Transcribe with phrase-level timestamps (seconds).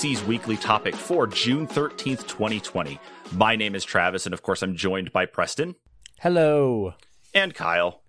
[0.00, 2.98] Welcome to the NPC's weekly topic for June 13th, 2020.
[3.34, 5.74] My name is Travis, and of course, I'm joined by Preston
[6.20, 6.94] Hello.
[7.34, 8.00] and Kyle.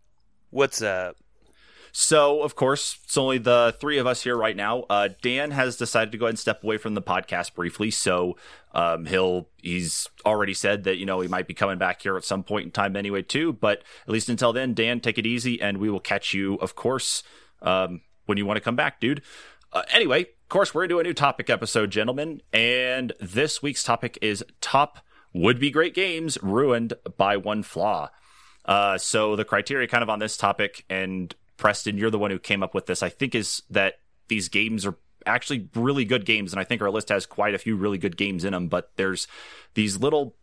[0.51, 1.17] What's up?
[1.91, 4.83] So, of course, it's only the three of us here right now.
[4.89, 8.37] Uh, Dan has decided to go ahead and step away from the podcast briefly, so
[8.73, 12.23] um, he'll he's already said that you know he might be coming back here at
[12.23, 13.51] some point in time anyway too.
[13.51, 16.75] But at least until then, Dan, take it easy, and we will catch you, of
[16.75, 17.23] course,
[17.61, 19.21] um, when you want to come back, dude.
[19.73, 24.17] Uh, anyway, of course, we're gonna a new topic episode, gentlemen, and this week's topic
[24.21, 24.99] is top
[25.33, 28.09] would be great games ruined by one flaw.
[28.65, 32.37] Uh, so the criteria kind of on this topic, and Preston, you're the one who
[32.37, 36.51] came up with this, I think, is that these games are actually really good games.
[36.51, 38.91] And I think our list has quite a few really good games in them, but
[38.97, 39.29] there's
[39.75, 40.35] these little,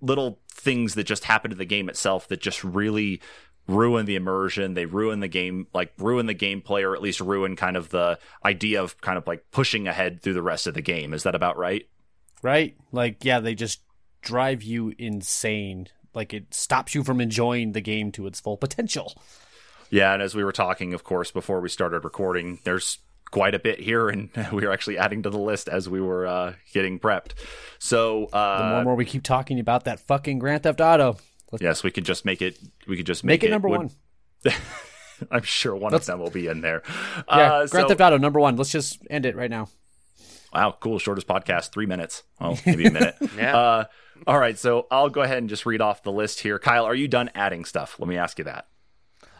[0.00, 3.20] little things that just happen to the game itself that just really
[3.68, 4.74] ruin the immersion.
[4.74, 8.18] They ruin the game, like ruin the gameplay, or at least ruin kind of the
[8.44, 11.12] idea of kind of like pushing ahead through the rest of the game.
[11.14, 11.86] Is that about right?
[12.42, 12.76] Right?
[12.90, 13.82] Like, yeah, they just
[14.22, 15.88] drive you insane.
[16.14, 19.14] Like, it stops you from enjoying the game to its full potential.
[19.90, 22.98] Yeah, and as we were talking, of course, before we started recording, there's
[23.30, 26.26] quite a bit here, and we were actually adding to the list as we were
[26.26, 27.32] uh, getting prepped.
[27.78, 30.80] So, uh, The uh, more and more we keep talking about that fucking Grand Theft
[30.80, 31.18] Auto,
[31.52, 32.58] let's yes, we could just make it.
[32.86, 33.90] We could just make, make, it number would- one.
[35.30, 36.82] I'm sure one Let's- of them will be in there.
[37.28, 38.56] Yeah, Uh, Grand so- Theft Auto number one.
[38.56, 39.68] Let's just end it right now.
[40.52, 40.98] Wow, cool.
[40.98, 42.22] Shortest podcast, three minutes.
[42.40, 43.16] Oh, maybe a minute.
[43.36, 43.56] Yeah.
[43.56, 43.84] Uh,
[44.26, 46.58] all right, so I'll go ahead and just read off the list here.
[46.58, 47.96] Kyle, are you done adding stuff?
[47.98, 48.66] Let me ask you that.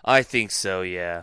[0.04, 1.22] I think so, yeah.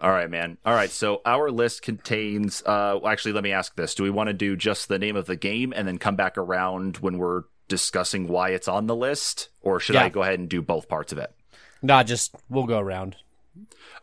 [0.00, 0.56] All right, man.
[0.64, 2.62] All right, so our list contains.
[2.64, 5.26] Uh, actually, let me ask this: Do we want to do just the name of
[5.26, 9.48] the game and then come back around when we're discussing why it's on the list,
[9.62, 10.04] or should Yeah.
[10.04, 11.32] I go ahead and do both parts of it?
[11.80, 13.16] Nah, just we'll go around.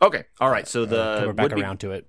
[0.02, 0.24] Okay.
[0.40, 0.66] All right.
[0.66, 2.08] So the Come back would-be- around to it.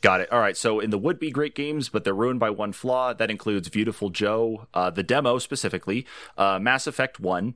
[0.00, 0.32] Got it.
[0.32, 0.56] All right.
[0.56, 3.12] So in the would be great games, but they're ruined by one flaw.
[3.12, 6.06] That includes Beautiful Joe, uh, the demo specifically,
[6.38, 7.54] uh, Mass Effect 1,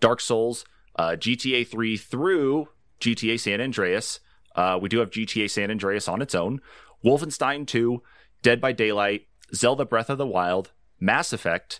[0.00, 0.64] Dark Souls,
[0.96, 2.68] uh, GTA 3 through
[3.00, 4.18] GTA San Andreas.
[4.56, 6.60] Uh, we do have GTA San Andreas on its own,
[7.04, 8.02] Wolfenstein 2,
[8.42, 11.78] Dead by Daylight, Zelda Breath of the Wild, Mass Effect,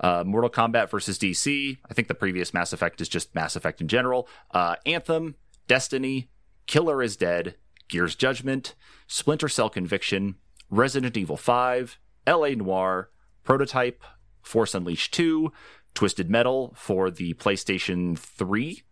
[0.00, 1.78] uh, Mortal Kombat versus DC.
[1.88, 4.28] I think the previous Mass Effect is just Mass Effect in general.
[4.50, 5.34] Uh, Anthem,
[5.66, 6.30] Destiny,
[6.66, 7.54] Killer is Dead,
[7.88, 8.74] Gears Judgment,
[9.06, 10.36] Splinter Cell Conviction,
[10.70, 13.10] Resident Evil 5, LA Noire,
[13.44, 14.02] Prototype,
[14.42, 15.50] Force Unleashed 2,
[15.94, 18.82] Twisted Metal for the PlayStation 3,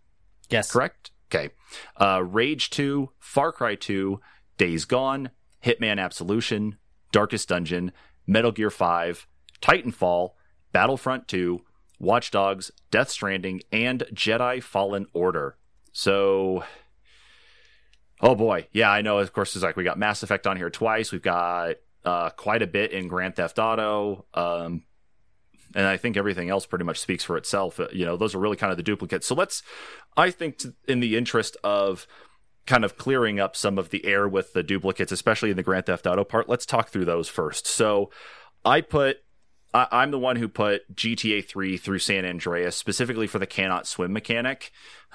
[0.48, 0.70] Yes.
[0.72, 1.10] correct?
[1.30, 1.50] Okay.
[2.00, 4.20] Uh, Rage 2, Far Cry 2,
[4.58, 5.30] Days Gone,
[5.64, 6.78] Hitman Absolution,
[7.12, 7.92] Darkest Dungeon,
[8.26, 9.26] Metal Gear 5,
[9.60, 10.30] Titanfall,
[10.76, 11.58] Battlefront 2,
[11.98, 15.56] Watch Dogs, Death Stranding, and Jedi Fallen Order.
[15.92, 16.64] So,
[18.20, 19.18] oh boy, yeah, I know.
[19.18, 21.12] Of course, it's like we got Mass Effect on here twice.
[21.12, 24.26] We've got uh, quite a bit in Grand Theft Auto.
[24.34, 24.82] Um,
[25.74, 27.80] and I think everything else pretty much speaks for itself.
[27.80, 29.26] Uh, You know, those are really kind of the duplicates.
[29.26, 29.62] So let's,
[30.14, 32.06] I think, t- in the interest of
[32.66, 35.86] kind of clearing up some of the air with the duplicates, especially in the Grand
[35.86, 37.66] Theft Auto part, let's talk through those first.
[37.66, 38.10] So
[38.62, 39.20] I put,
[39.74, 43.86] I, I'm the one who put GTA 3 through San Andreas specifically for the cannot
[43.86, 44.72] swim mechanic.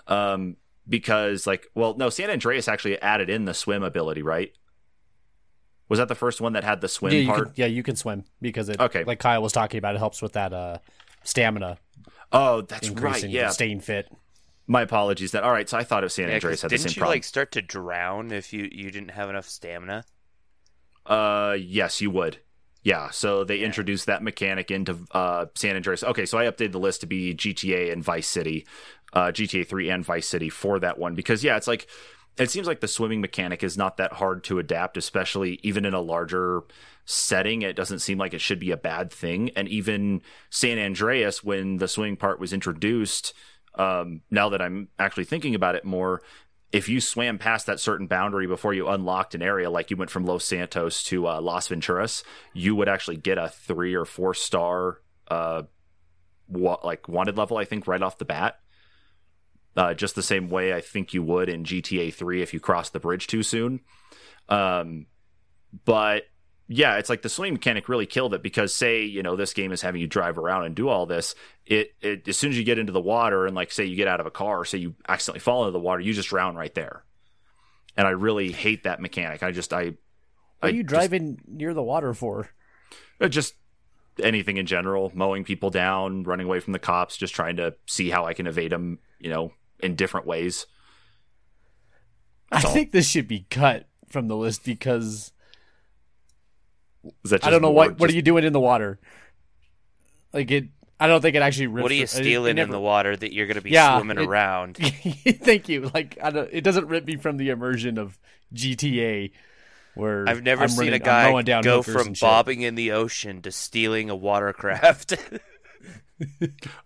[0.07, 0.57] Um,
[0.89, 4.51] because, like, well, no, San Andreas actually added in the swim ability, right?
[5.89, 7.45] Was that the first one that had the swim Yeah, you part?
[7.47, 8.79] can, yeah, you can swim because it.
[8.79, 9.03] Okay.
[9.03, 10.78] Like Kyle was talking about, it helps with that uh,
[11.23, 11.78] stamina
[12.31, 12.97] Oh, that's right.
[12.97, 13.50] increasing, Yeah.
[13.50, 14.09] staying fit.
[14.68, 15.31] My apologies.
[15.33, 15.68] That all right.
[15.68, 17.16] So I thought of San Yeah, 'cause Andreas had the didn't same you problem.
[17.18, 20.06] like start to drown if you you didn't have enough stamina?
[21.06, 22.38] Uh, yes, you would.
[22.83, 23.10] Yeah.
[23.12, 26.04] So they introduced that mechanic into uh San Andreas.
[26.04, 28.66] Okay, so I updated the list to be GTA and Vice City,
[29.13, 31.88] uh, GTA 3 and Vice City for that one because yeah, it's like
[32.38, 35.94] it seems like the swimming mechanic is not that hard to adapt, especially even in
[35.94, 36.62] a larger
[37.06, 37.62] setting.
[37.62, 39.51] It doesn't seem like it should be a bad thing.
[39.56, 43.33] And even San Andreas, when the swimming part was introduced,
[43.75, 46.22] um, now that I'm actually thinking about it more,
[46.71, 50.09] if you swam past that certain boundary before you unlocked an area, like you went
[50.09, 52.23] from Los Santos to uh, Las Venturas,
[52.53, 55.63] you would actually get a three or four star, uh,
[56.47, 57.57] wa- like wanted level.
[57.57, 58.59] I think right off the bat.
[59.75, 62.91] Uh, just the same way I think you would in GTA 3 if you crossed
[62.91, 63.79] the bridge too soon.
[64.50, 65.06] Um,
[65.85, 66.23] but
[66.73, 69.71] yeah, it's like the swimming mechanic really killed it because say, you know, this game
[69.71, 71.35] is having you drive around and do all this.
[71.65, 74.07] It, it as soon as you get into the water and like say you get
[74.07, 76.73] out of a car, say you accidentally fall into the water, you just drown right
[76.73, 77.03] there.
[77.97, 79.44] And I really hate that mechanic.
[79.44, 79.95] I just I What
[80.62, 82.50] I are you just- driving near the water for?
[83.19, 83.56] uh, just
[84.21, 88.09] anything in general, mowing people down, running away from the cops, just trying to see
[88.09, 90.68] how I can evade them, you know, in different ways.
[92.51, 95.31] I think this should be cut from the list because
[97.24, 99.00] Is that I don't know more what what are you doing in the water.
[100.33, 100.65] Like it,
[101.00, 101.68] I don't think it actually.
[101.68, 103.71] Rips What are you it- it stealing in the water that you're going to be
[103.71, 104.77] Yeah, swimming it- around?
[104.77, 105.89] Thank you.
[105.94, 108.18] Like I don't, it doesn't rip me from the immersion of
[108.53, 109.31] GTA,
[109.95, 112.75] where I've never I'm seen running- a I'm guy mowing down go from bobbing in
[112.75, 115.15] the ocean to stealing a watercraft.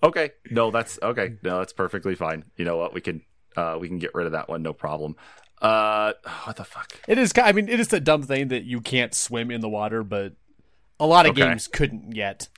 [0.01, 1.33] Okay, no, that's okay.
[1.43, 2.45] No, that's perfectly fine.
[2.55, 2.93] You know what?
[2.93, 3.21] We can
[3.57, 5.17] uh we can get rid of that one, no problem.
[5.65, 6.13] Uh,
[6.43, 7.01] what the fuck?
[7.07, 7.33] It is.
[7.37, 10.33] I mean, it is a dumb thing that you can't swim in the water, but
[10.99, 11.35] a lot of Okay.
[11.35, 12.49] games couldn't yet.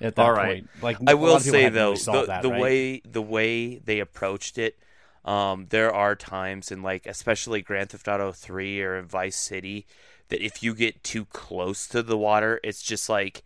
[0.00, 0.58] At that All right.
[0.58, 2.60] point, like I will say though, really the, that, the right?
[2.60, 4.78] way the way they approached it,
[5.24, 9.86] um, there are times in like especially Grand Theft Auto Three or in Vice City
[10.28, 13.42] that if you get too close to the water, it's just like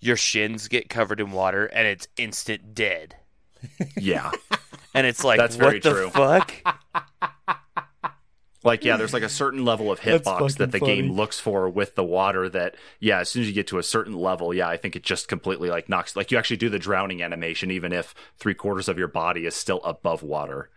[0.00, 3.16] your shins get covered in water and it's instant dead.
[3.96, 4.32] Yeah,
[4.94, 6.12] And it's like That's what very the true.
[6.12, 6.54] fuck?
[8.62, 11.68] like yeah, there's like a certain level of hitbox that the fucking game looks for
[11.68, 12.48] with the water.
[12.48, 15.02] That yeah, as soon as you get to a certain level, yeah, I think it
[15.02, 16.14] just completely like knocks.
[16.16, 19.54] Like you actually do the drowning animation, even if three quarters of your body is
[19.54, 20.68] still above water.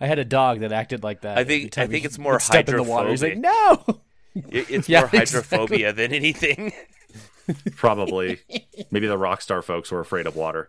[0.00, 1.36] I had a dog that acted like that.
[1.36, 3.10] I think- I think it's more would step in the water.
[3.10, 3.86] He's like, hydrophobic.
[3.88, 4.00] no.
[4.50, 5.18] It- It's Yeah, more exactly.
[5.18, 6.72] hydrophobia than anything.
[7.76, 8.38] Probably,
[8.90, 10.68] maybe the Rockstar folks were afraid of water.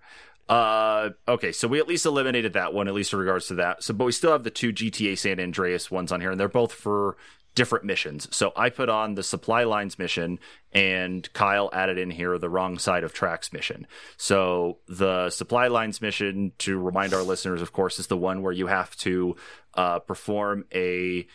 [0.51, 3.81] Uh, okay, so we at least eliminated that one, at least in regards to that.
[3.81, 6.50] So, but we still have the two GTA San Andreas ones on here, and they're
[6.50, 7.15] both for
[7.56, 8.27] different missions.
[8.36, 10.39] So I put on the supply lines mission,
[10.74, 13.88] and Kyle added in here the wrong side of tracks mission.
[14.18, 18.51] So the supply lines mission, to remind our listeners, of course, is the one where
[18.51, 19.38] you have to
[19.75, 21.27] uh, perform a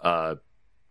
[0.00, 0.34] uh,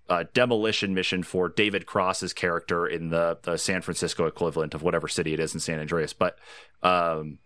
[0.08, 5.10] uh, demolition mission for David Cross's character in the the San Francisco equivalent of whatever
[5.10, 6.14] city it is in San Andreas.
[6.14, 6.38] But
[6.82, 7.40] um,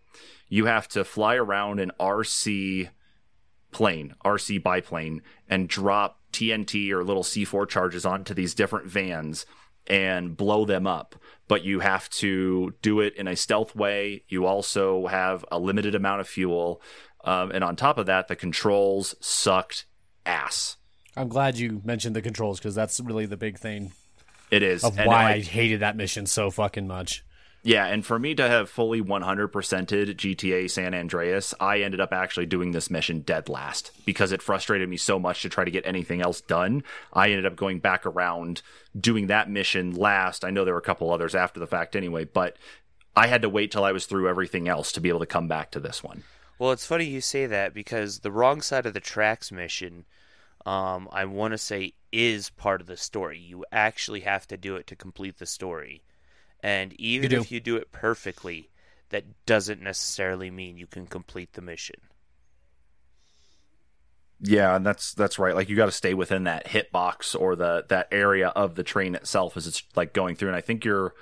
[0.50, 2.90] you have to fly around an RC
[3.72, 9.46] plane, RC biplane, and drop TNT or little C4 charges onto these different vans
[9.88, 11.16] and blow them up.
[11.48, 14.24] But you have to do it in a stealth way.
[14.28, 16.82] You also have a limited amount of fuel.
[17.24, 19.86] Um, and on top of that, the controls sucked
[20.26, 20.78] ass.
[21.16, 23.92] I'm glad you mentioned the controls because that's really the big thing
[24.52, 24.84] It is.
[24.84, 27.24] of And, why like, I hated that mission so fucking much.
[27.68, 32.46] Yeah, and for me to have fully 100%ed GTA San Andreas, I ended up actually
[32.46, 35.86] doing this mission dead last because it frustrated me so much to try to get
[35.86, 36.81] anything else done.
[37.12, 38.62] I ended up going back around
[38.98, 40.46] doing that mission last.
[40.46, 42.56] I know there were a couple others after the fact anyway, but
[43.18, 45.50] I had to wait till I was through everything else to be able to come
[45.50, 46.24] back to this one.
[46.58, 50.06] Well, it's funny you say that because the wrong side of the tracks mission,
[50.66, 53.38] um, I want to say, is part of the story.
[53.38, 56.02] You actually have to do it to complete the story.
[56.63, 57.39] And even do.
[57.39, 58.69] if you do it perfectly,
[59.09, 61.98] that doesn't necessarily mean you can complete the mission.
[64.39, 65.56] Yeah, and that's that's right.
[65.56, 69.15] Like you got to stay within that hitbox or the that area of the train
[69.15, 70.50] itself as it's like going through.
[70.50, 71.15] And I think you're,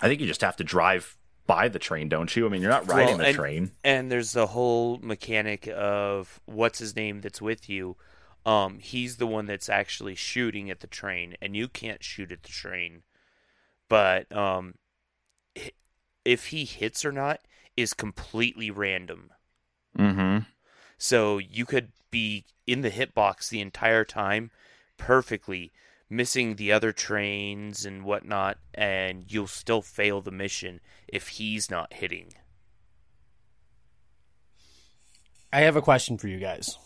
[0.00, 1.16] I think you just have to drive
[1.46, 2.46] by the train, don't you?
[2.46, 3.70] I mean, you're not riding Well, the and- train.
[3.84, 7.96] And there's the whole mechanic of what's his name that's with you.
[8.46, 12.42] Um, he's the one that's actually shooting at the train, and you can't shoot at
[12.44, 13.02] the train.
[13.90, 14.76] But um,
[16.24, 17.40] if he hits or not
[17.76, 19.30] is completely random.
[19.98, 20.38] Mm-hmm.
[20.96, 24.50] So you could be in the hitbox the entire time,
[24.96, 25.72] perfectly,
[26.08, 31.92] missing the other trains and whatnot, and you'll still fail the mission if he's not
[31.94, 32.32] hitting.
[35.52, 36.78] I have a question for you guys.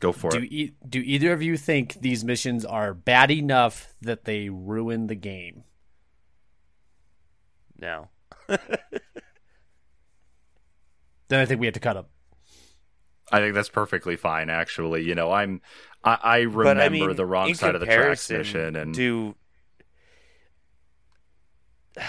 [0.00, 0.52] Go for Do it.
[0.52, 5.14] e- do either of you think these missions are bad enough that they ruin the
[5.14, 5.64] game?
[7.78, 8.08] No.
[11.28, 12.06] Then I think we have to cut them.
[13.32, 14.50] I think that's perfectly fine.
[14.50, 15.62] Actually, you know, I'm
[16.04, 19.34] I, I remember I mean, the wrong side of the tracks comparison and to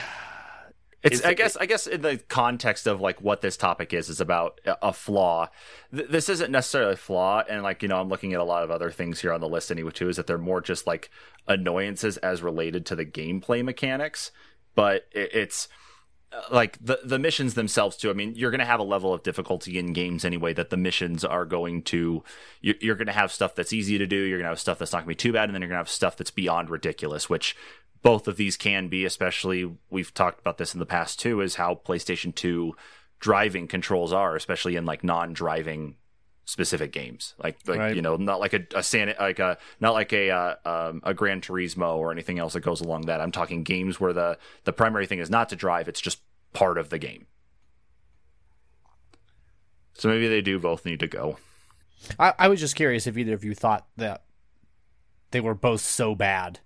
[1.04, 4.20] it's I guess I guess in the context of like what this topic is is
[4.20, 5.48] about a- a flaw.
[5.96, 8.64] Th- this isn't necessarily a flaw, and like you know, I'm looking at a lot
[8.64, 10.10] of other things here on the list anyway too.
[10.10, 11.10] Is that they're more just like
[11.48, 14.32] annoyances as related to the gameplay mechanics,
[14.76, 15.68] but it, it's
[16.32, 18.10] uh, like the the missions themselves too.
[18.10, 20.78] I mean, you're going to have a level of difficulty in games anyway that the
[20.78, 22.24] missions are going to.
[22.62, 24.18] You're, you're going to have stuff that's easy to do.
[24.18, 25.70] You're going to have stuff that's not going to be too bad, and then you're
[25.70, 27.56] going to have stuff that's beyond ridiculous, which
[28.02, 29.06] both of these can be.
[29.06, 32.76] Especially we've talked about this in the past too, is how PlayStation Two
[33.20, 35.96] driving controls are, especially in like non-driving
[36.48, 37.96] specific games like like Right.
[37.96, 41.14] you know not like a, a San like a not like a uh, um, a
[41.14, 43.20] Gran Turismo or anything else that goes along that.
[43.20, 46.20] I'm talking games where the the primary thing is not to drive; it's just
[46.54, 47.26] part of the game.
[49.94, 51.38] So maybe they do both need to go.
[52.20, 54.24] I, I was just curious if either of you thought that
[55.32, 56.60] they were both so bad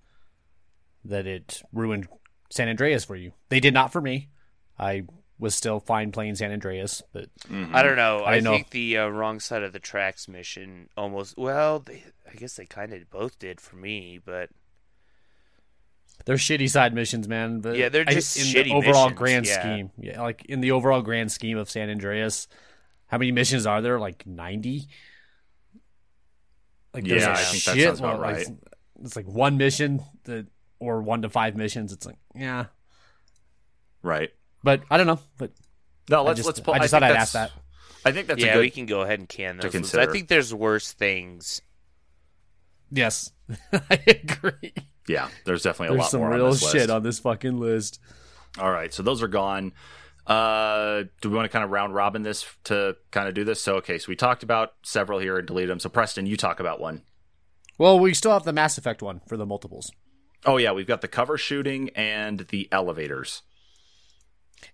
[1.06, 2.08] that it ruined
[2.50, 3.32] San Andreas for you.
[3.50, 4.30] They did not for me.
[4.78, 5.04] I
[5.40, 8.20] was still fine playing San Andreas, but I don't know.
[8.20, 8.52] I I, know.
[8.52, 11.38] think the uh, wrong side of the tracks mission almost.
[11.38, 14.50] Well, they, I guess they kind of both did for me, but
[16.26, 17.62] they're shitty side missions, man.
[17.62, 19.62] But Yeah, they're I- just in shitty the overall missions, grand yeah.
[19.62, 19.92] scheme.
[19.98, 22.48] Yeah, like in the overall grand scheme of San Andreas,
[23.08, 23.98] how many missions are there?
[24.00, 24.90] Like ninety.
[26.94, 28.48] Like Yeah, a I think that shit sounds about load, like, right.
[29.04, 30.48] it's like one mission that,
[30.80, 31.94] or one to five missions.
[31.94, 32.66] It's like yeah,
[34.02, 34.32] Right.
[34.64, 35.20] But I don't know.
[35.38, 35.52] But
[36.10, 36.60] No, let's just, let's.
[36.60, 37.52] Pull, I just think thought I'd ask that.
[38.06, 38.62] I think that's yeah, a good.
[38.62, 39.74] we can go ahead and can to those.
[39.74, 39.92] ones.
[39.92, 40.10] consider.
[40.10, 41.62] I think there's worse things.
[42.92, 43.32] Yes,
[43.74, 44.74] I agree.
[45.08, 46.90] Yeah, there's definitely a There's lot some more real on this shit list.
[46.90, 48.00] on this fucking list.
[48.58, 49.74] All right, so those are gone.
[50.26, 53.62] Uh, do we want to kind of round robin this to kind of do this?
[53.62, 55.80] So okay, so we talked about several here and deleted them.
[55.80, 57.02] So Preston, you talk about one.
[57.78, 59.92] Well, we still have the Mass Effect one for the multiples.
[60.46, 63.42] Oh yeah, we've got the cover shooting and the elevators.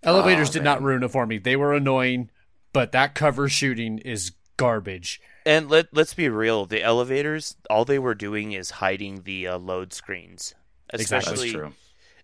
[0.03, 1.37] Elevators Oh, did not ruin it for me.
[1.37, 2.29] They were annoying,
[2.73, 5.21] but that cover shooting is garbage.
[5.45, 6.65] And let let's be real.
[6.65, 10.53] The elevators, all they were doing is hiding the uh, load screens.
[10.93, 11.03] Exactly.
[11.17, 11.73] Especially, That's true.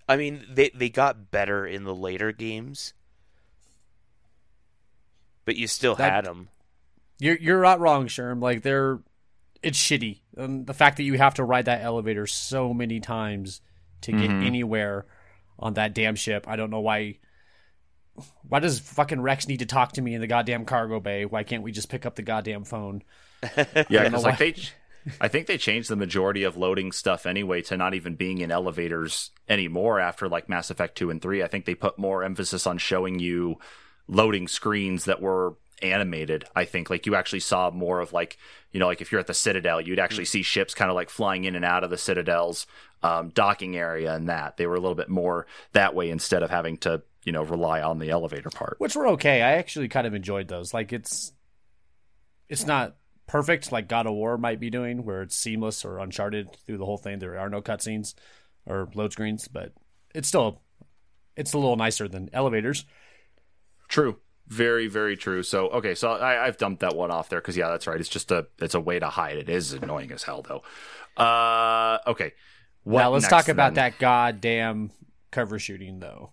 [0.09, 2.93] I mean, they they got better in the later games,
[5.45, 6.49] but you still That- had them.
[7.19, 8.41] You're you're not wrong, Sherm.
[8.41, 8.99] Like they're
[9.61, 10.21] it's shitty.
[10.37, 13.61] And the fact that you have to ride that elevator so many times
[14.01, 14.43] to get Mhm.
[14.45, 15.05] anywhere
[15.59, 16.47] on that damn ship.
[16.47, 17.19] I don't know why
[18.47, 21.25] why does fucking Wrex need to talk to me in the goddamn cargo bay?
[21.25, 23.03] Why can't we just pick up the goddamn phone?
[23.89, 24.55] Yeah, because like they,
[25.19, 28.51] I think they changed the majority of loading stuff anyway to not even being in
[28.51, 31.41] elevators anymore after like Mass Effect two and three.
[31.41, 33.57] I think they put more emphasis on showing you
[34.07, 36.45] loading screens that were animated.
[36.55, 38.37] I think like you actually saw more of like
[38.71, 41.09] you know like if you're at the Citadel, you'd actually see ships kind of like
[41.09, 42.67] flying in and out of the Citadel's
[43.03, 46.49] um, docking area and that they were a little bit more that way instead of
[46.49, 48.75] having to you know rely on the elevator part.
[48.79, 49.41] Which were okay.
[49.41, 50.73] I actually kind of enjoyed those.
[50.73, 51.33] Like it's
[52.49, 52.95] it's not
[53.27, 56.85] perfect like God of War might be doing, where it's seamless or uncharted through the
[56.85, 57.19] whole thing.
[57.19, 58.13] There are no cutscenes
[58.65, 59.73] or load screens, but
[60.13, 60.61] it's still
[61.35, 62.85] it's a little nicer than elevators.
[63.87, 64.17] True.
[64.51, 65.43] Very, very true.
[65.43, 67.97] So, okay, so I, I've dumped that one off there because, yeah, that's right.
[67.97, 69.37] It's just a, it's a way to hide.
[69.37, 70.61] It is annoying as hell, though.
[71.23, 72.33] Uh, okay.
[72.83, 73.91] What now let's talk about then?
[73.91, 74.91] that goddamn
[75.31, 76.31] cover shooting though.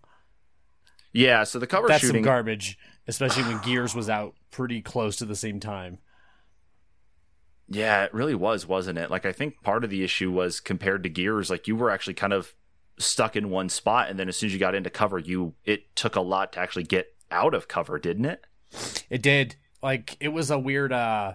[1.12, 1.44] Yeah.
[1.44, 2.24] So the cover That's shooting.
[2.24, 5.98] some garbage, especially when Gears was out pretty close to the same time.
[7.68, 9.10] yeah, it really was, wasn't it?
[9.10, 12.14] Like, I think part of the issue was compared to Gears, like you were actually
[12.14, 12.54] kind of
[12.98, 15.94] stuck in one spot, and then as soon as you got into cover, you it
[15.94, 18.44] took a lot to actually get out of cover, didn't it?
[19.10, 19.56] It did.
[19.82, 21.34] Like it was a weird uh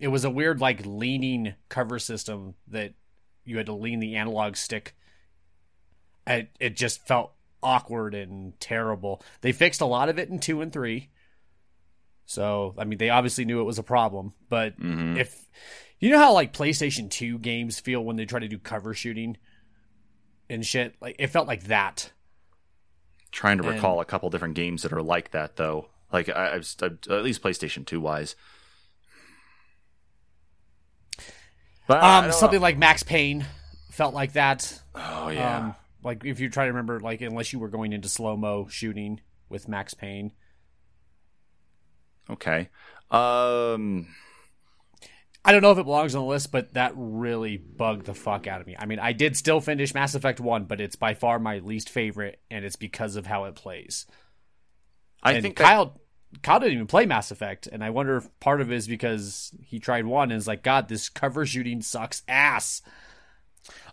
[0.00, 2.94] it was a weird like leaning cover system that
[3.44, 4.94] you had to lean the analog stick.
[6.26, 9.22] It it just felt awkward and terrible.
[9.40, 11.08] They fixed a lot of it in 2 and 3.
[12.26, 15.18] So, I mean, they obviously knew it was a problem, but Mm-hmm.
[15.18, 15.48] if
[16.00, 19.36] you know how like PlayStation 2 games feel when they try to do cover shooting
[20.50, 22.12] and shit, like it felt like that.
[23.34, 25.88] Trying to And- recall a couple different games that are like that, though.
[26.12, 28.36] Like, I, I've, I've at least PlayStation Two wise.
[31.88, 32.62] But Um, something know.
[32.62, 33.44] like Max Payne
[33.90, 34.80] felt like that.
[34.94, 35.58] oh yeah.
[35.58, 38.68] Um, like if you try to remember, like unless you were going into slow mo
[38.70, 40.32] shooting with Max Payne.
[42.30, 42.70] Okay.
[43.10, 44.06] Um.
[45.44, 48.46] I don't know if it belongs on the list, but that really bugged the fuck
[48.46, 48.76] out of me.
[48.78, 51.90] I mean, I did still finish Mass Effect One, but it's by far my least
[51.90, 54.06] favorite, and it's because of how it plays.
[55.22, 56.00] I and think that- Kyle
[56.42, 59.52] Kyle didn't even play Mass Effect, and I wonder if part of it is because
[59.62, 62.82] he tried one and is like, God, this cover shooting sucks ass.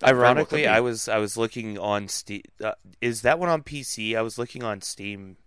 [0.03, 0.67] Ironically.
[0.67, 2.41] I was I was looking on Steam.
[2.63, 4.17] Uh, is that one on PC?
[4.17, 5.37] I was looking on Steam.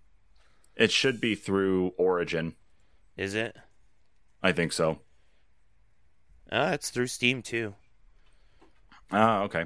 [0.76, 2.54] it should be through Origin.
[3.16, 3.56] Is it?
[4.42, 5.00] I think so.
[6.56, 7.74] Ah, it's through Steam too.
[9.10, 9.64] Ah, okay.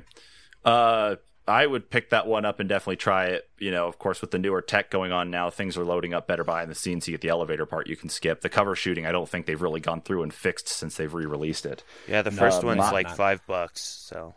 [0.65, 1.17] Uh,
[1.47, 3.49] I would pick that one up and definitely try it.
[3.59, 6.27] You know, of course, with the newer tech going on now, things are loading up
[6.27, 7.07] better behind the scenes.
[7.07, 8.41] You get the elevator part you can skip.
[8.41, 11.65] The cover shooting, I don't think they've really gone through and fixed since they've re-released
[11.67, 11.85] it.
[12.07, 13.17] Yeah, the No, first one's not- like not.
[13.17, 13.81] five bucks.
[13.83, 14.35] So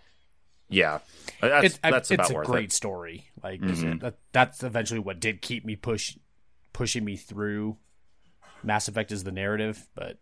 [0.69, 0.99] Yeah,
[1.41, 2.73] that's it's, I- that's it's about a worth great it.
[2.73, 3.29] story.
[3.43, 3.99] Like Mhm.
[4.01, 6.15] that, that's eventually what did keep me push
[6.73, 7.77] pushing me through.
[8.63, 10.17] Mass Effect is the narrative, but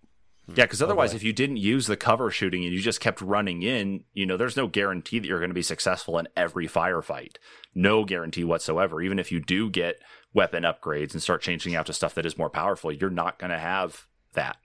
[0.56, 1.18] Yeah, because oh, otherwise, boy.
[1.18, 4.38] if you didn't use the cover shooting and you just kept running in, you know,
[4.38, 7.36] there's no guarantee that you're going to be successful in every firefight.
[7.76, 9.02] No guarantee whatsoever.
[9.02, 10.02] Even if you do get
[10.34, 13.52] weapon upgrades and start changing out to stuff that is more powerful, you're not going
[13.52, 14.58] to have that.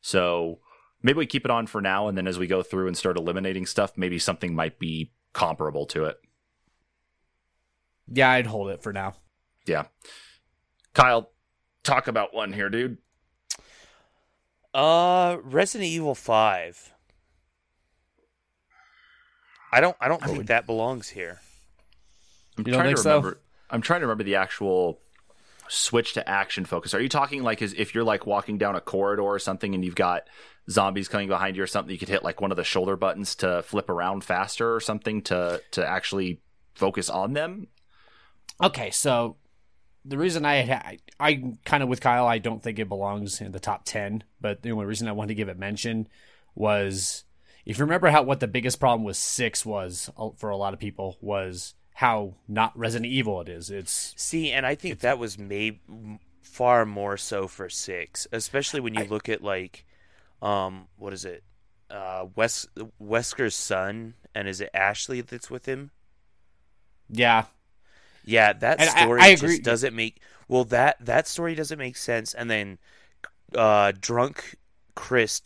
[0.00, 0.60] So
[1.02, 3.16] maybe we keep it on for now, and then as we go through and start
[3.16, 6.18] eliminating stuff, maybe something might be comparable to it.
[8.08, 9.14] Yeah, I'd hold it for now.
[9.66, 9.86] Yeah.
[10.94, 11.30] Kyle,
[11.82, 12.98] talk about one here, dude.
[14.76, 16.92] Uh, Resident Evil Five.
[19.72, 19.96] I don't.
[20.00, 21.40] I don't think would- that belongs here.
[22.58, 23.10] I'm You don't trying think to so?
[23.16, 23.40] remember.
[23.70, 25.00] I'm trying to remember the actual
[25.68, 26.92] switch to action focus.
[26.94, 29.84] Are you talking like as if you're like walking down a corridor or something and
[29.84, 30.22] you've got
[30.70, 31.90] zombies coming behind you or something?
[31.92, 35.22] You could hit like one of the shoulder buttons to flip around faster or something
[35.22, 36.40] to to actually
[36.74, 37.68] focus on them.
[38.62, 39.36] Okay, so
[40.06, 43.40] the reason I had I, I kind of with Kyle, I don't think it belongs
[43.40, 44.24] in the top ten.
[44.40, 46.08] But the only reason I wanted to give it mention
[46.54, 47.24] was
[47.64, 50.72] if you remember how what the biggest problem with six was uh, for a lot
[50.74, 53.70] of people was how not Resident Evil it is.
[53.70, 55.80] It's See, and I think that was made
[56.42, 59.84] far more so for six, especially when you I- look at like,
[60.42, 61.42] um, what is it,
[61.90, 62.66] uh, Wes
[63.00, 65.90] Wesker's son, and is it Ashley that's with him?
[67.08, 67.44] yeah,
[68.26, 69.58] Yeah, that And story I agree.
[69.58, 72.34] just doesn't make well that that story doesn't make sense.
[72.34, 72.78] And then,
[73.56, 74.56] uh, drunk
[74.96, 75.42] Chris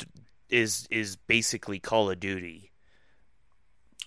[0.50, 2.72] is is basically Call of Duty.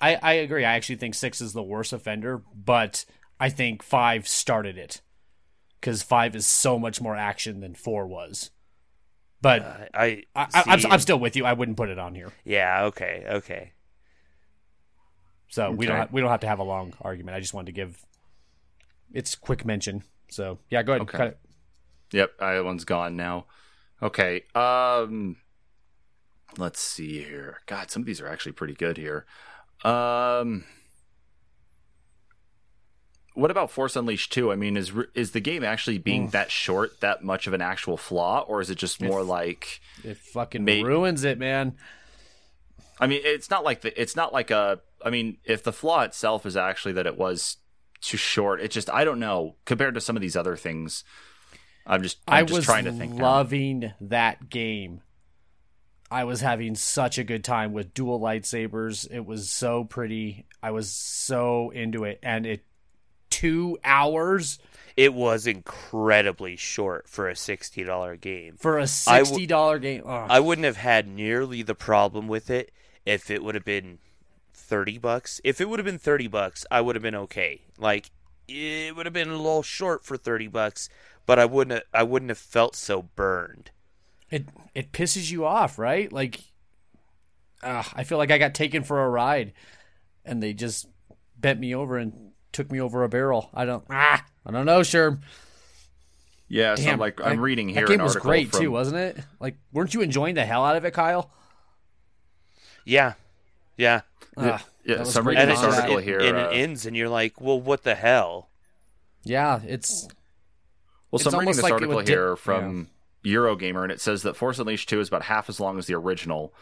[0.02, 0.66] I I agree.
[0.66, 3.06] I actually think six is the worst offender, but
[3.40, 5.02] I think five started it
[5.80, 8.52] because five is so much more action than four was.
[9.42, 11.46] But Uh, I, I, I, I'm I'm still with you.
[11.46, 12.34] I wouldn't put it on here.
[12.46, 13.72] yeah okay okay
[15.50, 16.00] So we don't Okay.
[16.00, 17.36] have, we don't have to have a long argument.
[17.36, 18.04] I just wanted to give
[19.14, 20.04] its quick mention.
[20.30, 21.02] So yeah, go ahead.
[21.04, 21.18] Okay.
[21.18, 21.40] Cut it.
[22.12, 23.46] Yep, that one's gone now.
[24.02, 24.44] Okay.
[24.56, 25.38] Um
[26.58, 27.60] let's see here.
[27.66, 29.26] God, some of these are actually pretty good here.
[29.84, 30.66] Um
[33.36, 34.52] What about Force Unleashed 2?
[34.52, 36.32] I mean, is is the game actually being Mm.
[36.32, 40.18] that short that much of an actual flaw or is it just more like It
[40.18, 41.76] fucking ruins it, man.
[43.00, 46.02] I mean, it's not like the it's not like a I mean, if the flaw
[46.04, 47.58] itself is actually that it was
[48.04, 51.04] too short, it just I don't know, compared to some of these other things.
[51.86, 53.14] I'm just I'm I just was trying to think.
[53.14, 53.24] now.
[53.24, 55.02] loving that game.
[56.12, 59.10] I was having such a good time with dual lightsabers.
[59.10, 60.46] It was so pretty.
[60.62, 62.64] I was so into it, and it
[63.30, 64.60] two hours
[64.96, 68.56] it was incredibly short for a sixty dollar game.
[68.58, 70.04] for a sixty dollar game.
[70.06, 70.28] Ugh.
[70.30, 72.72] I wouldn't have had nearly the problem with it
[73.06, 73.98] if it would have been
[74.74, 75.40] 30 bucks.
[75.44, 77.62] If it would have been 30 bucks, I would have been okay.
[77.78, 78.10] Like
[78.48, 80.90] it would have been a little short for 30 bucks,
[81.28, 83.70] but I wouldn't have, I wouldn't have felt so burned.
[84.32, 86.12] it it pisses you off, right?
[86.12, 86.40] Like,
[87.62, 89.54] uh, I feel like I got taken for a ride,
[90.26, 90.88] and they just
[91.38, 93.52] bent me over and took me over a barrel.
[93.54, 95.20] I don't ah, I don't know, sure.
[96.48, 98.60] Yeah, so Damn, I'm like I'm that- reading here That game an was great from,
[98.60, 99.18] too, wasn't it?
[99.40, 101.30] Like, weren't you enjoying the hell out of it, Kyle?
[102.86, 103.14] Yeah.
[103.78, 104.02] Yeah.
[104.38, 105.76] Ah, yeah, that was so I'm reading And, this it combat.
[105.78, 106.20] just, article it, here.
[106.20, 108.50] and uh, it ends and you're like, "Well, what the hell?"
[109.24, 110.08] yeah, it's
[111.12, 112.90] well, so it's I'm reading this like article would dip- here from
[113.24, 115.94] Eurogamer, and it says that Force Unleashed 2 is about half as long as the
[115.94, 116.54] original.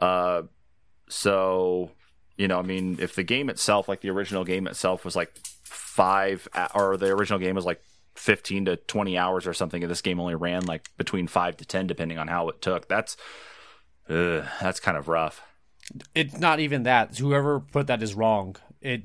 [0.00, 0.42] Uh,
[1.08, 1.90] so,
[2.36, 5.32] you know, I mean, if the game itself, like the original game itself, was like
[5.64, 7.80] five, or the original game was like
[8.16, 11.64] 15 to 20 hours or something, and this game only ran like between five to
[11.64, 13.16] 10, depending on how it took, that's,
[14.08, 15.40] ugh, that's kind of rough.
[16.14, 17.16] It's not even that.
[17.18, 18.56] Whoever put that is wrong.
[18.80, 19.02] It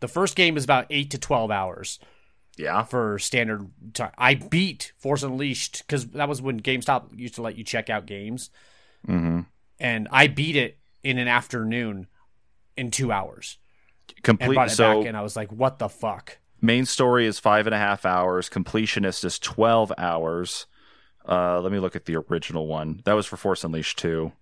[0.00, 1.98] the first game is about eight to twelve hours
[2.56, 2.82] Yeah.
[2.84, 4.12] for standard time.
[4.18, 8.06] I beat Force Unleashed because that was when GameStop used to let you check out
[8.06, 8.50] games,
[9.08, 9.40] Mm-hmm.
[9.78, 12.06] and I beat it in an afternoon
[12.76, 13.58] in two hours
[14.22, 14.70] Complete.
[14.70, 15.06] So, back.
[15.08, 18.48] And I was like, "What the fuck?" main story is five and a half hours.
[18.48, 20.66] Completionist is 12 hours.
[21.28, 23.00] Uh, let me look at the original one.
[23.04, 24.32] That was for Force Unleashed 2.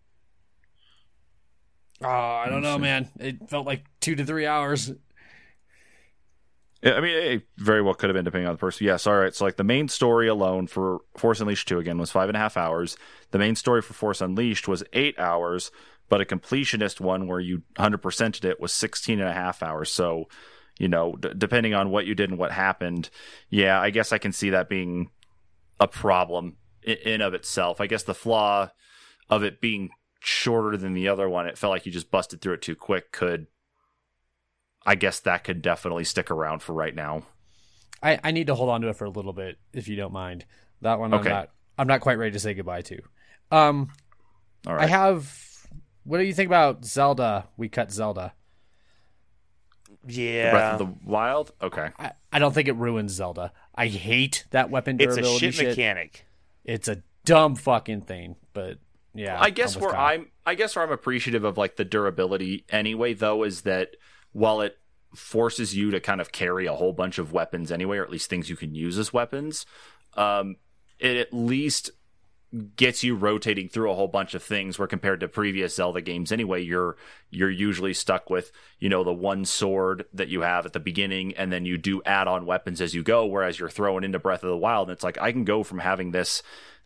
[2.03, 2.83] Oh, I don't oh, know, see.
[2.83, 3.09] man.
[3.19, 4.93] It felt like two to three hours.
[6.83, 8.87] Yeah, I mean, it very well could have been depending on the person.
[8.87, 9.35] Yes, all right.
[9.35, 12.41] So, like, the main story alone for Force Unleashed 2 again was five and a
[12.41, 12.97] half hours.
[13.31, 15.71] The main story for Force Unleashed was eight hours,
[16.09, 19.93] but a completionist one where you 100%ed it was 16 and a half hours.
[19.93, 20.29] So,
[20.77, 23.11] you know, d- depending on what you did and what happened,
[23.49, 25.11] yeah, I guess I can see that being
[25.79, 27.81] a problem in, in of itself.
[27.81, 28.71] I guess the flaw
[29.31, 29.91] of it being
[30.25, 33.13] shorter than the other one, it felt like you just busted through it too quick,
[33.13, 33.47] could.
[34.85, 37.23] I guess that could definitely stick around for right now.
[38.03, 40.13] I, I need to hold on to it for a little bit, if you don't
[40.13, 40.45] mind.
[40.81, 41.29] That one, Okay.
[41.29, 41.51] I'm not.
[41.79, 43.01] I'm not quite ready to say goodbye to.
[43.51, 43.91] Um,
[44.67, 45.67] All I have.
[46.05, 47.49] What do you think about Zelda?
[47.57, 48.35] We cut Zelda.
[50.07, 50.47] Yeah.
[50.47, 51.53] The Breath of the Wild.
[51.63, 51.91] Okay.
[51.99, 53.53] I, I don't think it ruins Zelda.
[53.75, 55.69] I hate that weapon it's a durability shit shit.
[55.69, 56.27] mechanic.
[56.65, 58.79] It's a dumb fucking thing, but
[59.15, 59.41] yeah.
[59.41, 63.43] I guess where I'm I guess where I'm appreciative of like the durability anyway though
[63.45, 63.97] is that
[64.33, 64.79] while it
[65.15, 68.31] forces you to kind of carry a whole bunch of weapons anyway or at least
[68.31, 69.67] things you can use as weapons
[70.17, 70.57] um
[70.99, 71.91] it at least
[72.77, 76.33] gets you rotating through a whole bunch of things where compared to previous Zelda games
[76.33, 76.97] anyway you're
[77.31, 81.35] you're usually stuck with you know the one sword that you have at the beginning
[81.37, 84.43] and then you do add on weapons as you go whereas you're throwing into Breath
[84.43, 86.43] of the Wild and it's like I can go from having this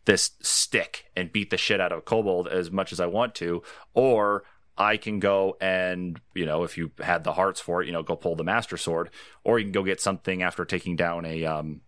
[0.07, 3.35] this stick and beat the shit out of a kobold as much as I want
[3.37, 4.45] to, or
[4.79, 8.03] I can go and, you know, if you had the hearts for it, you know,
[8.03, 9.11] go pull the master sword,
[9.45, 11.81] or you can go get something after taking down a um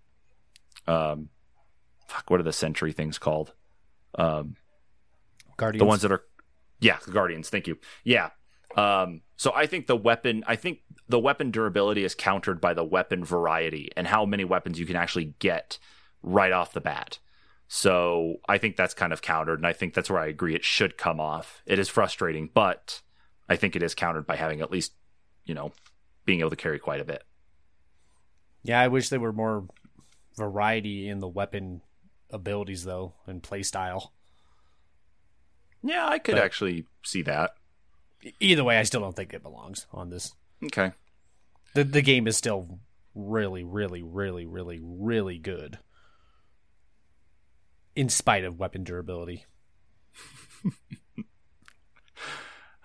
[0.87, 1.29] um
[2.07, 3.53] fuck, what are the sentry things called?
[4.15, 4.57] Um
[5.57, 5.81] Guardians.
[5.81, 6.23] the ones that are
[6.81, 7.79] yeah, the guardians, thank you.
[8.05, 8.31] Yeah.
[8.77, 12.85] Um so I think the weapon I think the weapon durability is countered by the
[12.85, 15.79] weapon variety and how many weapons you can actually get
[16.23, 17.19] right off the bat.
[17.71, 20.65] So I think that's kind of countered, and I think that's where I agree it
[20.65, 21.63] should come off.
[21.67, 23.03] It is frustrating, but
[23.49, 24.95] I think it is countered by having at least,
[25.45, 25.73] you know,
[26.25, 27.25] being able to carry quite a bit.
[28.63, 29.69] Yeah, I wish there were more
[30.37, 31.83] variety in the weapon
[32.31, 34.13] abilities though and play style.
[35.83, 37.53] Yeah, I could But- actually see that.
[38.41, 40.35] Either way, I still don't think it belongs on this.
[40.65, 40.93] Okay.
[41.75, 42.81] The the game is still
[43.15, 45.79] really, really, really, really, really good.
[47.99, 49.45] In spite of weapon durability.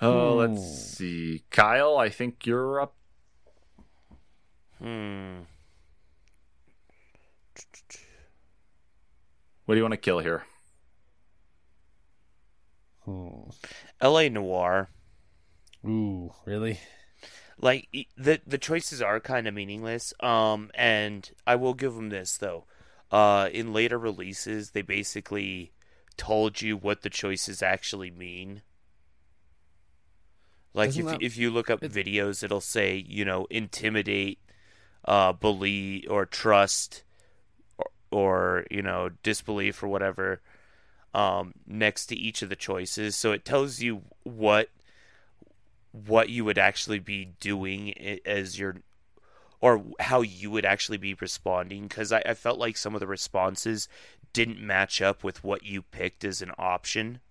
[0.01, 0.53] Oh, Hmm.
[0.55, 1.43] let's see.
[1.49, 2.95] Kyle, I think you're up.
[4.79, 5.41] Hmm.
[9.65, 10.43] What do you want to kill here?
[13.05, 13.49] Hmm.
[14.01, 14.27] L.A.
[14.29, 14.89] Noire.
[15.85, 16.79] Ooh, really?
[17.59, 22.35] like the the choices are kind of meaningless um and i will give them this
[22.37, 22.65] though
[23.13, 25.71] uh in later releases they basically
[26.17, 28.61] told you what the choices actually mean.
[30.73, 34.39] Like if that- if you look up videos it'll say you know intimidate
[35.05, 37.03] uh believe or trust
[37.77, 40.41] or, or you know disbelief or whatever
[41.13, 43.15] um next to each of the choices.
[43.15, 44.69] So it tells you what
[45.91, 47.93] what you would actually be doing
[48.25, 48.77] as your
[49.63, 53.07] or how you would actually be responding because I, I felt like some of the
[53.07, 53.87] responses
[54.33, 57.21] didn't match up with what you picked as an option.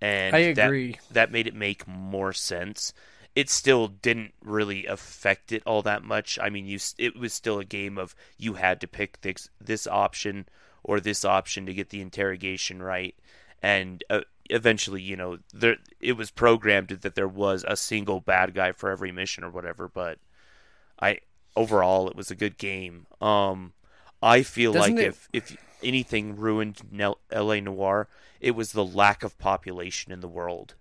[0.00, 0.96] And I that- agree.
[1.10, 2.94] that made it make more sense.
[3.36, 6.38] It still didn't really affect it all that much.
[6.40, 9.86] I mean you it was still a game of you had to pick this this
[9.86, 10.48] option
[10.82, 13.14] or this option to get the interrogation right.
[13.62, 18.54] And uh, eventually you know there it was programmed that there was a single bad
[18.54, 20.18] guy for every mission or whatever but
[21.00, 21.18] i
[21.56, 23.06] overall it was a good game.
[23.20, 23.72] Um
[24.22, 28.08] i feel Doesn't like it- if if anything ruined Nel- la noire
[28.40, 30.74] it was the lack of population in the world.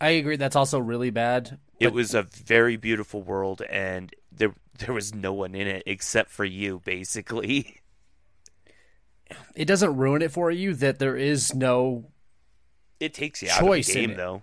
[0.00, 0.36] I agree.
[0.36, 1.58] That's also really bad.
[1.80, 6.30] it was a very beautiful world and there there was no one in it except
[6.30, 7.80] for you basically.
[9.54, 12.06] It doesn't ruin it for you that there is no
[12.98, 14.42] it takes you out of the game though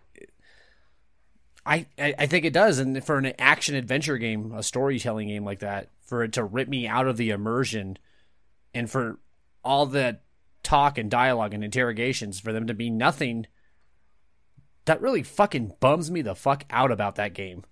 [1.65, 5.59] I, I think it does, and for an action adventure game, a storytelling game like
[5.59, 7.97] that, for it to rip me out of the immersion,
[8.73, 9.17] and for
[9.63, 10.19] all the
[10.61, 13.47] talk and dialogue and interrogations for them to be nothing,
[14.85, 17.63] that really fucking bums me the fuck out about that game.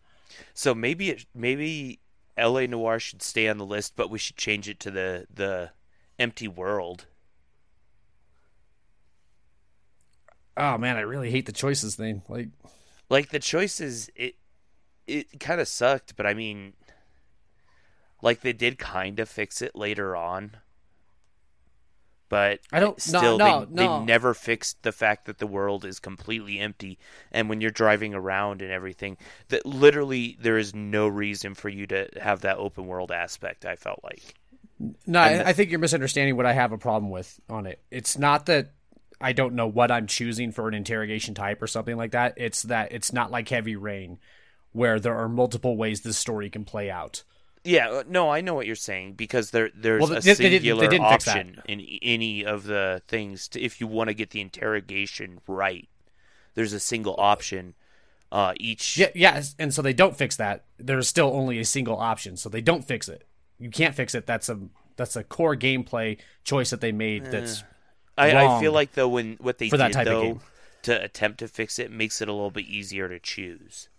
[0.55, 1.99] So maybe it maybe
[2.35, 2.65] L.A.
[2.67, 5.71] Noire should stay on the list, but we should change it to the the
[6.17, 7.05] empty world.
[10.57, 12.23] Oh man, I really hate the choices thing.
[12.27, 12.49] Like,
[13.13, 14.33] Like the choices, it
[15.05, 16.73] it kind of sucked, but I mean,
[18.23, 20.57] like they did kind of fix it later on.
[22.29, 23.99] But I don't- no, Still, no, they, no.
[23.99, 26.97] they never fixed the fact that the world is completely empty,
[27.31, 29.17] and when you're driving around and everything,
[29.49, 33.63] that literally there is no reason for you to have that open world aspect.
[33.65, 34.33] I felt like.
[35.05, 37.79] no, I, I think you're misunderstanding what I have a problem with on it.
[37.91, 38.71] It's not that
[39.23, 42.33] I don't know what I'm choosing for an interrogation type or something like that.
[42.37, 44.19] It's that it's not like Heavy Rain,
[44.71, 47.23] where there are multiple ways this story can play out.
[47.63, 51.01] Yeah, uh, no, I know what you're saying because there there's Well, a they- singular
[51.01, 55.87] option in any of the things to, if you want to get the interrogation right.
[56.55, 57.73] There's a single option.
[58.31, 60.65] Uh, each Yeah, yes, and so they don't fix that.
[60.77, 63.23] There's still only a single option, so they don't fix it.
[63.59, 64.25] You can't fix it.
[64.25, 64.59] That's a
[64.95, 67.25] that's a core gameplay choice that they made.
[67.27, 67.63] That's
[68.17, 70.41] I, I feel like though when what they for that did type of though game.
[70.83, 73.89] to attempt to fix it makes it a little bit easier to choose,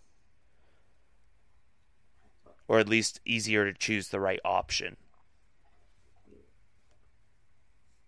[2.68, 4.96] or at least easier to choose the right option.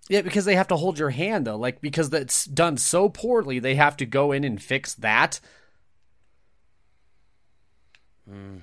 [0.09, 1.57] Yeah, because they have to hold your hand though.
[1.57, 5.41] Like because that's done so poorly, they have to go in and fix that.
[8.31, 8.61] Mm.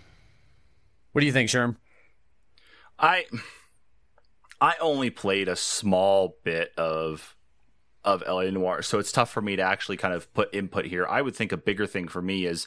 [1.12, 1.76] What do you think, Sherm?
[2.98, 3.26] I
[4.64, 7.36] I only played a small bit of
[8.06, 11.06] of LA Noire, so it's tough for me to actually kind of put input here.
[11.06, 12.66] I would think a bigger thing for me is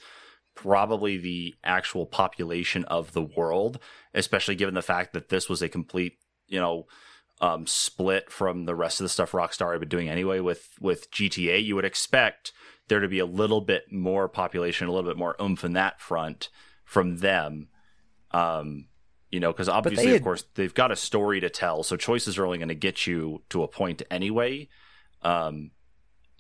[0.55, 3.79] probably the actual population of the world,
[4.13, 6.87] especially given the fact that this was a complete, you know,
[7.41, 11.11] um, split from the rest of the stuff Rockstar had been doing anyway with with
[11.11, 11.65] GTA.
[11.65, 12.53] You would expect
[12.89, 15.99] there to be a little bit more population, a little bit more oomph in that
[15.99, 16.51] front
[16.85, 17.69] from them.
[18.33, 18.89] Um,
[19.37, 20.17] you know, because obviously, had...
[20.17, 23.07] of course, they've got a story to tell, so choices are only going to get
[23.07, 24.67] you to a point anyway.
[25.21, 25.73] Um,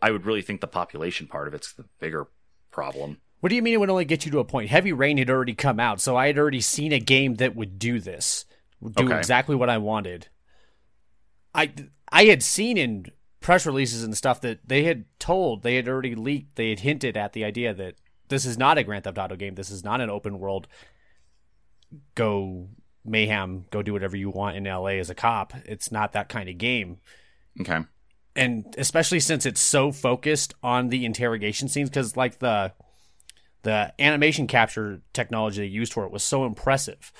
[0.00, 2.28] I would really think the population part of it's the bigger
[2.70, 3.18] problem.
[3.40, 4.70] What do you mean it would only get you to a point?
[4.70, 7.78] Heavy Rain had already come out, so I had already seen a game that would
[7.78, 8.46] do this,
[8.82, 9.18] do Okay.
[9.18, 10.28] exactly what I wanted.
[11.54, 11.74] I
[12.10, 13.04] I had seen in
[13.40, 17.14] press releases and stuff that they had told, they had already leaked, they had hinted
[17.14, 17.96] at the idea that
[18.28, 19.54] this is not a Grand Theft Auto game.
[19.54, 20.66] This is not an open world.
[22.14, 22.70] Go
[23.06, 25.52] mayhem, go do whatever you want in LA as a cop.
[25.64, 26.98] It's not that kind of game
[27.60, 27.80] Okay.
[28.34, 32.72] and especially since it's so focused on the interrogation scenes because like the
[33.62, 37.12] the animation capture technology they used for it was so impressive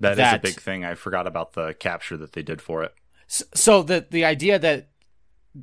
[0.00, 0.84] That is a big thing.
[0.84, 2.94] I forgot about the capture that they did for it.
[3.28, 4.88] So the the idea that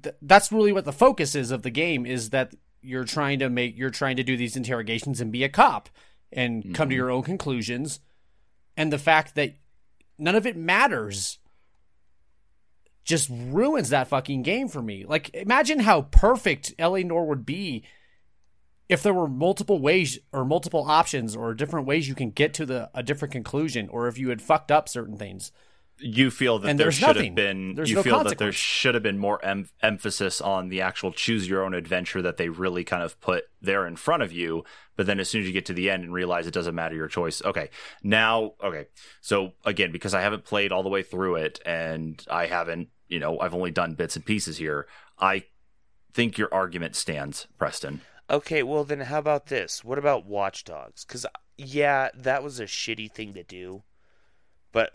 [0.04, 3.50] th- that's really what the focus is of the game is that you're trying to
[3.50, 5.90] make you're trying to do these interrogations and be a cop
[6.32, 6.98] and come to Mhm.
[6.98, 8.00] your own conclusions
[8.78, 9.56] and the fact that
[10.18, 11.40] none of it matters
[13.04, 15.06] just ruins that fucking game for me.
[15.06, 17.84] Like imagine how perfect la would be
[18.88, 22.66] if there were multiple ways or multiple options or different ways you can get to
[22.66, 25.52] the a different conclusion or if you had fucked up certain things
[26.00, 27.26] You feel that And there should nothing.
[27.26, 27.76] have been.
[27.76, 31.12] There's you no feel that there should have been more em- emphasis on the actual
[31.12, 34.64] choose your own adventure that they really kind of put there in front of you.
[34.96, 36.96] But then as soon as you get to the end and realize it doesn't matter
[36.96, 37.42] your choice.
[37.44, 37.70] Okay,
[38.04, 38.86] now okay.
[39.22, 43.20] So again, because I haven't played all the way through it, and I haven't, you
[43.20, 44.88] know, I've only done bits and pieces here.
[45.20, 45.46] I
[46.14, 48.02] think your argument stands, Preston.
[48.30, 49.84] Okay, well then how about this?
[49.84, 51.26] What about Watch Dogs Cuz
[51.58, 53.84] yeah, that was a shitty thing to do.
[54.72, 54.92] But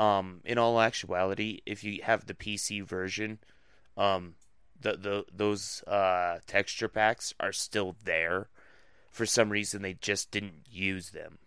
[0.00, 3.38] um in all actuality, if you have the PC version,
[3.96, 4.34] um
[4.80, 8.48] the, the those uh texture packs are still there.
[9.10, 11.38] For some reason they just didn't use them.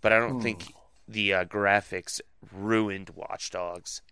[0.00, 0.72] But I don't think
[1.08, 2.20] the uh, graphics
[2.52, 4.02] ruined Watch Dogs.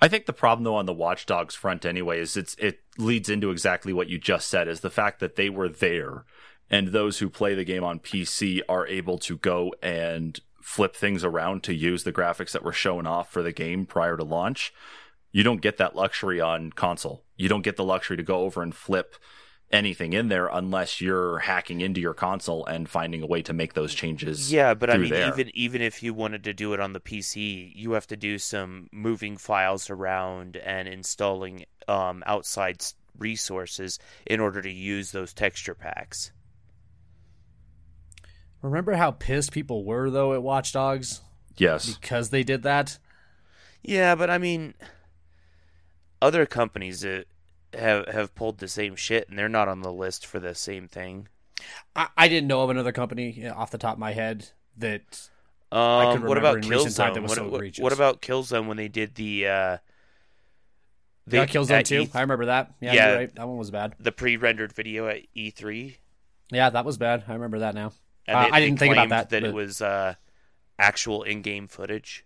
[0.00, 3.28] I think the problem though on the Watch Dogs front anyway is it's it leads
[3.28, 6.24] into exactly what you just said is the fact that they were there
[6.70, 11.24] and those who play the game on PC are able to go and flip things
[11.24, 14.72] around to use the graphics that were shown off for the game prior to launch.
[15.32, 17.24] You don't get that luxury on console.
[17.36, 19.16] You don't get the luxury to go over and flip
[19.70, 23.74] anything in there unless you're hacking into your console and finding a way to make
[23.74, 24.52] those changes.
[24.52, 25.28] Yeah, but I mean, there.
[25.28, 28.38] even even if you wanted to do it on the PC, you have to do
[28.38, 32.84] some moving files around and installing um, outside
[33.18, 36.32] resources in order to use those texture packs.
[38.62, 41.20] Remember how pissed people were though at watch dogs
[41.56, 41.94] Yes.
[41.96, 42.98] because they did that
[43.82, 44.74] Yeah, but I mean,
[46.20, 47.22] other companies uh,
[47.74, 50.88] have have pulled the same shit, and they're not on the list for the same
[50.88, 51.28] thing.
[51.94, 55.28] I, I didn't know of another company off the top of my head that
[55.70, 57.14] Um, could what about in recent time Killzone?
[57.14, 57.82] that was What, so what- egregious.
[57.82, 59.78] what about Killzone when they did the uh,
[61.26, 62.00] they got Killzone at too.
[62.02, 62.72] E- I remember that.
[62.80, 63.12] Yeah, Yeah.
[63.14, 63.34] right.
[63.34, 63.94] That one was bad.
[64.00, 65.96] the pre-rendered video at E3?
[66.50, 67.24] Yeah, that was bad.
[67.28, 67.92] I remember that now.
[68.28, 70.14] And Uh, they- I didn't think about that, That but- it was uh,
[70.78, 72.24] actual in-game footage.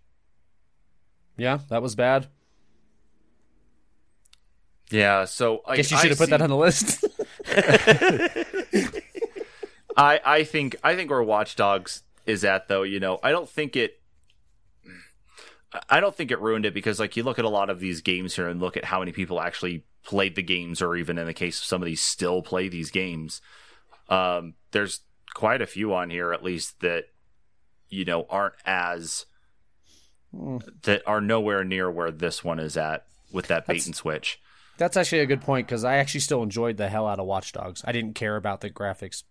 [1.39, 2.27] Yeah, that was bad.
[4.91, 7.03] Yeah, so I Guess you should have put that on the list.
[9.97, 13.49] I I think I think where Watch Dogs is at though, you know, I don't
[13.49, 14.01] think it
[15.89, 18.01] I don't think it ruined it because like you look at a lot of these
[18.03, 21.27] games here and look at how many people actually played the games or even in
[21.27, 23.41] the case of some of these still play these games.
[24.09, 25.01] Um there's
[25.35, 27.05] quite a few on here at least that
[27.89, 29.27] you know aren't as
[30.35, 30.59] Hmm.
[30.85, 34.41] that are nowhere near where this one is at with that bait That's- and switch.
[34.79, 37.53] That's actually a good point because I actually still enjoyed the hell out of Watch
[37.53, 37.83] Dogs.
[37.87, 39.25] I didn't care about the graphics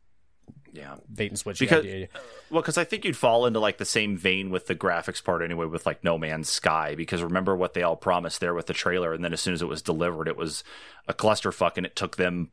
[0.72, 0.98] Yeah.
[1.12, 1.60] bait and switch.
[1.60, 2.08] Because- idea.
[2.52, 5.42] Well, because I think you'd fall into like the same vein with the graphics part
[5.42, 6.94] anyway, with like No Man's Sky.
[6.94, 9.64] Because remember what they all promised there with the trailer, and then as soon as
[9.64, 10.64] it was delivered, it was
[11.08, 12.52] a clusterfuck, and it took them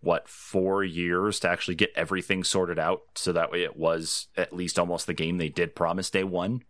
[0.00, 4.52] what four years to actually get everything sorted out, so that way it was at
[4.52, 6.62] least almost the game they did promise day one.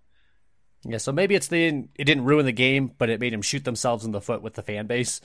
[0.85, 3.65] Yeah, so maybe it's the it didn't ruin the game, but it made them shoot
[3.65, 5.21] themselves in the foot with the fan base.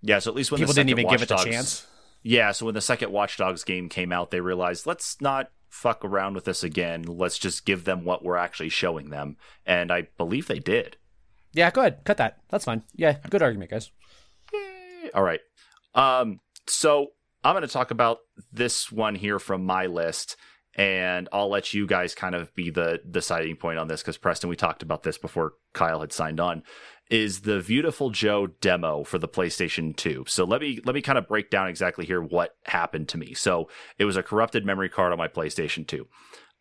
[0.00, 1.86] Yeah, so at least when People didn't even Watch give it a chance.
[2.22, 6.04] Yeah, so when the second Watch Dogs game came out, they realized let's not fuck
[6.04, 7.02] around with this again.
[7.02, 10.96] Let's just give them what we're actually showing them, and I believe they did.
[11.52, 12.38] Yeah, go ahead, cut that.
[12.48, 12.82] That's fine.
[12.94, 13.90] Yeah, good argument, guys.
[15.14, 15.40] All right.
[15.94, 17.08] Um, so
[17.42, 18.18] I'm going to talk about
[18.52, 20.36] this one here from my list,
[20.76, 24.48] and I'll let you guys kind of be the deciding point on this because Preston,
[24.48, 26.62] we talked about this before Kyle had signed on.
[27.10, 30.24] Is the Viewtiful Joe demo for the PlayStation 2?
[30.26, 33.34] So let me let me kind of break down exactly here what happened to me.
[33.34, 36.06] So it was a corrupted memory card on my PlayStation 2.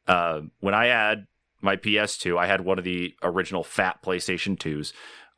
[0.06, 1.28] Uh, when I had
[1.62, 4.92] my PS2, I had one of the original fat PlayStation 2s.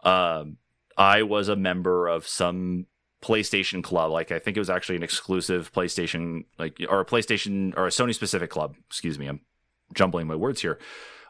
[0.04, 0.58] Um,
[0.98, 2.88] I was a member of some
[3.26, 4.12] PlayStation club.
[4.12, 7.90] Like I think it was actually an exclusive PlayStation, like or a PlayStation or a
[7.90, 8.76] Sony specific club.
[8.86, 9.42] Excuse me, I'm
[9.96, 10.78] jumbling my words here.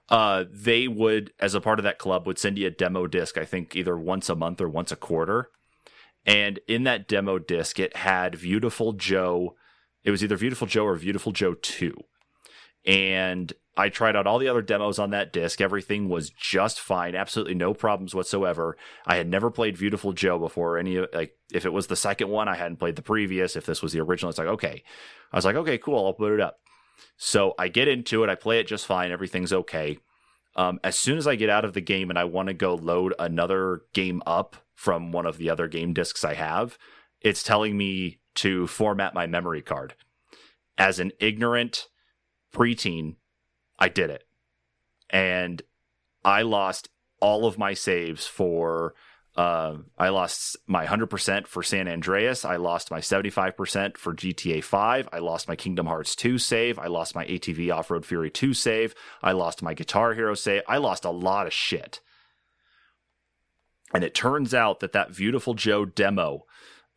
[0.10, 3.38] Uh, they would, as a part of that club, would send you a demo disc.
[3.38, 5.50] I think either once a month or once a quarter.
[6.26, 9.56] And in that demo disc, it had Viewtiful Joe.
[10.04, 11.96] It was either Viewtiful Joe or Viewtiful Joe Two.
[12.86, 15.60] And I tried out all the other demos on that disc.
[15.60, 18.78] Everything was just fine, absolutely no problems whatsoever.
[19.06, 20.78] I had never played Viewtiful Joe before.
[20.78, 23.56] Any like, if it was the second one, I hadn't played the previous.
[23.56, 24.84] If this was the original, it's like okay.
[25.32, 26.60] I was like, okay, cool, I'll put it up.
[27.18, 29.98] So I get into it, I play it just fine, everything's okay.
[30.56, 32.76] Um, as soon as I get out of the game and I want to go
[32.76, 36.78] load another game up from one of the other game discs I have,
[37.22, 39.96] it's telling me to format my memory card.
[40.78, 41.88] As an ignorant
[42.54, 43.16] preteen,
[43.78, 44.24] I did it.
[45.10, 45.62] And
[46.24, 48.94] I lost all of my saves for
[49.36, 52.46] uh, I lost my 100% for San Andreas.
[52.46, 55.10] I lost my 75% for GTA 5.
[55.12, 56.80] I lost my Kingdom Hearts 2 save.
[56.80, 58.96] I lost my ATV Off Road Fury 2 save.
[59.22, 60.62] I lost my Guitar Hero save.
[60.68, 62.00] I lost a lot of shit.
[63.94, 66.46] And it turns out that that Viewtiful Joe demo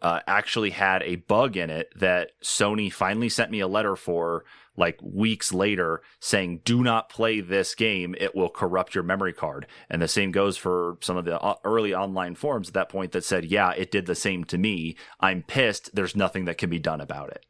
[0.00, 4.44] uh, actually had a bug in it that Sony finally sent me a letter for
[4.78, 8.14] like weeks later saying, do not play this game.
[8.18, 9.66] It will corrupt your memory card.
[9.90, 13.12] And the same goes for some of the uh, early online forums at that point
[13.12, 14.96] that said, yeah, it did the same to me.
[15.20, 15.94] I'm pissed.
[15.94, 17.44] There's nothing that can be done about it.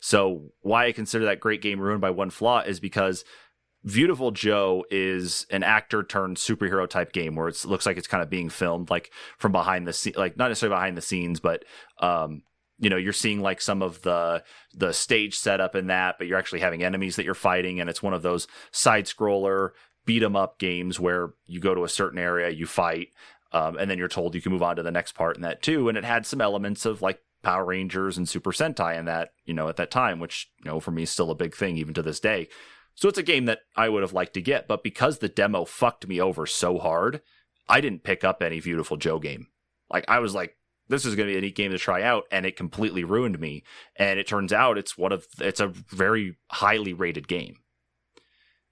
[0.00, 3.24] So, why I consider that great game ruined by one flaw is because
[3.84, 8.22] Viewtiful Joe is an actor turned superhero type game where it looks like it's kind
[8.22, 11.64] of being filmed like from behind the scene, like not necessarily behind the scenes, but
[12.00, 12.42] um,
[12.78, 14.42] you know, you're seeing like some of the
[14.74, 18.02] the stage setup in that, but you're actually having enemies that you're fighting, and it's
[18.02, 19.70] one of those side scroller
[20.04, 23.08] beat 'em up games where you go to a certain area, you fight,
[23.52, 25.62] um, and then you're told you can move on to the next part in that
[25.62, 25.88] too.
[25.88, 29.54] And it had some elements of like Power Rangers and Super Sentai in that, you
[29.54, 31.94] know, at that time, which you know for me is still a big thing even
[31.94, 32.48] to this day.
[32.94, 35.64] So it's a game that I would have liked to get, but because the demo
[35.64, 37.20] fucked me over so hard,
[37.68, 39.48] I didn't pick up any Viewtiful Joe game.
[39.90, 40.56] Like I was like,
[40.88, 43.38] this is going to be a neat game to try out, and it completely ruined
[43.38, 43.64] me.
[43.96, 47.56] And it turns out it's one of it's a very highly rated game.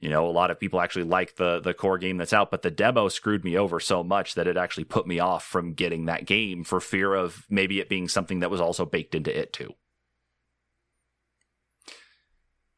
[0.00, 2.62] You know, a lot of people actually like the the core game that's out, but
[2.62, 6.04] the demo screwed me over so much that it actually put me off from getting
[6.06, 9.52] that game for fear of maybe it being something that was also baked into it
[9.52, 9.72] too.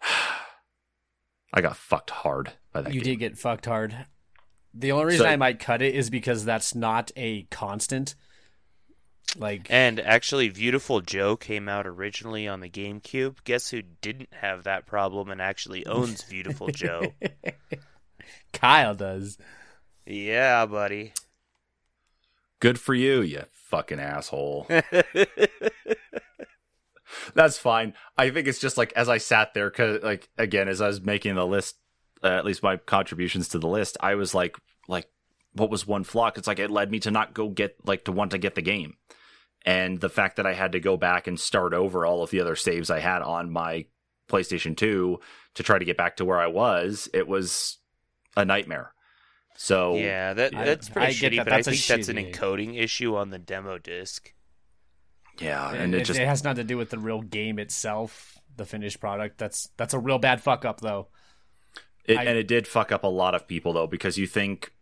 [1.52, 3.12] I got fucked hard by that You game.
[3.14, 4.06] did get fucked hard.
[4.74, 8.14] The only reason So- I might cut it is because that's not a constant.
[9.36, 13.36] Like And actually, Viewtiful Joe came out originally on the GameCube.
[13.44, 17.12] Guess who didn't have that problem and actually owns Viewtiful Joe?
[18.52, 19.36] Kyle does.
[20.06, 21.12] Yeah, buddy.
[22.60, 24.66] Good for you, you fucking asshole.
[27.34, 27.94] That's fine.
[28.16, 31.00] I think it's just like as I sat there, cause like again, as I was
[31.00, 31.76] making the list,
[32.22, 34.56] uh, at least my contributions to the list, I was like,
[34.88, 35.08] like,
[35.52, 36.30] what was one flaw?
[36.34, 38.62] It's like it led me to not go get like to want to get the
[38.62, 38.96] game,
[39.66, 42.40] and the fact that I had to go back and start over all of the
[42.40, 43.86] other saves I had on my
[44.30, 45.20] PlayStation Two
[45.54, 47.76] to try to get back to where I was, it was
[48.36, 48.92] a nightmare.
[49.56, 51.44] So Yeah, that I- that's pretty I get shitty, that.
[51.46, 54.32] but That's a I think that's an encoding issue on the demo disc.
[55.40, 58.38] yeah, And and it just it has nothing to do with the real game itself,
[58.56, 59.38] the finished product.
[59.38, 61.08] That's that's a real bad fuck up though.
[62.04, 64.72] It, I- and it did fuck up a lot of people though, because you think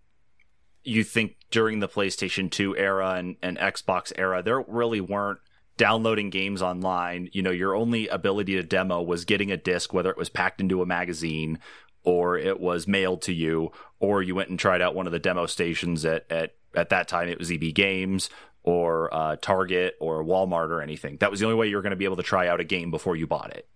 [0.85, 5.41] you think during the PlayStation 2 era and, and Xbox era, there really weren't
[5.77, 7.29] downloading games online.
[7.33, 10.61] You know, your only ability to demo was getting a disc, whether it was packed
[10.61, 11.59] into a magazine
[12.05, 15.19] or it was mailed to you, or you went and tried out one of the
[15.19, 18.29] demo stations at at, at that time it was EB Games
[18.63, 21.17] or uh, Target or Walmart or anything.
[21.21, 22.65] That was the only way you were going to be able to try out a
[22.65, 23.69] game before you bought it.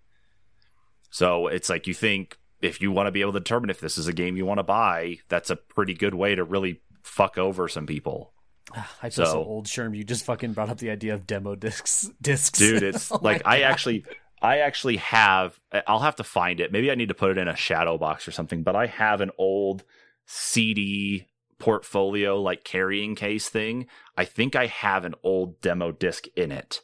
[1.10, 3.98] So it's like you think if you want to be able to determine if this
[3.98, 7.38] is a game you want to buy, that's a pretty good way to really fuck
[7.38, 8.32] over some people.
[9.02, 9.96] I feel so, So- old, Sherm.
[9.96, 12.10] You just fucking brought up the idea of demo discs.
[12.22, 13.64] Discs, Dude, it's Oh like I God.
[13.70, 14.04] actually
[14.40, 16.70] I actually have I'll have to find it.
[16.72, 19.20] Maybe I need to put it in a shadow box or something, but I have
[19.20, 19.84] an old
[20.26, 21.26] CD
[21.58, 23.86] portfolio like carrying case thing.
[24.16, 26.80] I think I have an old demo disc in it.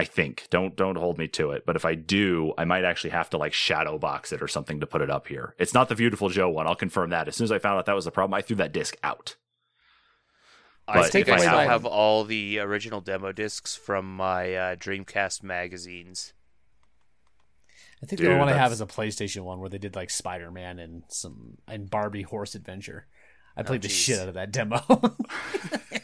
[0.00, 0.46] I think.
[0.48, 3.36] Don't don't hold me to it, but if I do, I might actually have to
[3.36, 5.54] like shadow box it or something to put it up here.
[5.58, 6.66] It's not the Viewtiful Joe one.
[6.66, 7.28] I'll confirm that.
[7.28, 9.36] As soon as I found out that was the problem, I threw that disc out.
[10.88, 15.42] I But think I still have all the original demo discs from my uh, Dreamcast
[15.42, 16.32] magazines.
[18.02, 19.94] I think Dude, the only one I have is a PlayStation one where they did
[19.94, 23.06] like Spider Man and some and Barbie Horse Adventure.
[23.54, 24.80] I played the shit out of that demo.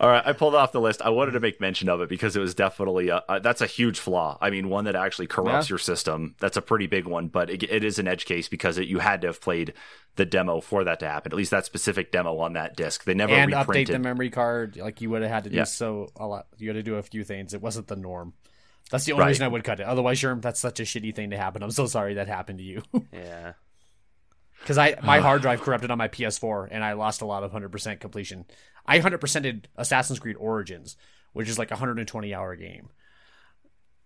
[0.00, 1.00] All right, I pulled off the list.
[1.02, 3.66] I wanted to make mention of it because it was definitely a, uh, that's a
[3.66, 4.36] huge flaw.
[4.40, 5.72] I mean, one that actually corrupts Yeah.
[5.74, 6.34] your system.
[6.38, 8.98] That's a pretty big one, but it, it is an edge case because it, you
[8.98, 9.72] had to have played
[10.16, 11.32] the demo for that to happen.
[11.32, 13.04] At least that specific demo on that disc.
[13.04, 14.76] They never and update the memory card.
[14.76, 15.64] Like you would have had to do Yeah.
[15.64, 16.46] so a lot.
[16.58, 17.54] You had to do a few things.
[17.54, 18.34] It wasn't the norm.
[18.90, 19.28] That's the only Right.
[19.28, 19.84] reason I would cut it.
[19.86, 21.62] Otherwise, Sherm, that's such a shitty thing to happen.
[21.62, 22.82] I'm so sorry that happened to you.
[23.12, 23.52] Yeah.
[24.62, 27.52] Because I my hard drive corrupted on my PS4 and I lost a lot of
[27.52, 28.44] 100% completion.
[28.86, 30.96] I 100%ed Assassin's Creed Origins,
[31.32, 32.88] which is like a 120 hour game.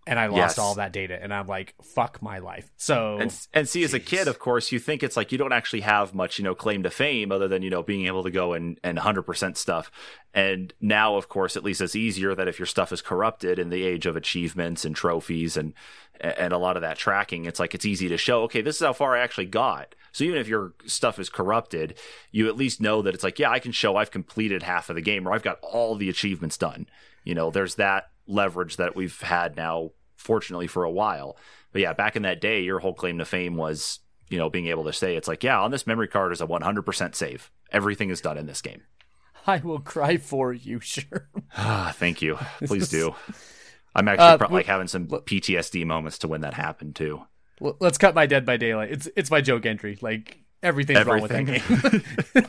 [0.09, 0.59] And I lost Yes.
[0.59, 2.71] all that data and I'm like, fuck my life.
[2.77, 5.53] So and and see, as a kid, of course, you think it's like you don't
[5.53, 8.31] actually have much, you know, claim to fame other than you know being able to
[8.31, 9.91] go and and hundred percent stuff.
[10.33, 13.71] And now, of course, at least it's easier that if your stuff is corrupted in
[13.71, 15.75] the age of achievements and trophies and
[16.21, 18.43] and a lot of that tracking, it's like it's easy to show.
[18.45, 19.95] Okay, this is how far I actually got.
[20.13, 21.99] So even if your stuff is corrupted,
[22.31, 24.95] you at least know that it's like, yeah, I can show I've completed half of
[24.97, 26.87] the game or I've got all the achievements done.
[27.25, 31.37] You know, there's that leverage that we've had now, fortunately, for a while.
[31.73, 34.67] But yeah, back in that day, your whole claim to fame was, you know, being
[34.67, 37.51] able to say, it's like, yeah, on this memory card is a 100% save.
[37.71, 38.83] Everything is done in this game.
[39.47, 41.29] I will cry for you, sure.
[41.57, 42.39] Ah, thank you.
[42.65, 43.15] Please do.
[43.95, 47.23] I'm actually Uh, pro- like having some PTSD moments to when that happened too.
[47.61, 48.91] Let's cut my Dead by Daylight.
[48.93, 49.97] It's it's my joke entry.
[50.03, 52.45] Like everything's wrong with that game.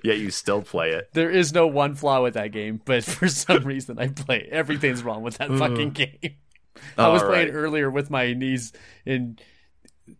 [0.02, 1.10] Yet you still play it.
[1.12, 4.48] there is no one flaw with that game, but for some reason I play it.
[4.50, 6.36] Everything's wrong with that fucking game.
[6.98, 8.72] I was All playing earlier with my niece,
[9.04, 9.40] and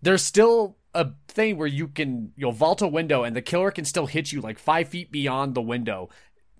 [0.03, 3.85] there's still a thing where you can you'll vault a window and the killer can
[3.85, 6.09] still hit you like five feet beyond the window.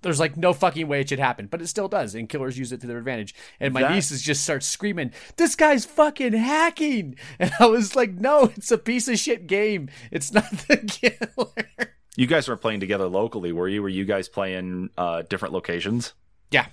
[0.03, 2.71] There's like no fucking way it should happen, but it still does, and killers use
[2.71, 3.35] it to their advantage.
[3.59, 8.13] And my That- nieces just start screaming, "This guy's fucking hacking!" And I was like,
[8.13, 9.89] "No, it's a piece of shit game.
[10.13, 13.83] It's not the killer." You guys weren't playing together locally, were you?
[13.83, 16.13] Were you guys playing uh, different locations?
[16.51, 16.67] yeah,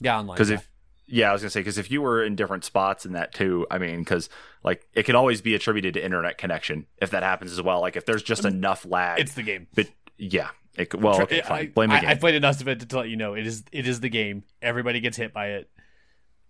[0.00, 0.34] yeah, online.
[0.36, 0.56] Because yeah.
[0.56, 0.68] if
[1.08, 3.66] yeah, I was gonna say because if you were in different spots in that too,
[3.70, 4.28] I mean, because
[4.62, 7.80] like it can always be attributed to internet connection if that happens as well.
[7.80, 9.66] Like if there's just enough lag, it's the game.
[9.74, 11.70] but yeah, it, could- well, okay, I, fine.
[11.72, 12.10] Blame the I, game.
[12.10, 14.44] I played enough of it to let you know it is it is the game.
[14.60, 15.70] Everybody gets hit by it.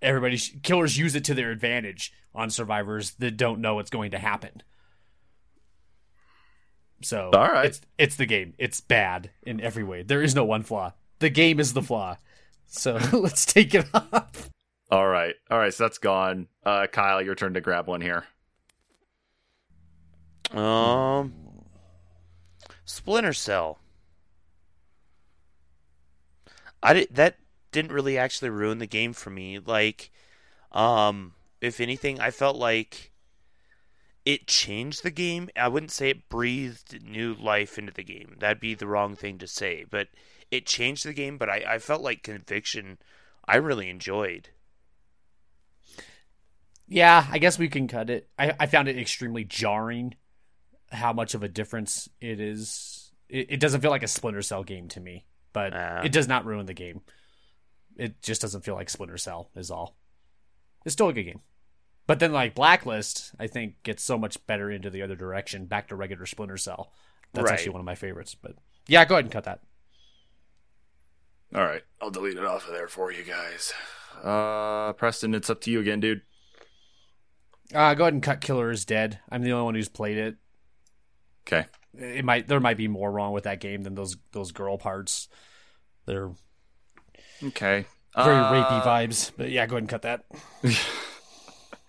[0.02, 4.10] Everybody sh- killers use it to their advantage on survivors that don't know what's going
[4.12, 4.62] to happen.
[7.02, 7.66] So All right.
[7.66, 8.54] it's it's the game.
[8.58, 10.02] It's bad in every way.
[10.02, 10.92] There is no one flaw.
[11.20, 12.16] The game is the flaw.
[12.68, 14.50] So let's take it off.
[14.90, 15.74] All right, all right.
[15.74, 16.46] So that's gone.
[16.64, 18.24] Uh, Kyle, your turn to grab one here.
[20.52, 21.32] Um,
[22.84, 23.78] Splinter Cell.
[26.82, 27.36] I did that
[27.72, 29.58] didn't really actually ruin the game for me.
[29.58, 30.10] Like,
[30.72, 33.12] um, if anything, I felt like
[34.24, 35.48] it changed the game.
[35.56, 38.36] I wouldn't say it breathed new life into the game.
[38.38, 39.84] That'd be the wrong thing to say.
[39.90, 40.08] But
[40.50, 41.38] it changed the game.
[41.38, 42.98] But I, I felt like Conviction.
[43.46, 44.50] I really enjoyed.
[46.86, 48.28] Yeah, I guess we can cut it.
[48.38, 50.14] I, I found it extremely jarring
[50.90, 53.12] how much of a difference it is.
[53.28, 56.00] It, it doesn't feel like a Splinter Cell game to me, but Ah.
[56.02, 57.02] it does not ruin the game.
[57.96, 59.96] It just doesn't feel like Splinter Cell is all.
[60.86, 61.40] It's still a good game.
[62.06, 65.88] But then like Blacklist, I think gets so much better into the other direction, back
[65.88, 66.90] to regular Splinter Cell.
[67.34, 67.52] That's Right.
[67.52, 68.34] actually one of my favorites.
[68.34, 68.52] But
[68.86, 69.60] yeah, go ahead and cut that.
[71.54, 73.72] All right, I'll delete it off of there for you guys.
[74.22, 76.22] Uh, Preston, it's up to you again, dude.
[77.74, 79.20] Uh, go ahead and cut Killer is Dead.
[79.30, 80.36] I'm the only one who's played it.
[81.46, 81.66] Okay.
[81.98, 85.28] it might there might be more wrong with that game than those those girl parts.
[86.06, 86.30] They're
[87.42, 87.86] Okay.
[88.14, 89.30] very Uh, rapey vibes.
[89.36, 90.24] But yeah, go ahead and cut that.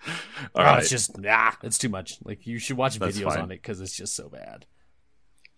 [0.06, 0.80] All Oh, right.
[0.80, 2.18] It's just ah, it's too much.
[2.24, 3.42] Like you should watch That's videos fine.
[3.42, 4.66] on it because it's just so bad.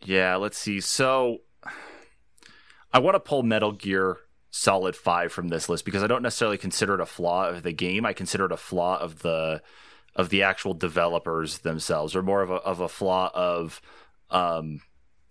[0.03, 0.79] Yeah, let's see.
[0.81, 1.39] So
[2.93, 4.17] I want to pull Metal Gear
[4.49, 7.71] Solid 5 from this list because I don't necessarily consider it a flaw of the
[7.71, 8.05] game.
[8.05, 9.61] I consider it a flaw of the
[10.13, 13.81] of the actual developers themselves, or more of a of a flaw of
[14.29, 14.81] um,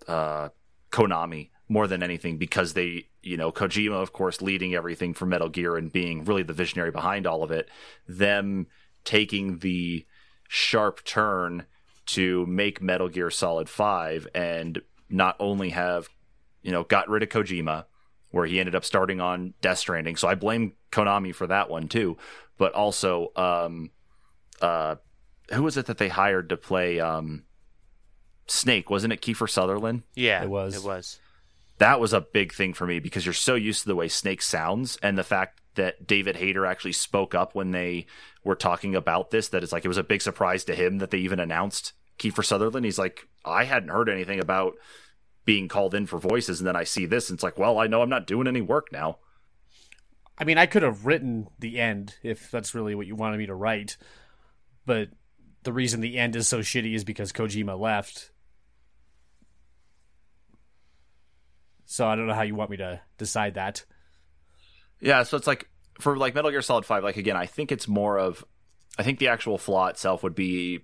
[0.09, 0.49] uh,
[0.91, 5.49] Konami more than anything because they, you know, Kojima, of course, leading everything for Metal
[5.49, 7.69] Gear and being really the visionary behind all of it.
[8.09, 8.67] Them
[9.05, 10.05] taking the
[10.49, 11.67] sharp turn
[12.07, 16.09] to make Metal Gear Solid 5 and not only have,
[16.63, 17.85] you know, got rid of Kojima,
[18.31, 20.17] where he ended up starting on Death Stranding.
[20.17, 22.17] So I blame Konami for that one too.
[22.59, 23.91] But also, um,
[24.61, 24.97] uh,
[25.53, 27.45] who was it that they hired to play um,
[28.47, 28.91] Snake?
[28.91, 30.03] Wasn't it Kiefer Sutherland?
[30.15, 30.77] Yeah, It was.
[30.77, 31.19] It was.
[31.79, 34.43] That was a big thing for me because you're so used to the way Snake
[34.43, 38.07] sounds and the fact that David Hayter actually spoke up when they
[38.45, 39.49] were talking about this.
[39.49, 42.45] That it's like it was a big surprise to him that they even announced Kiefer
[42.45, 42.85] Sutherland.
[42.85, 44.75] He's like, I hadn't heard anything about
[45.45, 47.87] being called in for voices, and then I see this, and it's like, well, I
[47.87, 49.19] know I'm not doing any work now.
[50.39, 53.47] I mean, I could have written the end if that's really what you wanted me
[53.47, 53.97] to write,
[54.87, 55.11] but
[55.63, 58.31] the reason the end is so shitty is because Kojima left.
[61.85, 63.85] So I don't know how you want me to decide that.
[65.01, 65.69] Yeah, so it's like
[66.01, 67.05] for like Metal Gear Solid Five.
[67.05, 68.45] Like again, I think it's more of,
[68.99, 70.81] I think the actual flaw itself would be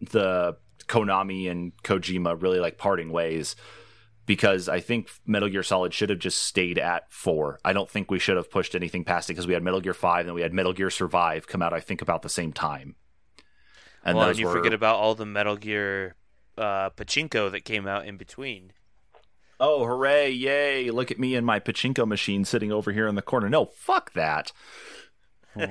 [0.00, 0.56] the
[0.86, 3.56] Konami and Kojima really like parting ways
[4.28, 7.58] because I think Metal Gear Solid should have just stayed at four.
[7.64, 9.94] I don't think we should have pushed anything past it because we had Metal Gear
[9.94, 11.72] Five and we had Metal Gear Survive come out.
[11.72, 12.94] I think about the same time.
[14.04, 16.14] And well, and you were- forget about all the Metal Gear
[16.56, 18.72] uh, pachinko that came out in between.
[19.58, 20.90] oh hooray, yay!
[20.90, 23.48] Look at me and my pachinko machine sitting over here in the corner.
[23.48, 24.52] No, fuck that.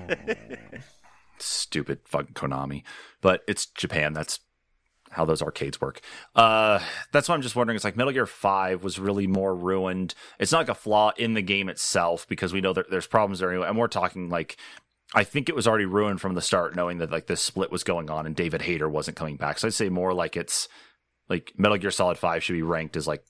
[1.40, 2.84] Stupid fucking Konami.
[3.22, 4.14] But it's Japan.
[4.14, 4.40] That's
[5.10, 6.02] how those arcades work.
[6.36, 6.80] Uh,
[7.12, 7.76] that's why I'm just wondering.
[7.76, 10.14] It's like Metal Gear Five was really more ruined.
[10.40, 13.40] It's not like a flaw in the game itself because we know that there's problems
[13.40, 13.68] there anyway.
[13.68, 14.58] And we're talking like
[15.14, 17.84] I think it was already ruined from the start, knowing that like this split was
[17.84, 19.58] going on and David Hayter wasn't coming back.
[19.58, 20.68] So I'd say more like it's
[21.30, 23.24] like Metal Gear Solid Five should be ranked as like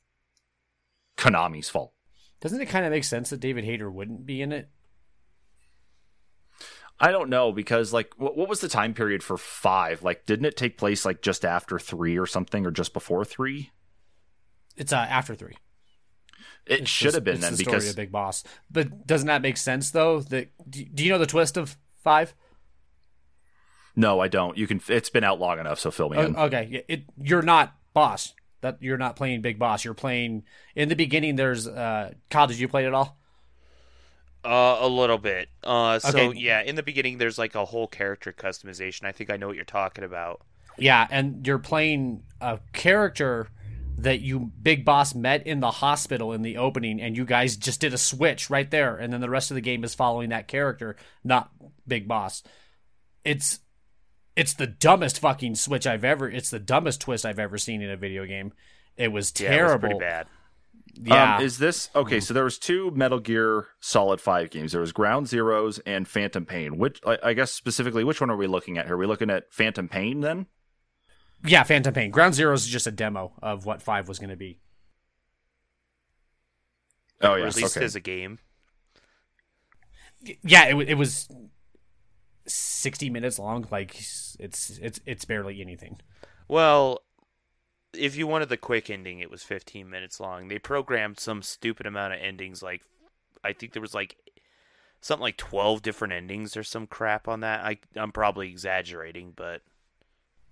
[1.18, 1.94] Konami's fault.
[2.40, 4.70] Doesn't it kind of make sense that David Hayter wouldn't be in it?
[7.00, 10.02] I don't know because like what, what was the time period for five?
[10.04, 13.72] Like, didn't it take place like just after three or something, or just before three?
[14.76, 15.56] It's uh, after three.
[16.66, 18.44] It It's should the- have been then the story because Big Boss.
[18.72, 20.22] But doesn't that make sense though?
[20.22, 22.34] That do you know the twist of five?
[23.96, 24.58] no, I don't.
[24.58, 24.82] You can.
[24.90, 26.36] It's been out long enough, so fill me Oh, in.
[26.36, 28.34] okay, it, you're not boss.
[28.62, 29.86] That you're not playing Big Boss.
[29.86, 30.44] You're playing
[30.76, 31.36] in the beginning.
[31.36, 32.48] There's uh, Kyle.
[32.48, 33.18] Did you play it at all?
[34.46, 35.50] Uh, a little bit.
[35.64, 36.40] Uh, so Okay.
[36.40, 39.04] yeah, in the beginning, there's like a whole character customization.
[39.06, 40.42] I think I know what you're talking about.
[40.78, 43.48] Yeah, and you're playing a character
[43.98, 47.82] that you Big Boss met in the hospital in the opening, and you guys just
[47.82, 50.48] did a switch right there, and then the rest of the game is following that
[50.48, 51.50] character, not
[51.88, 52.44] Big Boss.
[53.26, 53.60] It's
[54.36, 56.30] it's the dumbest fucking switch I've ever.
[56.30, 58.54] It's the dumbest twist I've ever seen in a video game.
[58.96, 59.80] It was Yeah, it was terrible.
[59.80, 60.28] pretty bad.
[61.00, 62.20] Yeah, Um, is this okay?
[62.20, 64.72] So there was two Metal Gear Solid Five games.
[64.72, 66.78] There was Ground Zeroes and Phantom Pain.
[66.78, 68.96] Which I, I guess specifically, which one are we looking at here?
[68.96, 70.48] Are we looking at Phantom Pain then?
[71.46, 71.64] yeah.
[71.64, 72.10] Phantom Pain.
[72.12, 74.60] Ground Zeroes is just a demo of what five was going to be.
[77.22, 77.86] Oh yeah, Released okay.
[77.86, 78.40] as a game.
[80.44, 81.28] yeah it, it was
[82.48, 86.00] 60 minutes long like it's it's it's barely anything
[86.48, 87.02] Well,
[87.94, 90.48] if you wanted the quick ending, it was 15 minutes long.
[90.48, 92.62] They programmed some stupid amount of endings.
[92.62, 92.82] Like,
[93.44, 94.18] I think there was like
[95.02, 97.62] something like 12 different endings or some crap on that.
[97.64, 99.62] I I'm probably exaggerating, but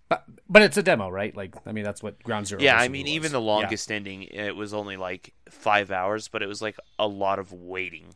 [0.09, 2.87] but but it's a demo right like i mean that's what ground zero yeah, I
[2.87, 3.15] mean, was.
[3.15, 3.45] even the Yeah.
[3.45, 7.51] longest ending, it was only like five hours, but it was like a lot of
[7.51, 8.15] waiting.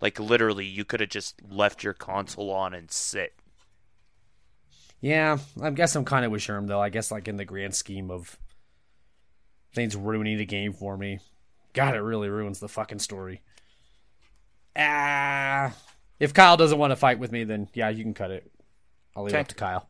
[0.00, 3.34] Like literally, you could have just left your console on and sit.
[5.00, 6.80] Yeah i guess i'm kind of with sherm though.
[6.80, 8.38] I guess like in the grand scheme of
[9.72, 11.20] things ruining the game for me
[11.72, 13.42] god it really ruins the fucking story.
[14.76, 15.72] Ah
[16.18, 18.50] if kyle doesn't want to fight with me then yeah you can cut it.
[19.16, 19.88] I'll leave it up to kyle.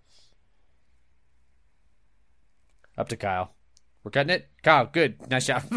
[2.97, 3.55] Up to kyle.
[4.03, 4.49] We're cutting it?
[4.63, 5.29] Kyle good.
[5.31, 5.63] Nice job.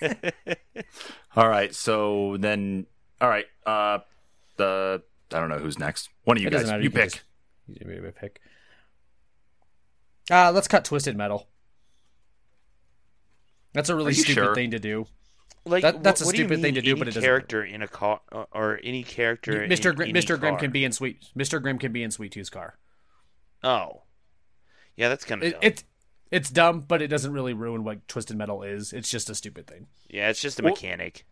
[1.36, 2.86] All right, so then,
[3.20, 3.98] all right, uh,
[4.56, 6.08] the I don't know who's next.
[6.24, 7.10] One of you It guys, you pick.
[7.12, 7.20] just-
[7.68, 8.40] you can maybe pick.
[10.30, 11.48] Uh, let's cut Twisted Metal.
[13.72, 14.54] That's a really stupid sure?
[14.54, 15.06] thing to do.
[15.64, 17.10] Like That- that's wh- a what do you stupid thing to do, any but it
[17.12, 19.52] doesn't- character in a car or- or any character.
[19.66, 19.90] Mr.
[19.90, 20.38] in Grimm, any Mr.
[20.40, 20.60] Grimm car.
[20.60, 21.60] can be in Sweet Mr.
[21.60, 22.78] Grimm can be in Sweet Tooth's car.
[23.62, 24.02] Oh,
[24.96, 25.84] yeah, that's kind of It, it's
[26.30, 28.92] it's dumb, but it doesn't really ruin what Twisted Metal is.
[28.92, 29.88] It's just a stupid thing.
[30.08, 31.26] yeah, it's just a Well- mechanic.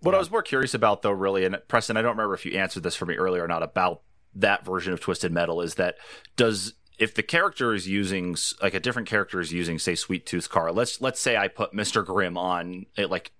[0.00, 2.58] What I was more curious about, though, really, and Preston, I don't remember if you
[2.58, 4.02] answered this for me earlier or not about
[4.34, 5.96] that version of Twisted Metal is that
[6.36, 10.48] does if the character is using like a different character is using say Sweet Tooth
[10.50, 12.04] car, let's let's say I put Mr.
[12.04, 13.32] Grimm on it like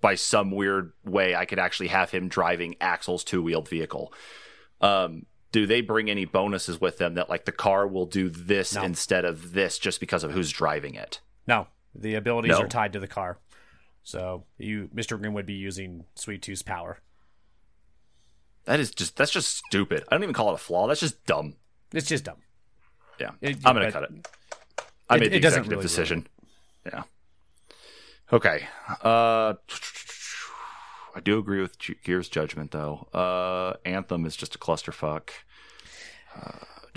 [0.00, 4.12] by some weird way I could actually have him driving Axel's two wheeled vehicle.
[4.80, 8.74] Um, do they bring any bonuses with them that like the car will do this
[8.74, 8.82] No.
[8.82, 11.20] instead of this just because of who's driving it?
[11.46, 12.60] No, the abilities No.
[12.62, 13.38] are tied to the car.
[14.02, 15.18] So you, Mr.
[15.20, 17.00] Grimm would be using Sweet Tooth's power.
[18.64, 20.04] That is just that's just stupid.
[20.08, 20.86] I don't even call it a flaw.
[20.86, 21.54] That's just dumb.
[21.92, 22.36] It's just dumb.
[23.18, 24.28] Yeah, It- I'm gonna cut it.
[25.10, 26.26] I It- made the it executive really decision.
[26.86, 27.02] Yeah.
[28.32, 28.66] Okay.
[29.02, 29.54] Uh,
[31.14, 33.06] I do agree with Gear's judgment, though.
[33.12, 35.28] Uh, Anthem is just a clusterfuck.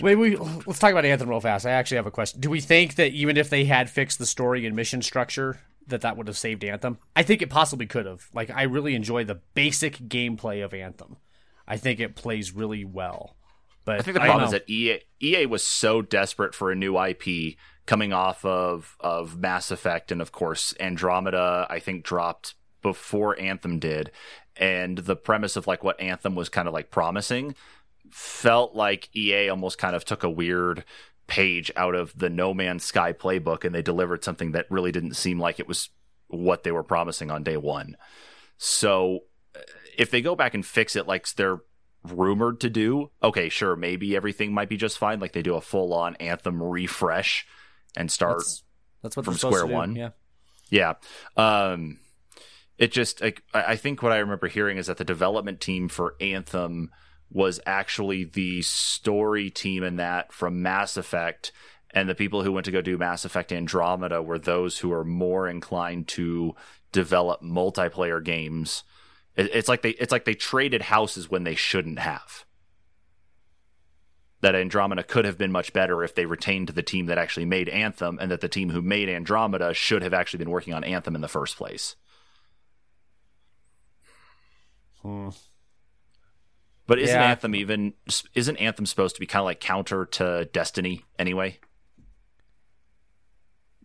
[0.02, 1.66] Wait, we let's talk about Anthem real fast.
[1.66, 2.40] I actually have a question.
[2.42, 6.02] Do we think that even if they had fixed the story and mission structure, that
[6.02, 6.98] that would have saved Anthem?
[7.16, 8.28] I think it possibly could have.
[8.34, 11.18] Like, I really enjoy the basic gameplay of Anthem.
[11.68, 13.36] I think it plays really well.
[13.86, 17.00] But I think the problem is that EA, EA was so desperate for a new
[17.00, 17.56] IP
[17.86, 21.68] coming off of of Mass Effect and of course Andromeda.
[21.70, 24.12] I think dropped before Anthem did,
[24.58, 27.56] and the premise of like what Anthem was kind of like promising
[28.12, 30.84] felt like EA almost kind of took a weird
[31.28, 35.16] page out of the No Man's Sky playbook and they delivered something that really didn't
[35.16, 35.90] seem like it was
[36.28, 37.98] what they were promising on day one.
[38.58, 39.22] So
[39.98, 41.60] if they go back and fix it like they're
[42.04, 45.20] rumored to do, okay, sure, maybe everything might be just fine.
[45.20, 47.48] Like they do a full on Anthem refresh
[47.98, 48.64] and start that's,
[49.02, 49.96] that's what from square one.
[49.96, 50.10] Yeah.
[50.70, 50.94] yeah.
[51.36, 52.00] Um,
[52.78, 55.88] it just, like, I I think what I remember hearing is that the development team
[55.88, 56.92] for Anthem
[57.32, 61.52] was actually the story team in that from Mass Effect.
[61.92, 65.06] And the people who went to go do Mass Effect Andromeda were those who are
[65.06, 66.54] more inclined to
[66.92, 68.84] develop multiplayer games.
[69.36, 72.46] It- It's like they it's like they traded houses when they shouldn't have.
[74.42, 77.68] That Andromeda could have been much better if they retained the team that actually made
[77.70, 81.16] Anthem, and that the team who made Andromeda should have actually been working on Anthem
[81.16, 81.96] in the first place.
[85.02, 85.30] Hmm.
[86.88, 87.30] But isn't Yeah.
[87.32, 87.94] Anthem even
[88.36, 91.60] isn't Anthem supposed to be kind of like counter to Destiny anyway?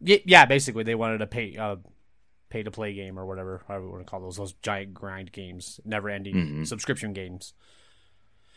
[0.02, 1.76] Yeah, basically they wanted to pay uh,
[2.50, 5.32] pay to play game or whatever, however you want to call those those giant grind
[5.32, 6.66] games, never ending Mhm.
[6.66, 7.54] subscription games.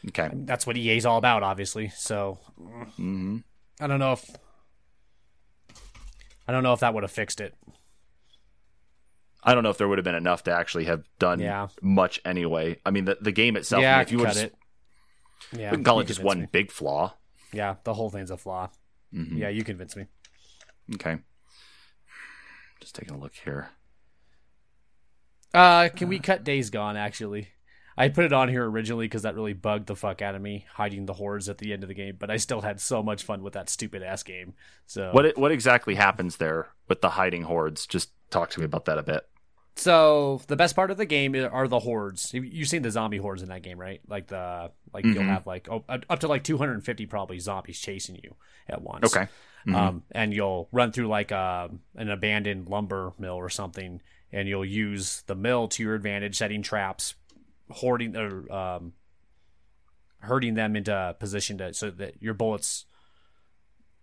[0.10, 0.30] Okay.
[0.34, 1.88] That's what EA's all about, obviously.
[1.89, 2.39] So
[2.98, 3.38] hmm
[3.80, 4.30] I don't know if
[6.48, 7.56] I don't know if that would have fixed it.
[9.44, 11.68] I don't know if there would have been enough to actually have done Yeah.
[11.82, 12.80] much anyway.
[12.86, 13.80] I mean, the, the game itself.
[13.82, 14.56] I yeah, mean, I if you cut to, it.
[15.52, 16.48] Yeah, we can call it just one me.
[16.52, 17.14] big flaw.
[17.52, 18.70] Yeah, the whole thing's a flaw.
[19.14, 19.38] Mhm.
[19.38, 20.06] Yeah, you convinced me.
[20.96, 21.18] Okay.
[22.80, 23.70] Just taking a look here.
[25.54, 26.97] Uh, can we cut Days Gone?
[26.97, 27.49] Actually,
[27.97, 30.66] I put it on here originally because that really bugged the fuck out of me,
[30.74, 32.16] hiding the hordes at the end of the game.
[32.20, 34.54] But I still had so much fun with that stupid ass game.
[34.88, 37.86] So What what exactly happens there with the hiding hordes?
[37.86, 39.28] Just talk to me about that a bit.
[39.76, 42.32] So the best part of the game are the hordes.
[42.34, 44.01] You- You've seen the zombie hordes in that game, right?
[44.08, 45.30] Like the like you'll Mhm.
[45.30, 48.36] have like oh, up to like 250 probably zombies chasing you
[48.70, 49.16] at once.
[49.16, 49.28] Okay.
[49.68, 49.76] Mhm.
[49.76, 54.01] Um, and you'll run through like a, an abandoned lumber mill or something,
[54.34, 57.16] and you'll use the mill to your advantage, setting traps,
[57.70, 58.94] hoarding or um,
[60.20, 62.86] hurting them into position to so that your bullets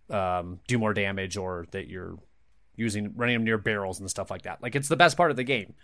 [0.09, 2.19] um, do more damage, or that you're
[2.77, 4.63] using running them near barrels and stuff like that.
[4.63, 5.75] Like it's the best part of the game.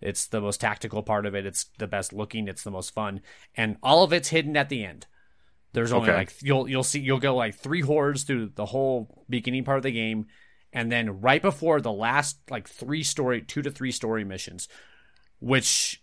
[0.00, 1.46] It's the most tactical part of it.
[1.46, 2.48] It's the best looking.
[2.48, 3.20] It's the most fun,
[3.56, 5.06] and all of it's hidden at the end.
[5.72, 6.18] There's only Okay.
[6.18, 9.82] like you'll you'll see you'll go like three hordes through the whole beginning part of
[9.82, 10.26] the game,
[10.74, 14.68] and then right before the last like three story two to three story missions,
[15.38, 16.02] which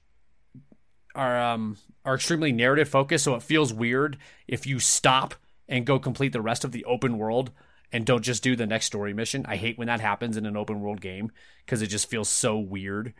[1.14, 4.18] are um are extremely narrative focused, so it feels weird
[4.48, 5.36] if you stop
[5.68, 7.52] and go complete the rest of the open world
[7.92, 9.46] and don't just do the next story mission.
[9.48, 11.32] I hate when that happens in an open world game
[11.66, 13.14] because it just feels so weird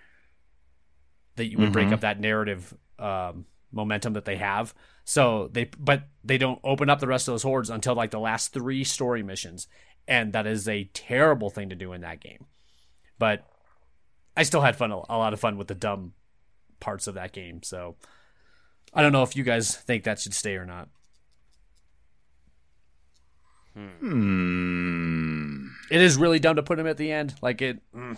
[1.36, 1.94] that you would break Mhm.
[1.94, 4.74] up that narrative um, momentum that they have.
[5.04, 8.20] So they, but they don't open up the rest of those hordes until like the
[8.20, 9.68] last three story missions,
[10.08, 12.46] and that is a terrible thing to do in that game.
[13.18, 13.46] But
[14.36, 16.14] I still had fun, a lot of fun with the dumb
[16.80, 17.64] parts of that game.
[17.64, 17.96] So
[18.94, 20.90] I don't know if you guys think that should stay or not.
[23.74, 25.68] Hmm.
[25.90, 27.36] It is really dumb to put them at the end.
[27.42, 28.18] Like it, mm.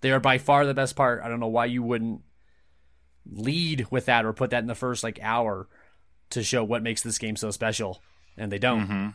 [0.00, 1.22] they are by far the best part.
[1.22, 2.22] I don't know why you wouldn't
[3.30, 5.68] lead with that or put that in the first like hour
[6.30, 8.02] to show what makes this game so special,
[8.36, 8.88] and they don't.
[8.88, 9.14] Mhm.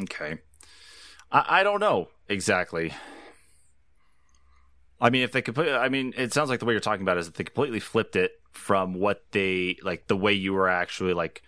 [0.00, 0.38] Okay.
[1.30, 2.92] I, I don't know exactly.
[5.00, 7.02] I mean, if they could put, I mean, it sounds like the way you're talking
[7.02, 10.68] about is that they completely flipped it from what they like the way you were
[10.68, 11.42] actually like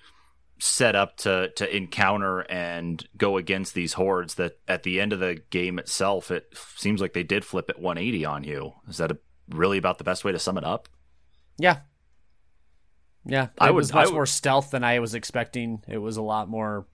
[0.58, 5.20] set up to to encounter and go against these hordes that at the end of
[5.20, 9.12] the game itself it seems like they did flip it 180 on you is that
[9.12, 9.18] a,
[9.50, 10.88] really about the best way to sum it up
[11.58, 11.80] Yeah.
[13.24, 13.44] Yeah.
[13.44, 15.82] It I would- was much I would- more stealth than I was expecting.
[15.86, 16.86] It was a lot more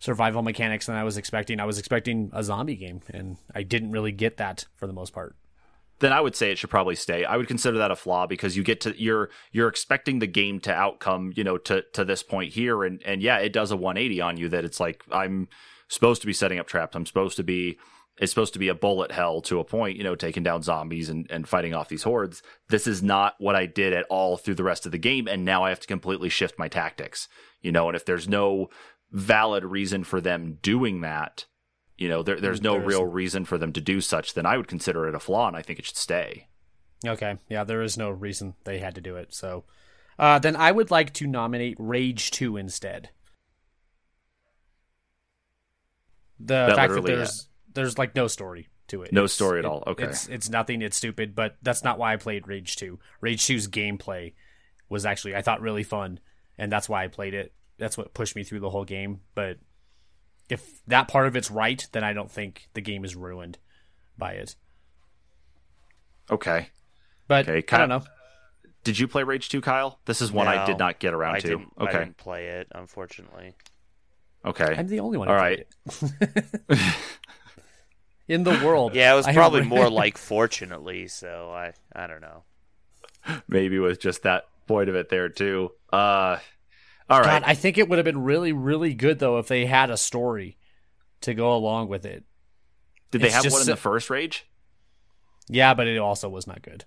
[0.00, 1.60] survival mechanics than I was expecting.
[1.60, 5.12] I was expecting a zombie game, and I didn't really get that for the most
[5.12, 5.36] part.
[6.00, 7.24] then I would say it should probably stay.
[7.24, 10.58] I would consider that a flaw because you get to you're you're expecting the game
[10.60, 13.76] to outcome, you know, to to this point here and and yeah, it does a
[13.76, 15.48] 180 on you that it's like I'm
[15.88, 16.96] supposed to be setting up traps.
[16.96, 17.78] I'm supposed to be
[18.16, 21.08] it's supposed to be a bullet hell to a point, you know, taking down zombies
[21.08, 22.42] and, and fighting off these hordes.
[22.68, 25.42] This is not what I did at all through the rest of the game, and
[25.42, 27.28] now I have to completely shift my tactics.
[27.62, 28.68] You know, and if there's no
[29.12, 31.46] valid reason for them doing that,
[31.98, 34.56] you know, there, there's no There's- real reason for them to do such, then I
[34.56, 36.48] would consider it a flaw and I think it should stay.
[37.06, 37.36] Okay.
[37.48, 39.34] Yeah, there is no reason they had to do it.
[39.34, 39.64] So
[40.18, 43.10] uh, then I would like to nominate Rage 2 instead.
[46.38, 49.12] The That fact that there's there's like no story to it.
[49.12, 49.84] No It's- story at it- all.
[49.86, 50.04] Okay.
[50.04, 52.98] It's it's nothing, it's stupid, but that's not why I played Rage 2.
[53.20, 54.34] Rage 2's gameplay
[54.88, 56.18] was actually I thought really fun,
[56.58, 57.52] and that's why I played it.
[57.80, 59.58] That's what pushed me through the whole game, but
[60.48, 63.58] if that part of it's right, then I don't think the game is ruined
[64.18, 64.54] by it.
[66.30, 66.68] Okay.
[67.26, 68.02] But Okay, I don't know.
[68.84, 69.98] Did you play Rage 2, Kyle?
[70.04, 71.48] This is one I did not get around I to.
[71.48, 71.72] didn't.
[71.78, 71.98] I okay.
[71.98, 73.54] didn't play it, unfortunately.
[74.44, 74.74] Okay.
[74.76, 75.28] I'm the only one.
[75.28, 76.78] who All played it.
[78.28, 81.08] In the world, Yeah, it was probably have- more like fortunately.
[81.08, 82.44] So I, I don't know.
[83.48, 85.72] Maybe with just that point of it there too.
[85.92, 86.38] Uh
[87.10, 87.26] all right.
[87.26, 89.96] God, I think it would have been really, really good though if they had a
[89.96, 90.56] story
[91.22, 92.24] to go along with it.
[93.10, 94.46] did they have one in the first Rage?
[95.48, 96.84] Yeah, but it also was not good.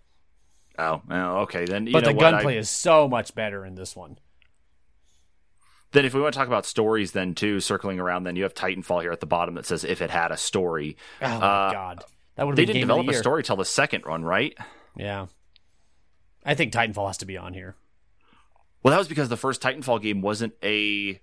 [0.80, 1.66] Oh, okay.
[1.66, 4.18] Then you But the gunplay I- is so much better in this one.
[5.92, 8.56] Then if we want to talk about stories then too, circling around then you have
[8.56, 10.98] Titanfall here at the bottom that says if it had a story.
[11.22, 12.04] Oh Uh, god,
[12.36, 14.58] that would They didn't develop a story till the second run, right?
[14.98, 15.28] Yeah,
[16.44, 17.76] I think Titanfall has to be on here.
[18.84, 21.20] Well, that was because the first Titanfall game wasn't a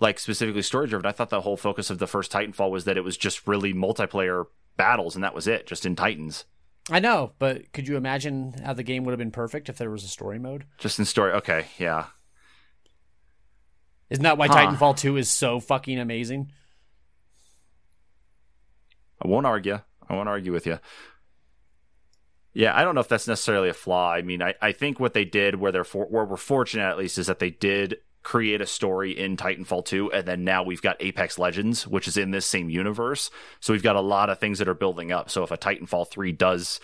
[0.00, 1.06] like specifically story driven.
[1.06, 3.74] I thought the whole focus of the first Titanfall was that it was just really
[3.74, 6.46] multiplayer battles and that was it, just in Titans.
[6.90, 9.90] I know, but could you imagine how the game would have been perfect if there
[9.90, 10.64] was a story mode?
[10.78, 11.32] Just in story.
[11.32, 12.06] Okay, yeah.
[14.08, 14.54] Isn't that why Huh.
[14.54, 16.50] Titanfall 2 is so fucking amazing?
[19.22, 19.78] I won't argue.
[20.08, 20.80] I won't argue with you.
[22.52, 24.12] Yeah, I don't know if that's necessarily a flaw.
[24.12, 26.98] I mean, I, I think what they did, where they're for, where we're fortunate at
[26.98, 30.82] least, is that they did create a story in Titanfall 2, and then now we've
[30.82, 33.30] got Apex Legends, which is in this same universe.
[33.60, 35.30] So we've got a lot of things that are building up.
[35.30, 36.80] So if a Titanfall 3 does,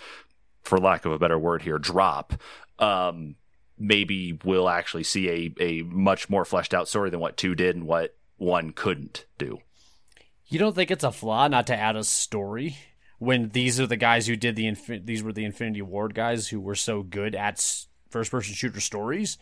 [0.62, 2.34] for lack of a better word here, drop,
[2.78, 3.34] um,
[3.78, 7.76] maybe we'll actually see a, a much more fleshed out story than what 2 did
[7.76, 9.58] and what 1 couldn't do.
[10.46, 12.76] You don't think it's a flaw not to add a story
[13.18, 16.48] when these are the guys who did the Infi- these were the Infinity Ward guys
[16.48, 17.58] who were so good at
[18.10, 19.38] first person shooter stories?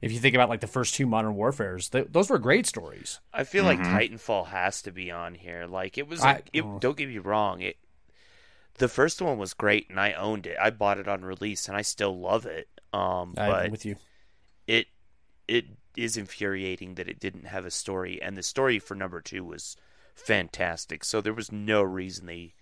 [0.00, 3.18] If you think about like the first two Modern Warfares, th- those were great stories.
[3.32, 3.66] I feel Mhm.
[3.66, 5.66] like Titanfall has to be on here.
[5.66, 6.20] Like it was.
[6.20, 6.78] I- Like, it, oh.
[6.78, 7.60] Don't get me wrong.
[7.62, 7.78] It.
[8.74, 10.56] The first one was great, and I owned it.
[10.60, 12.68] I bought it on release, and I still love it.
[12.92, 13.96] Um, I'm but with you.
[14.68, 14.86] it
[15.48, 15.64] it
[15.96, 19.76] is infuriating that it didn't have a story, and the story for number two was
[20.26, 21.04] fantastic.
[21.04, 22.54] So there was no reason they,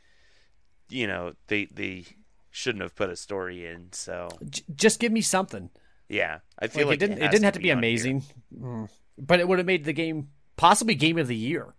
[0.88, 2.04] you know, they they
[2.50, 3.88] shouldn't have put a story in.
[3.92, 5.70] So J- just give me something.
[6.08, 7.18] yeah, I feel Like, like, it didn't.
[7.18, 8.22] It, has didn't have to be on amazing,
[8.54, 8.88] Mm.
[9.18, 11.74] but it would have made the game possibly game of the year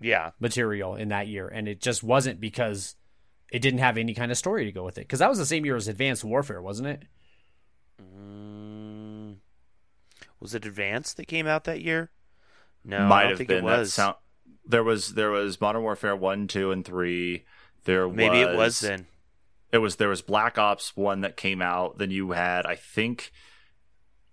[0.00, 2.96] Yeah, material in that year, and it just wasn't because
[3.52, 5.02] it didn't have any kind of story to go with it.
[5.02, 7.02] Because that was the same year as Advanced Warfare, wasn't it?
[8.02, 9.36] Mm,
[10.40, 12.10] was it Advanced that came out that year?
[12.84, 13.64] No, I Might don't have think been.
[13.64, 13.94] it That was.
[13.94, 14.16] sound,
[14.70, 17.44] there was there was Modern Warfare one, two, and three.
[17.84, 19.06] There Maybe was, it was then.
[19.72, 21.98] It was there was Black Ops one that came out.
[21.98, 23.32] Then you had I think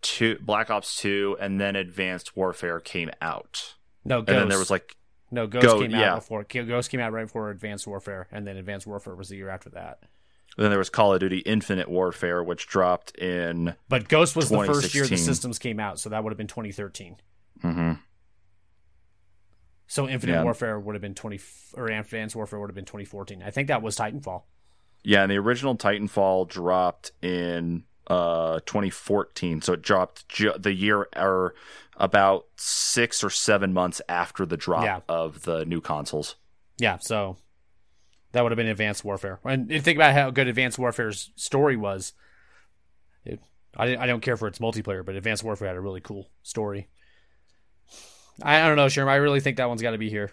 [0.01, 3.75] two Black Ops two, and then Advanced Warfare came out.
[4.05, 4.29] No, Ghost.
[4.29, 4.95] And then there was like
[5.31, 6.15] no Ghost Go- came out yeah.
[6.15, 6.43] before.
[6.43, 9.69] Ghost came out right before Advanced Warfare, and then Advanced Warfare was the year after
[9.71, 9.99] that.
[10.57, 13.75] then there was Call of Duty Infinite Warfare, which dropped in.
[13.89, 16.47] But Ghost was the first year the systems came out, so that would have been
[16.47, 17.17] 2013.
[17.61, 17.93] hmm
[19.87, 20.43] So Infinite Yeah.
[20.43, 21.39] Warfare would have been 20
[21.75, 23.41] or Advanced Warfare would have been 2014.
[23.41, 24.43] I think that was Titanfall.
[25.03, 31.07] Yeah, and the original Titanfall dropped in uh 2014, so it dropped ju- the year
[31.15, 31.55] or
[31.97, 34.99] about six or seven months after the drop Yeah.
[35.09, 36.35] of the new consoles.
[36.77, 37.37] Yeah, so
[38.33, 39.39] that would have been Advanced Warfare.
[39.43, 42.13] And you think about how good Advanced Warfare's story was,
[43.25, 43.39] it
[43.75, 46.87] I, I don't care for its multiplayer, but Advanced Warfare had a really cool story.
[48.41, 49.07] I, I don't know, Sherm.
[49.07, 50.31] I really think that one's got to be here.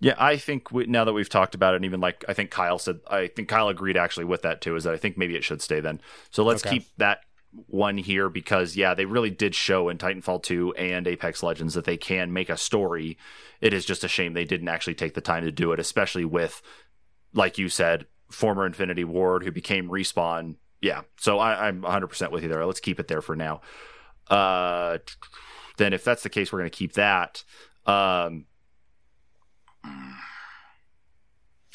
[0.00, 2.50] Yeah, I think we, now that we've talked about it, and even like I think
[2.50, 4.76] Kyle said, I think Kyle agreed actually with that too.
[4.76, 6.00] Is that I think maybe it should stay then.
[6.30, 6.78] So let's Okay.
[6.78, 7.20] keep that
[7.68, 11.84] one here because yeah, they really did show in Titanfall 2 and Apex Legends that
[11.84, 13.16] they can make a story.
[13.60, 16.24] It is just a shame they didn't actually take the time to do it, especially
[16.24, 16.60] with,
[17.32, 20.56] like you said, former Infinity Ward who became Respawn.
[20.82, 22.66] Yeah, so I, I'm 100% with you there.
[22.66, 23.60] Let's keep it there for now.
[24.28, 24.98] Uh,
[25.76, 27.42] then if that's the case, we're going to keep that.
[27.86, 28.46] Um,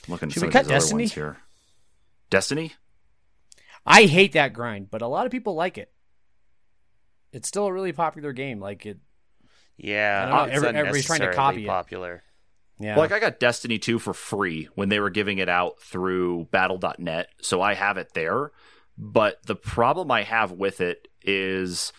[0.08, 1.04] looking at Should some we of cut these other Destiny?
[1.04, 1.38] ones here.
[2.30, 2.74] Destiny?
[3.86, 5.92] I hate that grind, but a lot of people like it.
[7.32, 8.60] It's still a really popular game.
[8.60, 9.00] Like it,
[9.78, 11.68] Yeah, I don't know, every- everybody's trying to unnecessarily copy it.
[11.68, 12.24] popular.
[12.80, 12.96] yeah.
[12.96, 16.46] Well, like I got Destiny 2 for free when they were giving it out through
[16.52, 18.52] battle.net, so I have it there.
[18.98, 21.94] But the problem I have with it is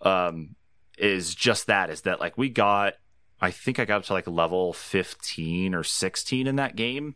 [0.00, 0.54] um
[1.00, 2.94] is just that is that like we got
[3.40, 7.14] I think I got up to like level 15 or 16 in that game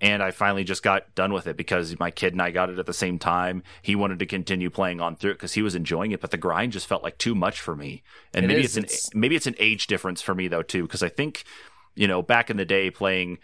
[0.00, 2.78] and I finally just got done with it because my kid and I got it
[2.78, 3.62] at the same time.
[3.82, 6.38] He wanted to continue playing on through it because he was enjoying it, but the
[6.38, 8.02] grind just felt like too much for me.
[8.32, 10.62] And It maybe is, it's an it's- maybe it's an age difference for me though
[10.62, 11.44] too because I think
[11.94, 13.38] you know back in the day playing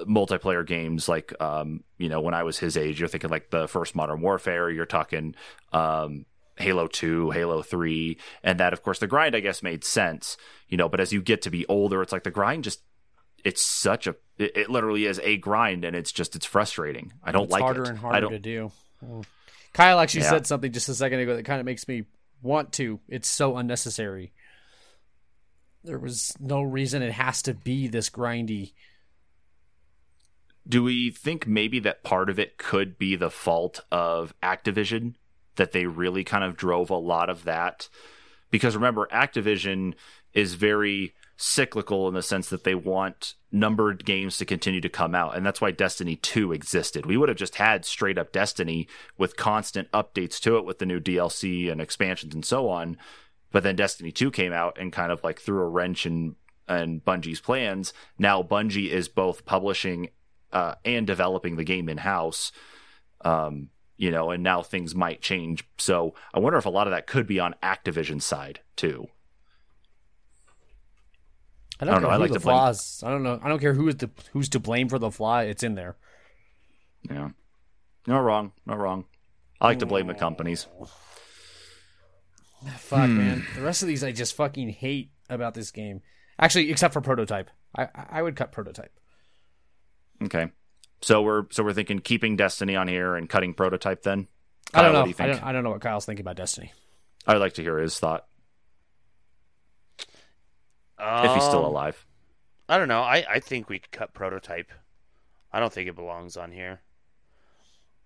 [0.00, 3.66] multiplayer games like um you know when I was his age you're thinking like the
[3.66, 5.34] first Modern Warfare you're talking
[5.72, 6.26] um
[6.56, 10.36] Halo 2, Halo 3, and that of course the grind I guess made sense,
[10.68, 12.82] you know, but as you get to be older it's like the grind just
[13.44, 17.12] it's such a it, it literally is a grind and it's just it's frustrating.
[17.22, 17.88] I don't it's like harder it.
[17.90, 18.72] and I harder don't to do.
[19.04, 19.24] Mm.
[19.72, 20.30] Kyle actually Yeah.
[20.30, 22.04] said something just a second ago that kind of makes me
[22.42, 23.00] want to.
[23.08, 24.32] It's so unnecessary.
[25.82, 28.72] There was no reason it has to be this grindy.
[30.66, 35.14] Do we think maybe that part of it could be the fault of Activision?
[35.56, 37.88] That they really kind of drove a lot of that?
[38.50, 39.94] Because remember, Activision
[40.32, 45.14] is very cyclical in the sense that they want numbered games to continue to come
[45.14, 45.36] out.
[45.36, 47.06] And that's why Destiny 2 existed.
[47.06, 48.88] We would have just had straight up Destiny
[49.18, 52.96] with constant updates to it with the new DLC and expansions and so on.
[53.50, 56.36] But then Destiny 2 came out and kind of like threw a wrench in
[56.66, 57.92] and Bungie's plans.
[58.18, 60.08] Now Bungie is both publishing
[60.52, 62.52] uh, and developing the game in house.
[63.22, 65.64] Um, you know, and now things might change.
[65.78, 69.08] So I wonder if a lot of that could be on Activision's side too.
[71.80, 73.02] I don't, I don't know, I like the to blame- flaws.
[73.04, 73.40] I don't know.
[73.42, 75.38] I don't care who is the who's to blame for the flaw.
[75.40, 75.96] It's in there.
[77.10, 77.30] Yeah,
[78.06, 79.04] no wrong, no wrong.
[79.60, 80.66] I like to blame the companies.
[82.78, 83.18] Fuck Hmm.
[83.18, 83.46] man.
[83.56, 86.00] The rest of these I just fucking hate about this game.
[86.38, 87.50] Actually, except for prototype.
[87.76, 88.92] I I would cut prototype.
[90.22, 90.50] Okay,
[91.04, 94.02] so we're so we're thinking keeping Destiny on here and cutting prototype.
[94.02, 94.26] Then
[94.72, 95.00] I don't know.
[95.00, 95.42] What do you I don't.
[95.44, 96.72] I don't know what Kyle's thinking about Destiny.
[97.26, 98.26] I'd like to hear his thought
[99.98, 102.04] if he's still Um, alive.
[102.68, 103.02] I don't know.
[103.02, 104.72] I, I think we could cut prototype.
[105.52, 106.80] I don't think it belongs on here.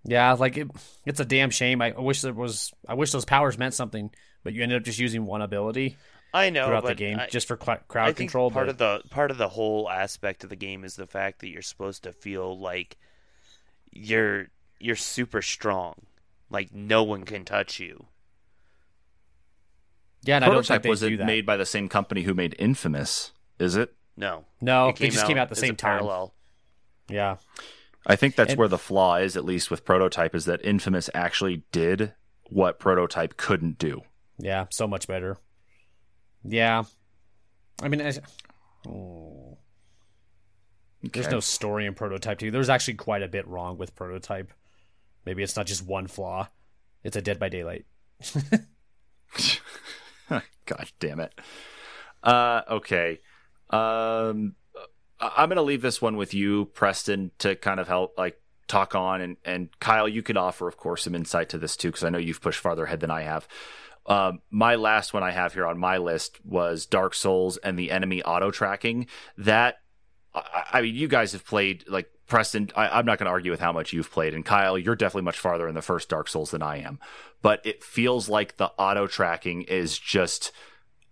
[0.04, 0.68] Yeah, like it,
[1.04, 1.80] it's a damn shame.
[1.82, 2.72] I wish there was.
[2.86, 4.10] I wish those powers meant something,
[4.42, 5.96] but you ended up just using one ability
[6.34, 8.50] I know, throughout the but game I, just for cl- crowd I think control.
[8.50, 11.40] part but of the part of the whole aspect of the game is the fact
[11.40, 12.98] that you're supposed to feel like
[13.92, 14.48] you're
[14.78, 15.94] you're super strong,
[16.50, 18.06] like no one can touch you.
[20.22, 22.22] yeah, and I don't think Prototype they was do it made by the same company
[22.22, 23.32] who made Infamous?
[23.58, 23.94] Is it?
[24.16, 25.98] No, no, it they just came out the same time.
[26.00, 26.34] Parallel.
[27.08, 27.36] Yeah,
[28.06, 31.08] I think that's And- where the flaw is, at least with Prototype, is that Infamous
[31.14, 32.12] actually did
[32.50, 34.02] what Prototype couldn't do.
[34.38, 35.38] yeah, so much better.
[36.44, 36.84] Yeah,
[37.82, 38.12] I mean, I,
[38.88, 39.58] oh,
[41.02, 41.34] there's Okay.
[41.34, 42.50] no story in prototype too.
[42.50, 44.52] There's actually quite a bit wrong with prototype.
[45.24, 46.48] Maybe it's not just one flaw.
[47.04, 47.86] It's a Dead by Daylight.
[50.66, 51.34] God damn it.
[52.22, 53.20] Uh, okay.
[53.70, 54.54] Um,
[55.20, 58.94] I'm going to leave this one with you, Preston, to kind of help like talk
[58.94, 62.04] on, and and Kyle, you could offer, of course, some insight to this too, because
[62.04, 63.48] I know you've pushed farther ahead than I have.
[64.08, 67.90] Um, my last one I have here on my list was Dark Souls and the
[67.90, 69.06] enemy auto tracking.
[69.36, 69.76] That
[70.34, 72.70] I, I mean, you guys have played like Preston.
[72.74, 75.22] I, I'm not going to argue with how much you've played, and Kyle, you're definitely
[75.22, 76.98] much farther in the first Dark Souls than I am.
[77.42, 80.52] But it feels like the auto tracking is just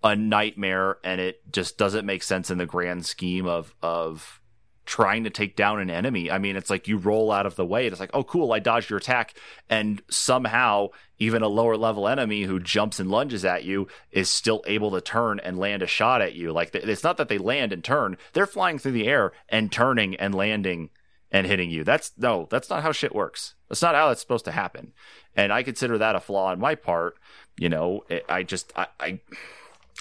[0.02, 4.40] a nightmare, and it just doesn't make sense in the grand scheme of of
[4.86, 6.30] trying to take down an enemy.
[6.30, 7.86] I mean, it's like you roll out of the way.
[7.86, 9.34] It's like, oh, cool, I dodged your attack,
[9.68, 14.62] and somehow even a lower level enemy who jumps and lunges at you is still
[14.66, 16.52] able to turn and land a shot at you.
[16.52, 20.14] Like it's not that they land and turn; they're flying through the air and turning
[20.16, 20.90] and landing
[21.32, 21.84] and hitting you.
[21.84, 23.54] That's no, that's not how shit works.
[23.68, 24.92] That's not how that's supposed to happen.
[25.34, 27.18] And I consider that a flaw on my part.
[27.58, 29.20] You know, it, I just I, I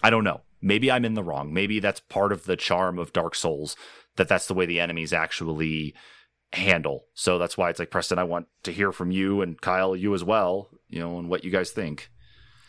[0.03, 0.41] I don't know.
[0.61, 1.53] Maybe I'm in the wrong.
[1.53, 3.75] Maybe that's part of the charm of Dark Souls
[4.17, 5.93] that that's the way the enemies actually
[6.53, 7.05] handle.
[7.13, 8.19] So that's why it's like Preston.
[8.19, 10.69] I want to hear from you and Kyle, you as well.
[10.89, 12.09] You know, and what you guys think.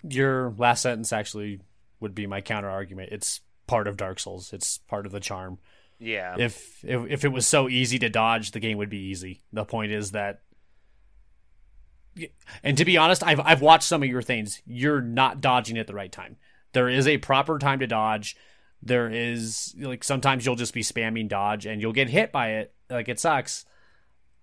[0.02, 1.60] Your last sentence actually
[2.00, 3.10] would be my counter argument.
[3.12, 4.52] It's part of Dark Souls.
[4.52, 5.58] It's part of the charm.
[5.98, 6.36] Yeah.
[6.38, 9.42] If, if if it was so easy to dodge, the game would be easy.
[9.52, 10.40] The point is that
[12.62, 14.62] and to be honest, I've I've watched some of your things.
[14.66, 16.36] You're not dodging at the right time.
[16.72, 18.36] There is a proper time to dodge.
[18.82, 22.74] There is like sometimes you'll just be spamming dodge and you'll get hit by it.
[22.88, 23.64] Like it sucks.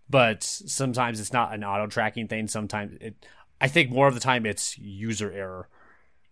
[0.09, 2.47] But sometimes it's not an auto tracking thing.
[2.47, 3.25] Sometimes it
[3.61, 5.69] I think more of the time it's user error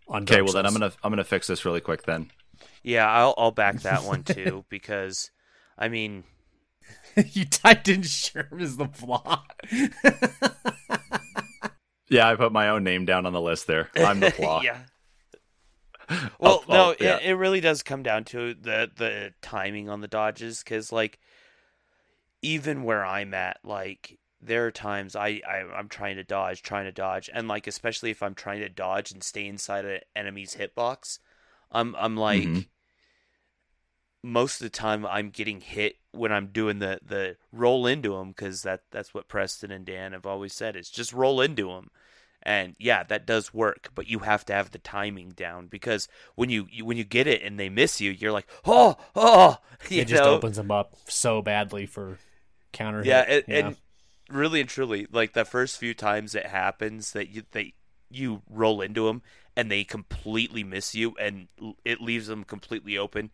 [0.07, 2.31] on Okay, well then I'm gonna I'm gonna fix this really quick then.
[2.83, 5.31] Yeah, I'll I'll back that one too because
[5.77, 6.25] I mean,
[7.15, 9.43] you typed in Sherm is the flaw.
[12.11, 13.89] Yeah, I put my own name down on the list there.
[13.95, 14.61] I'm the flaw.
[14.63, 14.79] yeah.
[16.39, 17.17] Well, no, yeah.
[17.17, 21.19] it, it really does come down to the the timing on the dodges because, like,
[22.41, 26.85] even where I'm at, like, there are times I, I I'm trying to dodge, trying
[26.85, 30.55] to dodge, and like, especially if I'm trying to dodge and stay inside an enemy's
[30.55, 31.19] hitbox,
[31.71, 32.65] I'm I'm like, Mhm.
[34.23, 38.29] most of the time I'm getting hit when I'm doing the the roll into them
[38.29, 41.89] because that that's what Preston and Dan have always said is just roll into them.
[42.43, 46.49] And yeah, that does work, but you have to have the timing down because when
[46.49, 49.57] you, you when you get it and they miss you, you're like, oh, oh,
[49.89, 50.35] you it just know?
[50.35, 52.17] opens them up so badly for
[52.71, 53.45] counter yeah, hit.
[53.47, 53.77] and, and
[54.29, 57.73] really and truly, like the first few times it happens that you they
[58.09, 59.21] you roll into them
[59.55, 61.47] and they completely miss you and
[61.85, 63.29] it leaves them completely open.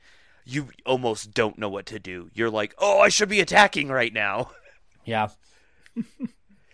[0.45, 2.29] You almost don't know what to do.
[2.33, 4.51] You're like, oh, I should be attacking right now
[5.07, 5.29] yeah.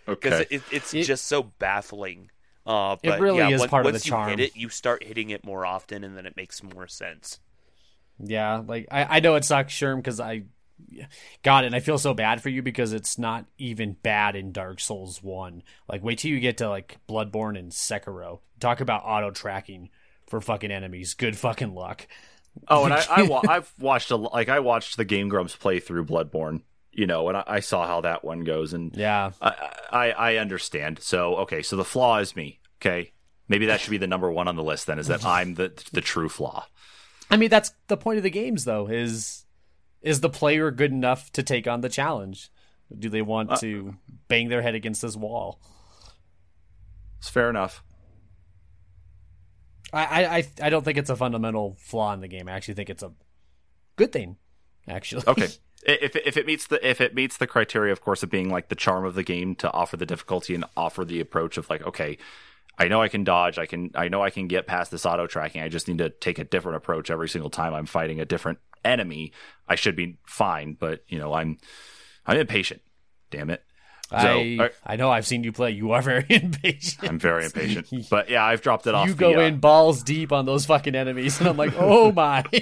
[0.06, 0.56] Because Okay.
[0.56, 2.30] it, it's It- just so baffling.
[2.66, 4.30] Uh, It but really yeah, is on- part of once the you charm.
[4.30, 7.38] hit it, you start hitting it more often, and then it makes more sense.
[8.18, 10.44] Yeah, like I, I know it sucks, Sherm, because I
[11.42, 14.52] got it, and I feel so bad for you because it's not even bad in
[14.52, 15.62] Dark Souls One.
[15.88, 18.40] Like, wait till you get to like Bloodborne and Sekiro.
[18.60, 19.90] Talk about auto tracking
[20.26, 21.14] for fucking enemies.
[21.14, 22.06] Good fucking luck.
[22.68, 25.80] Oh, and I, I wa- I've watched a like I watched the Game Grumps play
[25.80, 26.62] through Bloodborne,
[26.94, 30.36] you know, and I, I saw how that one goes, and Yeah, I, I I
[30.36, 30.98] understand.
[31.02, 32.60] So okay, so the flaw is me.
[32.80, 33.12] Okay,
[33.48, 34.86] maybe that should be the number one on the list.
[34.86, 36.66] Then is that I'm the the true flaw.
[37.30, 38.86] I mean that's the point of the games, though.
[38.88, 39.44] Is
[40.02, 42.50] is the player good enough to take on the challenge?
[42.96, 43.96] Do they want Uh, to
[44.28, 45.58] bang their head against this wall?
[47.18, 47.82] It's fair enough.
[49.92, 52.48] I, I, I- I don't think it's a fundamental flaw in the game.
[52.48, 53.12] I actually think it's a
[53.96, 54.36] good thing.
[54.88, 55.48] Actually, Okay.
[55.84, 58.48] If it, if it meets the if it meets the criteria, of course, of being
[58.50, 61.68] like the charm of the game to offer the difficulty and offer the approach of
[61.68, 62.16] like, okay,
[62.78, 65.26] I know I can dodge, I can I know I can get past this auto
[65.26, 65.60] tracking.
[65.62, 68.58] I just need to take a different approach every single time I'm fighting a different
[68.84, 69.32] enemy.
[69.68, 71.58] I should be fine, but you know I'm
[72.26, 72.80] I'm impatient.
[73.30, 73.62] Damn it.
[74.10, 75.70] So, I are- I know I've seen you play.
[75.70, 77.08] You are very impatient.
[77.08, 77.88] I'm very impatient.
[78.10, 79.06] But yeah, I've dropped it off.
[79.06, 82.12] you the, go uh, in balls deep on those fucking enemies, and I'm like, oh
[82.12, 82.44] my.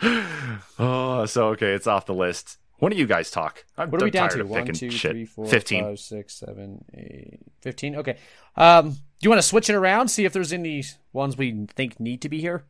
[0.78, 2.58] Oh, so okay, it's off the list.
[2.78, 3.64] When do you guys talk?
[3.78, 4.44] I'm what are we down tired to?
[4.44, 5.12] of One, picking two, shit.
[5.12, 5.84] three, four, Fifteen.
[5.84, 7.96] five, six, seven, eight, fifteen.
[7.96, 8.18] Okay.
[8.56, 10.08] Um, do you want to switch it around?
[10.08, 10.84] See if there's any
[11.14, 12.64] ones we think need to be here.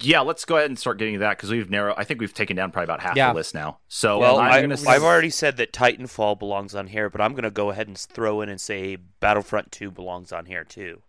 [0.00, 1.96] Yeah, let's go ahead and start getting to that because we've narrowed.
[1.98, 3.28] I think we've taken down probably about half Yeah.
[3.30, 3.78] the list now.
[3.88, 4.76] So Well, I'm I, gonna.
[4.88, 7.98] I've already said that Titanfall belongs on here, but I'm going to go ahead and
[7.98, 11.02] throw in and say Battlefront 2 belongs on here too.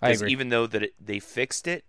[0.00, 0.32] I Because agree.
[0.32, 1.84] even though that it, they fixed it,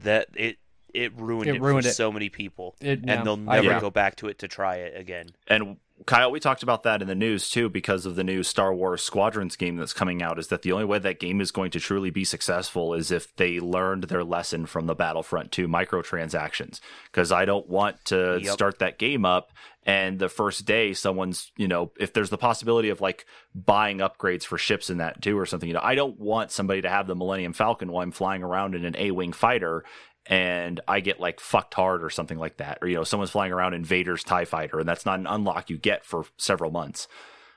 [0.00, 0.58] that it
[0.94, 1.94] it ruined It it, ruined for it.
[1.94, 4.98] so many people, It- yeah, and they'll never go back to it to try it
[4.98, 5.30] again.
[5.48, 8.74] and Kyle, we talked about that in the news too because of the new Star
[8.74, 10.38] Wars Squadrons game that's coming out.
[10.38, 13.34] Is that the only way that game is going to truly be successful is if
[13.36, 16.80] they learned their lesson from the Battlefront 2 microtransactions?
[17.10, 18.52] Because I don't want to Yep.
[18.52, 19.52] start that game up
[19.84, 23.24] and the first day someone's you know if there's the possibility of like
[23.54, 26.80] buying upgrades for ships in that too or something you know i don't want somebody
[26.82, 29.84] to have the millennium falcon while i'm flying around in an a-wing fighter
[30.28, 33.52] and i get like fucked hard or something like that or you know someone's flying
[33.52, 37.06] around in vader's tie fighter and that's not an unlock you get for several months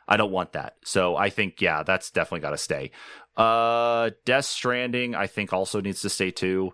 [0.07, 2.91] i don't want that so i think yeah that's definitely got to stay
[3.38, 6.72] uh death stranding i think also needs to stay too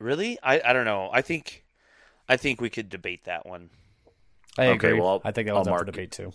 [0.00, 1.10] Really, I I don't know.
[1.12, 1.64] I think
[2.28, 3.70] I think we could debate that one.
[4.56, 5.00] I Okay, agree.
[5.00, 6.32] well, I'll- I think that I'll was up for debate too.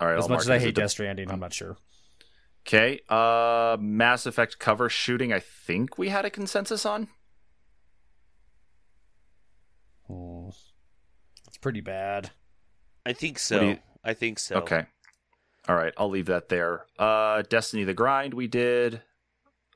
[0.00, 1.76] all right As I'll much mark as I hate de- Death Stranding, I'm not sure.
[2.66, 2.98] Okay.
[3.08, 7.06] Uh Mass Effect cover shooting, I think we had a consensus on.
[10.08, 10.48] Hmm.
[11.46, 12.30] It's pretty bad.
[13.06, 13.60] I think so.
[13.62, 14.56] you- I think so.
[14.56, 14.84] Okay.
[15.66, 16.84] All right, I'll leave that there.
[16.98, 19.00] Uh Destiny the Grind we did.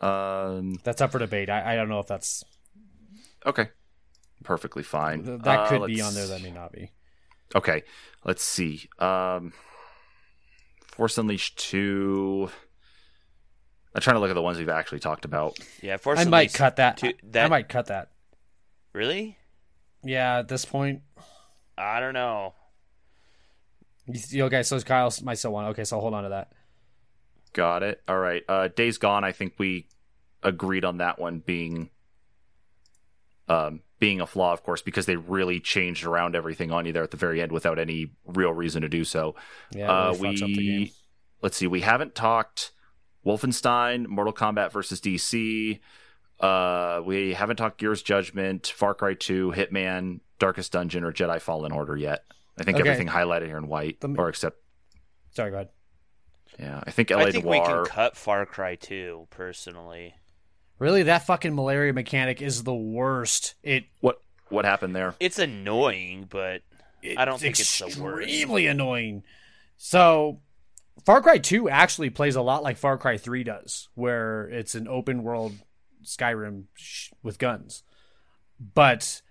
[0.03, 1.49] Um That's up for debate.
[1.49, 2.45] I, I don't know if that's
[3.47, 3.71] okay.
[4.45, 5.25] Perfectly fine.
[5.25, 6.27] th- that Uh, could be let's- on there.
[6.27, 6.93] That may not be.
[7.57, 7.83] Okay.
[8.23, 8.89] Let's see.
[8.99, 9.55] Um
[10.93, 12.51] Force Unleashed 2
[13.95, 15.59] I'm trying to look at the ones we've actually talked about.
[15.83, 16.99] Yeah, Force I might cut that.
[16.99, 18.11] two- that I might cut that.
[18.93, 19.39] really.
[20.05, 21.01] Yeah, at this point.
[21.79, 22.55] I don't know.
[24.07, 25.69] You, you- okay, so Kyle might still want.
[25.69, 26.53] Okay, so hold on to that.
[27.53, 28.03] Got it.
[28.09, 28.43] All right.
[28.49, 29.89] Uh Days Gone, I think we
[30.43, 31.91] agreed on that one being
[33.49, 37.03] um being a flaw, of course, because they really changed around everything on you there
[37.03, 39.35] at the very end without any real reason to do so.
[39.75, 40.91] Yeah, Uh, it up the we game.
[41.43, 41.67] let's see.
[41.67, 42.71] We haven't talked
[43.27, 45.81] Wolfenstein, Mortal Kombat versus DC.
[46.41, 51.73] Uh, we haven't talked Gears Judgment, Far Cry Two, Hitman, Darkest Dungeon, or Jedi Fallen
[51.73, 52.25] Order yet.
[52.59, 52.89] I think Okay.
[52.89, 54.57] everything highlighted here in white, me- or except
[55.31, 55.69] Sorry, go ahead.
[56.59, 60.15] yeah, I think LA I think we can cut Far Cry 2, personally.
[60.79, 63.55] Really, that fucking malaria mechanic is the worst.
[63.63, 65.15] It What what happened there?
[65.21, 66.63] It's annoying, but
[67.17, 68.23] I don't think it's the worst.
[68.29, 69.23] extremely annoying.
[69.77, 70.41] So,
[71.05, 74.89] Far Cry 2 actually plays a lot like Far Cry 3 does, where it's an
[74.89, 75.53] open world
[76.05, 77.83] Skyrim sh- with guns.
[78.59, 79.23] But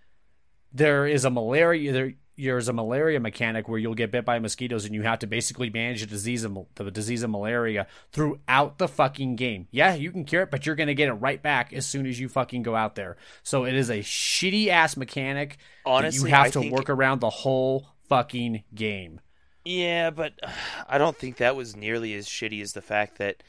[0.73, 4.85] there is a malaria there there's a malaria mechanic where you'll get bit by mosquitoes
[4.85, 8.87] and you have to basically manage the disease of the disease of malaria throughout the
[8.87, 9.67] fucking game.
[9.71, 12.05] Yeah, you can cure it, but you're going to get it right back as soon
[12.05, 13.17] as you fucking go out there.
[13.41, 17.21] So it is a shitty ass mechanic Honestly, you have I to think- work around
[17.21, 19.19] the whole fucking game.
[19.65, 20.33] Yeah, but
[20.87, 23.41] I don't think that was nearly as shitty as the fact that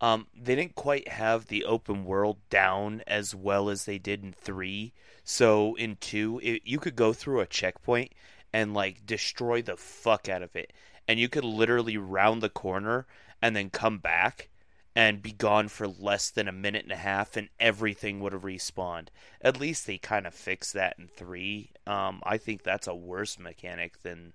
[0.00, 4.32] um, they didn't quite have the open world down as well as they did in
[4.32, 4.92] three.
[5.24, 8.12] So in two, it, you could go through a checkpoint
[8.52, 10.72] and like destroy the fuck out of it,
[11.08, 13.06] and you could literally round the corner
[13.42, 14.48] and then come back
[14.94, 18.42] and be gone for less than a minute and a half, and everything would have
[18.42, 19.08] respawned.
[19.42, 21.72] At least they kind of fixed that in three.
[21.86, 24.32] Um, I think that's a worse mechanic than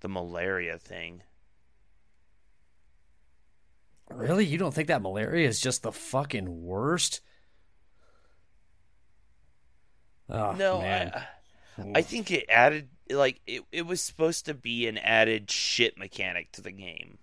[0.00, 1.22] the malaria thing.
[4.10, 4.44] Really?
[4.44, 7.20] You don't think that malaria is just the fucking worst?
[10.28, 10.80] Oh, no.
[10.80, 11.26] I,
[11.94, 13.62] I think it added like it.
[13.70, 17.18] It was supposed to be an added shit mechanic to the game.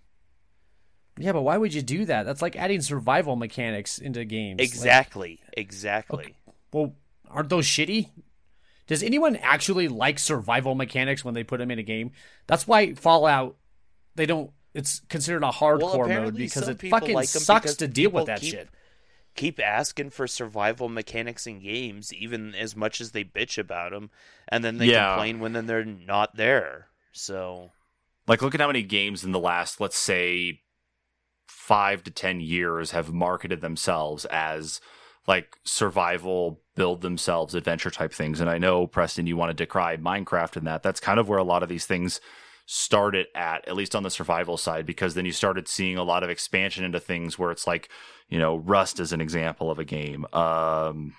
[1.18, 2.24] Yeah, but why would you do that?
[2.24, 4.60] That's like adding survival mechanics into games.
[4.60, 6.36] Like, Exactly, exactly.
[6.72, 6.96] well,
[7.30, 8.10] aren't those shitty?
[8.88, 12.12] Does anyone actually like survival mechanics when they put them in a game?
[12.48, 13.56] That's why Fallout
[14.16, 14.52] they don't.
[14.74, 18.26] It's considered a hardcore Well, mode because it fucking like 'em sucks to deal with
[18.26, 18.70] that keep- shit.
[19.36, 24.12] Keep asking for survival mechanics in games, even as much as they bitch about them,
[24.48, 25.10] and then they Yeah.
[25.16, 26.90] complain when then they're not there.
[27.12, 27.72] So
[28.28, 30.62] Like, look at how many games in the last, let's say,
[31.48, 34.80] five to ten years have marketed themselves as
[35.28, 38.40] like survival, build themselves, adventure type things.
[38.40, 40.84] And I know Preston, you want to decry Minecraft and that.
[40.84, 42.20] That's kind of where a lot of these things
[42.66, 46.24] started at, at least on the survival side, because then you started seeing a lot
[46.24, 47.90] of expansion into things where it's like,
[48.30, 50.26] you know, Rust is an example of a game.
[50.32, 51.14] Um,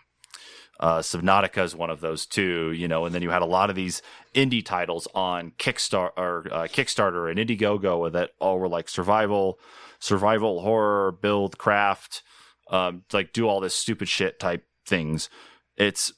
[0.81, 3.71] uh, Subnautica is one of those too, you know, and then you had a lot
[3.71, 4.03] of these
[4.35, 9.61] indie titles on Kickstarter or uh, Kickstarter and Indiegogo that all were like survival,
[10.01, 12.23] survival horror, build, craft,
[12.71, 15.31] um, like do all this stupid shit type things.
[15.77, 16.13] It's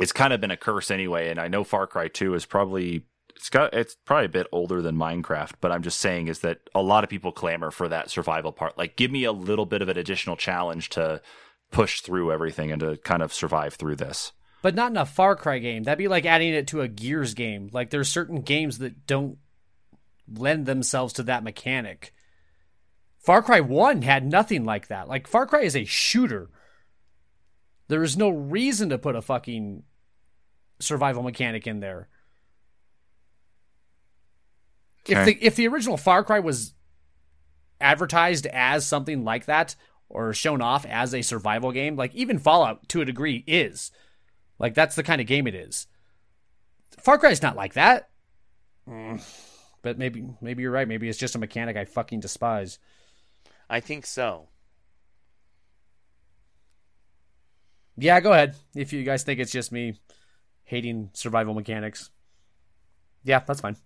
[0.00, 3.04] it's kind of been a curse anyway, and I know Far Cry Two is probably
[3.38, 6.58] it's got it's probably a bit older than Minecraft, but I'm just saying is that
[6.74, 8.76] a lot of people clamor for that survival part.
[8.76, 11.22] Like, give me a little bit of an additional challenge to
[11.70, 14.32] push through everything and to kind of survive through this.
[14.60, 15.84] But not in a Far Cry game.
[15.84, 17.70] That'd be like adding it to a Gears game.
[17.72, 19.38] Like there's certain games that don't
[20.26, 22.12] lend themselves to that mechanic.
[23.20, 25.06] Far Cry 1 had nothing like that.
[25.06, 26.50] Like Far Cry is a shooter.
[27.86, 29.84] There is no reason to put a fucking
[30.80, 32.08] survival mechanic in there.
[35.08, 36.74] If the if the original Far Cry was
[37.80, 39.74] advertised as something like that
[40.08, 43.90] or shown off as a survival game, like even Fallout to a degree is.
[44.58, 45.86] Like that's the kind of game it is.
[46.98, 48.08] Far Cry's not like that.
[48.88, 49.22] Mm.
[49.82, 50.88] But maybe maybe you're right.
[50.88, 52.78] Maybe it's just a mechanic I fucking despise.
[53.70, 54.48] I think so.
[57.96, 58.56] Yeah, go ahead.
[58.74, 60.00] If you guys think it's just me
[60.64, 62.10] hating survival mechanics.
[63.24, 63.76] Yeah, that's fine.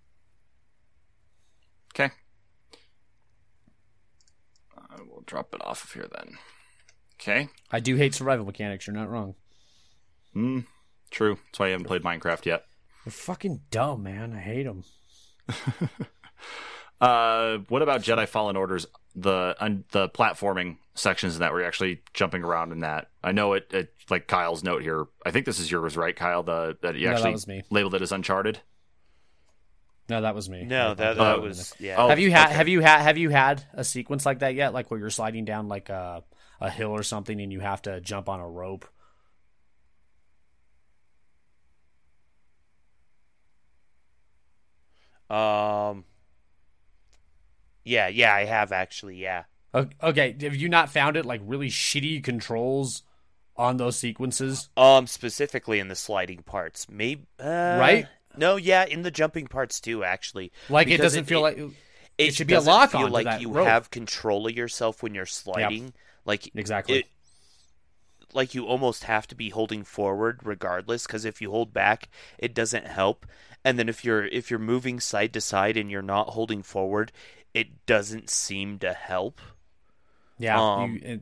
[1.95, 2.11] Okay.
[4.77, 6.37] I will drop it off of here then.
[7.21, 7.49] Okay.
[7.71, 8.87] I do hate survival mechanics.
[8.87, 9.35] You're not wrong.
[10.33, 10.59] Hmm.
[11.11, 11.37] True.
[11.45, 12.65] That's why I haven't played Minecraft yet.
[13.05, 14.33] They're fucking dumb, man.
[14.33, 14.83] I hate them.
[17.01, 18.87] uh, what about Jedi Fallen Orders?
[19.15, 23.09] The un, the platforming sections in that where you're actually jumping around in that.
[23.23, 23.93] I know it, it.
[24.09, 25.05] Like Kyle's note here.
[25.25, 26.41] I think this is yours, right, Kyle?
[26.41, 27.63] The that you No, that actually me.
[27.69, 28.61] labeled it as Uncharted.
[30.09, 30.65] No, that was me.
[30.65, 31.95] No, that, that was yeah.
[31.97, 32.55] Oh, have you had okay.
[32.55, 34.73] have you had have you had a sequence like that yet?
[34.73, 36.23] Like where you're sliding down like a
[36.59, 38.85] a hill or something and you have to jump on a rope?
[45.29, 46.05] Um.
[47.85, 49.17] Yeah, yeah, I have actually.
[49.17, 49.43] Yeah.
[49.75, 53.01] Okay, have you not found it like really shitty controls
[53.55, 54.69] on those sequences?
[54.77, 57.25] Um, specifically in the sliding parts, maybe.
[57.39, 58.07] Uh, Right?
[58.37, 60.03] No, yeah, in the jumping parts too.
[60.03, 61.59] Actually, Like it doesn't feel like
[62.17, 63.67] it, should be a lock feel like you rope.
[63.67, 65.93] have control of yourself when you're sliding.
[66.25, 66.99] Like exactly.
[66.99, 67.05] it,
[68.33, 72.55] like you almost have to be holding forward regardless because if you hold back it
[72.55, 73.27] doesn't help
[73.63, 77.11] and then if you're if you're moving side to side and you're not holding forward
[77.53, 79.39] it doesn't seem to help
[80.39, 81.21] yeah, um, you,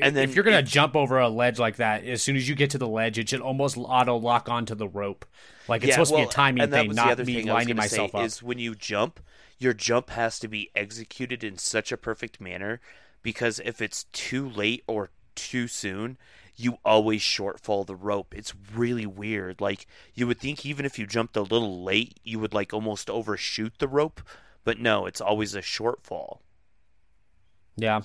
[0.00, 2.54] and, then if you're gonna jump over a ledge like that, as soon as you
[2.54, 5.24] get to the ledge, it should almost auto lock onto the rope.
[5.68, 8.14] Like it's Yeah, supposed to be a timing and thing, not me thing lining myself
[8.14, 8.34] up.
[8.34, 9.20] is when you jump
[9.58, 12.80] your jump has to be executed in such a perfect manner
[13.22, 16.18] because if it's too late or too soon
[16.56, 21.06] you always shortfall the rope it's really weird like you would think even if you
[21.06, 24.20] jumped a little late you would like almost overshoot the rope
[24.64, 26.40] but no it's always a shortfall
[27.76, 28.02] Yeah,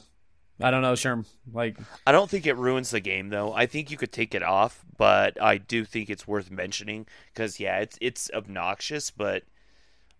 [0.62, 1.26] I don't know, Sherm.
[1.52, 3.54] Like I don't think it ruins the game though.
[3.54, 7.60] I think you could take it off, but I do think it's worth mentioning because
[7.60, 9.44] yeah, it's it's obnoxious, but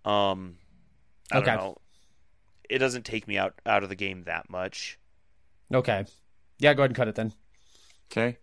[0.06, 0.58] um,
[1.32, 1.52] I Okay.
[1.52, 1.78] don't know.
[2.70, 4.98] It doesn't take me out out of the game that much.
[5.74, 6.06] okay,
[6.60, 7.34] yeah, go ahead and cut it then.
[8.12, 8.38] Okay.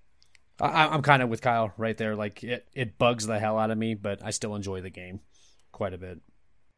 [0.61, 2.17] I, I'm kind of with Kyle right there.
[2.17, 5.21] Like it, it bugs the hell out of me, but I still enjoy the game
[5.73, 6.21] quite a bit.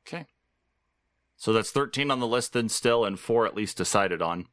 [0.07, 0.27] Okay.
[1.37, 4.47] So that's 13 on the list then still, and four at least decided on.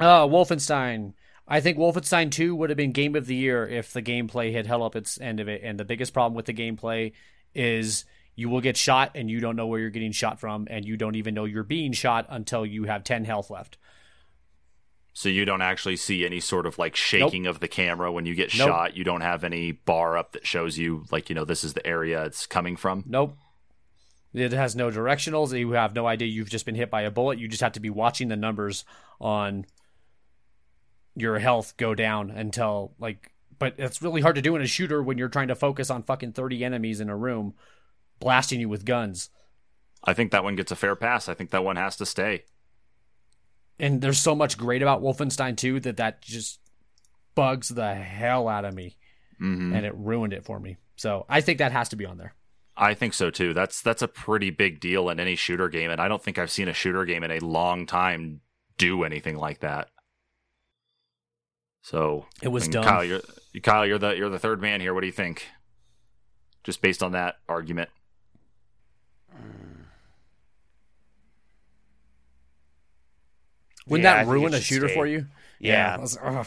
[0.00, 1.12] Uh, Wolfenstein.
[1.46, 4.66] I think Wolfenstein 2 would have been game of the year if the gameplay had
[4.66, 5.62] held up its end of it.
[5.64, 7.12] And the biggest problem with the gameplay
[7.54, 8.04] is
[8.36, 10.96] you will get shot and you don't know where you're getting shot from, and you
[10.96, 13.76] don't even know you're being shot until you have 10 health left.
[15.12, 18.34] So you don't actually see any sort of like shaking of the camera when you
[18.36, 18.68] get Nope.
[18.68, 18.96] shot.
[18.96, 21.84] You don't have any bar up that shows you like you know this is the
[21.84, 23.02] area it's coming from.
[23.06, 23.36] Nope.
[24.32, 25.58] It has no directionals.
[25.58, 27.40] You have no idea you've just been hit by a bullet.
[27.40, 28.84] You just have to be watching the numbers
[29.20, 29.66] on
[31.16, 35.02] your health go down until like but it's really hard to do in a shooter
[35.02, 37.54] when you're trying to focus on fucking 30 enemies in a room
[38.18, 39.30] blasting you with guns.
[40.04, 41.28] I think that one gets a fair pass.
[41.28, 42.44] I think that one has to stay.
[43.78, 46.60] And there's so much great about Wolfenstein 2 that that just
[47.34, 48.96] bugs the hell out of me
[49.38, 50.76] hmm and it ruined it for me.
[50.96, 52.34] So, I think that has to be on there.
[52.76, 53.52] I think so too.
[53.54, 56.50] That's that's a pretty big deal in any shooter game, and I don't think I've
[56.50, 58.40] seen a shooter game in a long time
[58.78, 59.90] do anything like that.
[61.82, 62.84] So It was and dumb.
[62.84, 63.20] Kyle, you're
[63.62, 64.94] Kyle, you're the you're the third man here.
[64.94, 65.46] What do you think?
[66.62, 67.88] Just based on that argument.
[73.86, 74.94] Wouldn't Yeah, that ruin a shooter stay.
[74.94, 75.26] for you?
[75.58, 75.94] Yeah.
[75.94, 76.46] I was- ugh.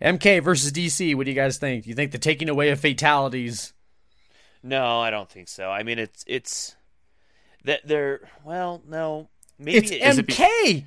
[0.00, 1.14] MK versus DC.
[1.14, 1.84] What do you guys think?
[1.84, 3.72] Do you think the taking away of fatalities?
[4.62, 5.70] No, I don't think so.
[5.70, 6.74] I mean, it's it's
[7.64, 9.28] that they're well, no,
[9.58, 10.86] maybe It's it- is it be- MK.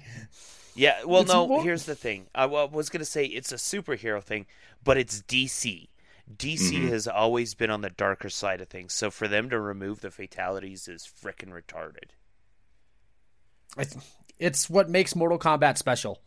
[0.76, 1.48] Yeah, well, It's no.
[1.48, 2.28] more- Here's the thing.
[2.36, 4.46] I was gonna say it's a superhero thing,
[4.84, 5.90] but it's DC.
[6.36, 6.90] DC Mhm.
[6.90, 10.12] has always been on the darker side of things, so for them to remove the
[10.12, 12.10] fatalities is frickin' retarded.
[13.78, 13.96] It's,
[14.40, 16.22] it's what makes Mortal Kombat special.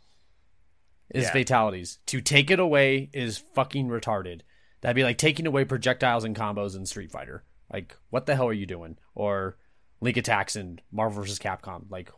[1.10, 1.32] Is Yeah.
[1.32, 1.98] fatalities.
[2.06, 4.42] To take it away is fucking retarded.
[4.82, 7.44] That'd be like taking away projectiles and combos in Street Fighter.
[7.72, 8.98] Like, what the hell are you doing?
[9.14, 9.56] Or
[10.00, 11.38] Link attacks in Marvel vs.
[11.38, 11.90] Capcom.
[11.90, 12.12] Like,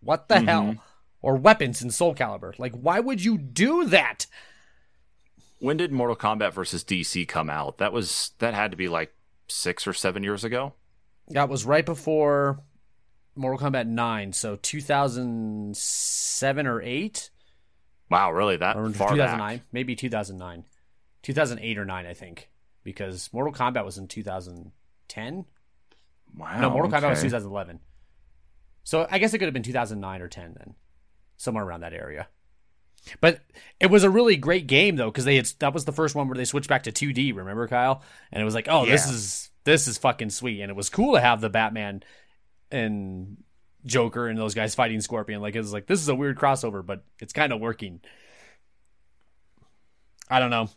[0.00, 0.76] what the hell?
[1.22, 2.58] Or weapons in Soul Calibur.
[2.58, 4.26] Like, why would you do that?
[5.58, 7.76] When did Mortal Kombat versus DC come out?
[7.78, 9.14] That was that had to be like
[9.48, 10.72] six or seven years ago.
[11.28, 12.60] That was right before
[13.36, 17.30] Mortal Kombat 9, so 2007 or 8
[18.10, 19.66] Wow, really that or far 2009, back?
[19.70, 20.64] maybe 2009.
[21.22, 22.50] 2008 or 9, I think,
[22.82, 25.44] because Mortal Kombat was in 2010.
[26.36, 26.60] Wow.
[26.60, 27.78] no, Mortal Kombat was 2011.
[28.82, 30.74] So I guess it could have been 2009 or 10 then.
[31.40, 32.28] Somewhere around that area.
[33.22, 33.40] But
[33.80, 36.28] it was a really great game though cuz they had that was the first one
[36.28, 38.02] where they switched back to 2D, remember Kyle?
[38.30, 41.14] And it was like, "Oh, this is this is fucking sweet." And it was cool
[41.14, 42.02] to have the Batman
[42.70, 43.38] and
[43.86, 45.40] Joker and those guys fighting Scorpion.
[45.40, 48.00] Like it was like this is a weird crossover, but it's kind of working.
[50.28, 50.68] I don't know.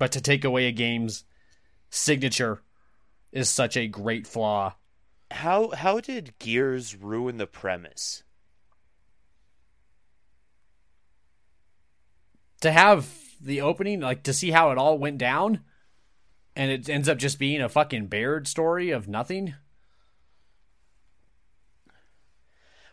[0.00, 1.22] But to take away a game's
[1.90, 2.60] signature
[3.30, 4.74] is such a great flaw.
[5.30, 8.24] How how did Gears ruin the premise?
[12.60, 13.08] To have
[13.40, 15.60] the opening, like to see how it all went down,
[16.54, 19.54] and it ends up just being a fucking Baird story of nothing.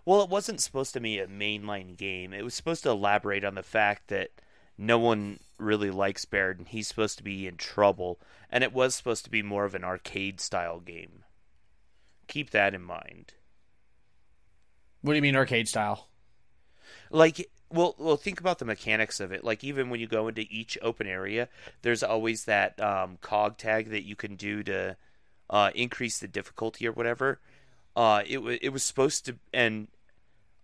[0.06, 2.32] Well, it wasn't supposed to be a mainline game.
[2.32, 4.30] It was supposed to elaborate on the fact that
[4.78, 8.18] no one really likes Baird and he's supposed to be in trouble.
[8.50, 11.26] And it was supposed to be more of an arcade style game.
[12.28, 13.34] Keep that in mind.
[15.02, 16.08] What do you mean arcade style?
[17.10, 19.44] Like, well, well, think about the mechanics of it.
[19.44, 21.50] Like, even when you go into each open area,
[21.82, 24.98] there's always that um, cog tag that you can do to
[25.50, 27.40] uh, increase the difficulty or whatever.
[27.96, 29.88] Uh, it was it was supposed to, and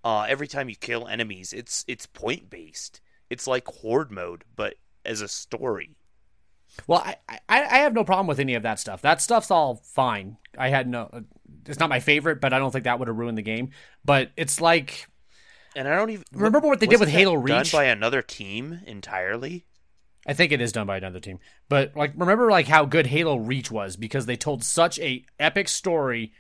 [0.04, 3.02] uh, every time you kill enemies, it's it's point based.
[3.30, 5.96] It's like horde mode, but as a story.
[6.88, 9.02] Well, I, I I have no problem with any of that stuff.
[9.02, 10.38] That stuff's all fine.
[10.58, 11.10] I had no.
[11.66, 13.72] It's not my favorite, but I don't think that would have ruined the game.
[14.04, 15.08] But it's like,
[15.76, 17.72] and I don't even remember what they did with Halo Reach.
[17.72, 19.66] Done by another team entirely.
[20.26, 21.40] I think it is done by another team.
[21.68, 25.68] But like, remember like how good Halo Reach was because they told such a epic
[25.68, 26.34] story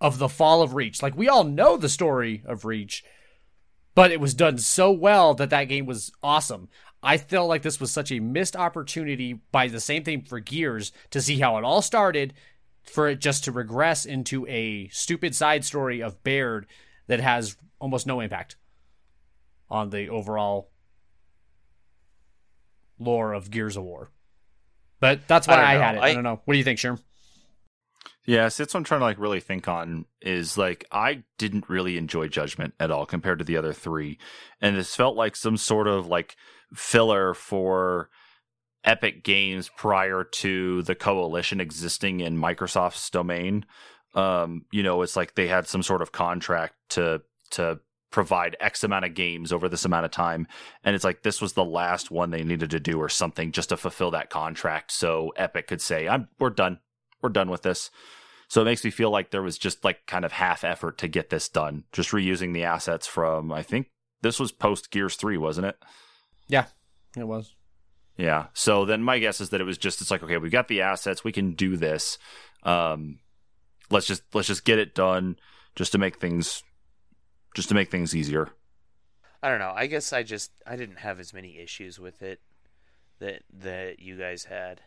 [0.00, 1.02] of the fall of Reach.
[1.02, 3.04] Like we all know the story of Reach,
[3.94, 6.68] but it was done so well that that game was awesome.
[7.02, 10.92] I felt like this was such a missed opportunity by the same thing for Gears
[11.10, 12.34] to see how it all started
[12.82, 16.66] for it just to regress into a stupid side story of Baird
[17.06, 18.56] that has almost no impact
[19.70, 20.70] on the overall
[22.98, 24.10] lore of Gears of War.
[25.00, 25.98] But that's why I, I had it.
[25.98, 26.40] I, I, don't know.
[26.44, 27.00] What do you think, Sherm?
[28.24, 31.68] Yeah, so that's what I'm trying to like really think on is like I didn't
[31.68, 34.18] really enjoy Judgment at all compared to the other three,
[34.60, 36.36] and this felt like some sort of like
[36.74, 38.10] filler for
[38.84, 43.64] Epic Games prior to the coalition existing in Microsoft's domain.
[44.14, 47.78] Um, you know, it's like they had some sort of contract to to
[48.10, 50.46] provide X amount of games over this amount of time,
[50.84, 53.70] and it's like this was the last one they needed to do or something just
[53.70, 56.80] to fulfill that contract, so Epic could say, "I'm we're done,
[57.22, 57.90] we're done with this."
[58.48, 61.08] So it makes me feel like there was just like kind of half effort to
[61.08, 63.88] get this done, just reusing the assets from I think
[64.22, 65.76] this was post Gears 3, wasn't it?
[66.48, 66.66] Yeah,
[67.16, 67.54] it was.
[68.16, 68.46] Yeah.
[68.54, 70.82] So then my guess is that it was just it's like okay, we got the
[70.82, 72.18] assets, we can do this.
[72.62, 73.18] Um
[73.90, 75.36] let's just let's just get it done
[75.74, 76.62] just to make things
[77.56, 78.50] just to make things easier.
[79.42, 79.72] I don't know.
[79.74, 82.40] I guess I just I didn't have as many issues with it
[83.18, 84.82] that that you guys had.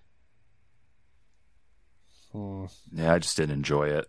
[2.32, 2.66] Hmm.
[2.94, 4.08] Yeah, I just didn't enjoy it.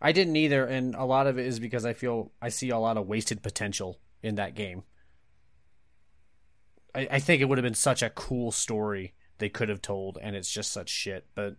[0.00, 2.78] I didn't either, and a lot of it is because I feel I see a
[2.78, 4.82] lot of wasted potential in that game.
[6.92, 10.18] I, I think it would have been such a cool story they could have told,
[10.20, 11.26] and it's just such shit.
[11.36, 11.54] But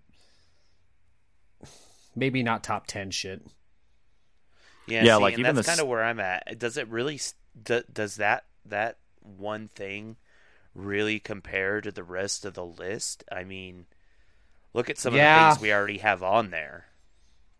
[2.17, 3.41] maybe not top ten shit.
[4.87, 6.59] Yeah, yeah, see, like even that's kind of where I'm at.
[6.59, 7.19] Does it really?
[7.63, 10.17] Does that that one thing
[10.75, 13.23] really compare to the rest of the list?
[13.31, 13.85] I mean,
[14.73, 15.49] Look at some yeah.
[15.49, 16.85] of the things we already have on there.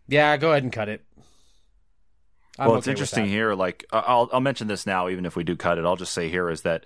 [0.08, 1.04] Yeah, go ahead and cut it.
[2.58, 3.54] I'm well, okay it's interesting here.
[3.54, 5.84] Like, I'll I'll mention this now, even if we do cut it.
[5.84, 6.84] I'll just say here is that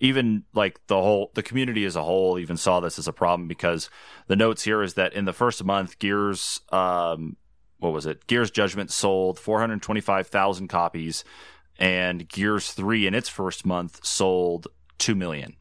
[0.00, 3.48] even like the whole the community as a whole even saw this as a problem
[3.48, 3.90] because
[4.28, 7.36] the notes here is that in the first month, Gears, um,
[7.78, 8.26] what was it?
[8.26, 11.24] Gears Judgment sold 425,000 copies,
[11.78, 14.68] and Gears Three in its first month sold
[14.98, 15.56] two million.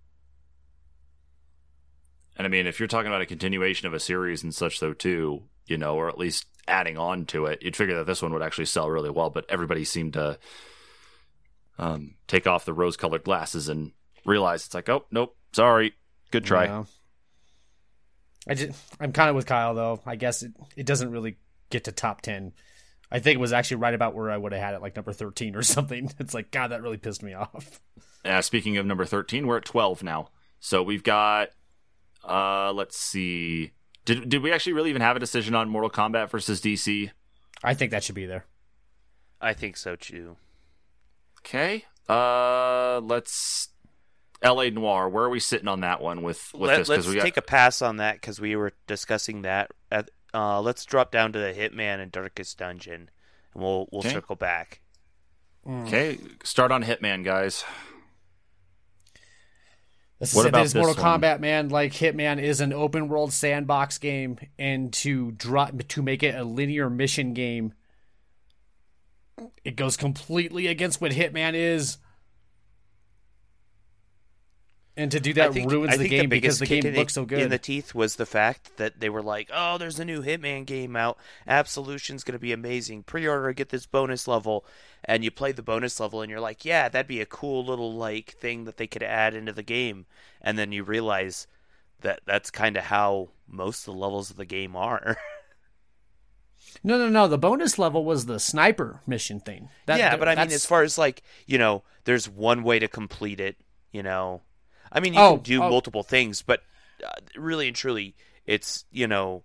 [2.35, 4.93] And I mean, if you're talking about a continuation of a series and such, though,
[4.93, 8.33] too, you know, or at least adding on to it, you'd figure that this one
[8.33, 9.29] would actually sell really well.
[9.29, 10.37] But everybody seemed to
[11.79, 13.91] um, take off the rose colored glasses and
[14.25, 15.93] realize it's like, oh, nope, sorry,
[16.31, 16.65] good try.
[16.65, 16.83] Yeah.
[18.47, 19.99] I just, I'm kind of with Kyle, though.
[20.05, 21.37] I guess it, it doesn't really
[21.69, 22.53] get to top 10.
[23.09, 25.13] I think it was actually right about where I would have had it, like number
[25.13, 26.11] 13 or something.
[26.19, 27.81] It's like, God, that really pissed me off.
[28.25, 30.29] Yeah, speaking of number 13, we're at 12 now.
[30.59, 31.49] So we've got
[32.27, 33.71] uh, let's see.
[34.05, 37.11] Did did we actually really even have a decision on Mortal Kombat versus DC?
[37.63, 38.45] I think that should be there.
[39.39, 40.37] I think so too.
[41.39, 41.85] Okay.
[42.09, 43.69] Uh, let's
[44.41, 44.69] L.A.
[44.69, 45.09] Noire.
[45.09, 46.89] Where are we sitting on that one with with Let, this?
[46.89, 47.23] Let's got...
[47.23, 49.71] take a pass on that because we were discussing that.
[49.91, 53.09] At, uh, let's drop down to the Hitman and Darkest Dungeon,
[53.53, 54.11] and we'll we'll okay.
[54.13, 54.81] circle back.
[55.67, 57.63] Okay, start on Hitman, guys.
[60.19, 60.63] This what is about it.
[60.63, 61.21] This Mortal one?
[61.21, 61.69] Kombat, man.
[61.69, 66.43] Like Hitman is an open world sandbox game, and to drop to make it a
[66.43, 67.73] linear mission game,
[69.63, 71.97] it goes completely against what Hitman is.
[74.97, 77.39] And to do that think, ruins the game the because the game looks so good.
[77.39, 80.65] in the teeth was the fact that they were like, "Oh, there's a new Hitman
[80.65, 81.17] game out.
[81.47, 83.03] Absolution's going to be amazing.
[83.03, 84.65] Pre-order, get this bonus level."
[85.05, 87.93] And you play the bonus level, and you're like, "Yeah, that'd be a cool little
[87.93, 90.05] like thing that they could add into the game."
[90.41, 91.47] And then you realize
[92.01, 95.17] that that's kind of how most of the levels of the game are.
[96.83, 97.27] no, no, no.
[97.27, 99.69] The bonus level was the sniper mission thing.
[99.85, 102.79] That- yeah, that- but I mean, as far as like you know, there's one way
[102.79, 103.57] to complete it.
[103.91, 104.41] You know,
[104.91, 105.69] I mean, you Oh, can do oh.
[105.69, 106.61] multiple things, but
[107.03, 108.15] uh, really and truly,
[108.45, 109.43] it's you know,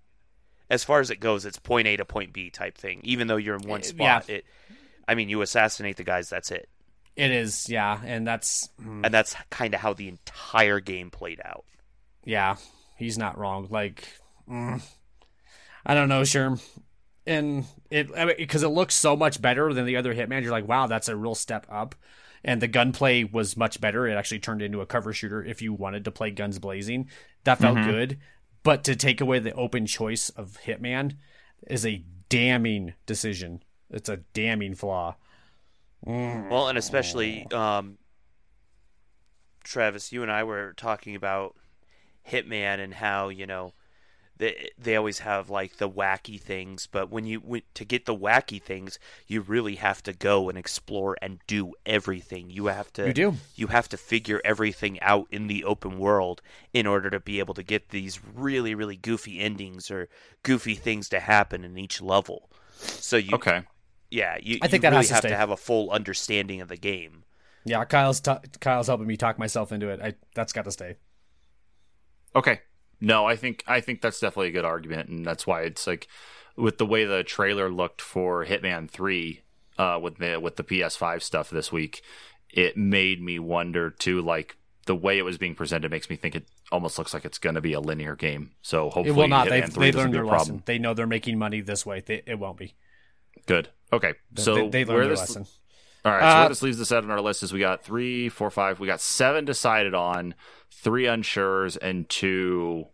[0.70, 3.00] as far as it goes, it's point A to point B type thing.
[3.04, 4.36] Even though you're in one Uh, spot, yeah.
[4.36, 4.44] it.
[5.06, 6.28] I mean, you assassinate the guys.
[6.30, 6.68] That's it,
[7.16, 11.64] it is, yeah, and that's and that's kind of how the entire game played out.
[12.24, 12.56] yeah,
[12.96, 13.66] he's not wrong.
[13.70, 14.08] Like,
[14.48, 14.80] mm,
[15.84, 16.62] I don't know, Sherm.
[17.26, 20.42] And it because it looks so much better than the other Hitman.
[20.42, 21.94] You're like, wow, that's a real step up.
[22.44, 24.06] And the gunplay was much better.
[24.06, 27.08] It actually turned into a cover shooter if you wanted to play guns blazing.
[27.44, 27.84] That felt Mhm.
[27.84, 28.18] good.
[28.64, 31.16] But to take away the open choice of Hitman
[31.68, 33.62] is a damning decision.
[33.90, 35.16] It's a damning flaw.
[36.04, 37.98] Well, and especially um,
[39.62, 41.56] Travis, you and I were talking about
[42.28, 43.74] Hitman and how you know
[44.42, 48.16] they they always have like the wacky things, but when you when, to get the
[48.16, 52.50] wacky things, you really have to go and explore and do everything.
[52.50, 53.34] You have to You do.
[53.54, 56.42] you have to figure everything out in the open world
[56.72, 60.08] in order to be able to get these really really goofy endings or
[60.42, 62.50] goofy things to happen in each level.
[63.00, 63.64] So you Okay.
[64.10, 65.28] yeah, you, I think you that really has to have stay.
[65.28, 67.24] to have a full understanding of the game.
[67.64, 70.00] Yeah, Kyle's t- Kyle's helping me talk myself into it.
[70.00, 70.96] I that's got to stay.
[72.34, 72.62] Okay.
[73.02, 76.06] No, I think I think that's definitely a good argument, and that's why it's like
[76.56, 79.42] with the way the trailer looked for Hitman Three,
[79.76, 82.02] uh, with the with the PS5 stuff this week,
[82.50, 84.22] it made me wonder too.
[84.22, 84.56] Like
[84.86, 87.54] the way it was being presented makes me think it almost looks like it's going
[87.56, 88.52] to be a linear game.
[88.62, 89.46] So hopefully, It will not.
[89.48, 90.38] Hitman They've, 3 they learned their problem.
[90.38, 90.62] lesson.
[90.64, 92.00] They know they're making money this way.
[92.00, 92.74] They, it won't be.
[93.46, 93.68] Good.
[93.92, 94.14] Okay.
[94.36, 95.46] So they, they where learned their this lesson.
[96.04, 97.84] All right, so Uh, where this leaves us at on our list is we got
[97.84, 98.80] three, four, five.
[98.80, 100.34] We got seven decided on,
[100.72, 102.86] three unsures, and two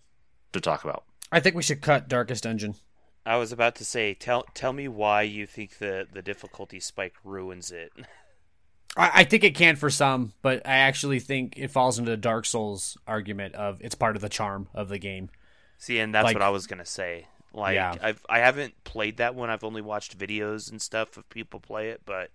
[0.52, 1.04] to talk about.
[1.30, 2.74] I think we should cut Darkest Dungeon.
[3.26, 7.14] I was about to say, tell tell me why you think the the difficulty spike
[7.24, 7.92] ruins it.
[8.96, 12.16] I, I think it can for some, but I actually think it falls into the
[12.16, 15.28] Dark Souls argument of it's part of the charm of the game.
[15.76, 17.26] See, and that's Like- what I was gonna say.
[17.52, 17.94] Like, Yeah.
[18.00, 19.50] I've I haven't played that one.
[19.50, 22.30] I've only watched videos and stuff of people play it, but I don't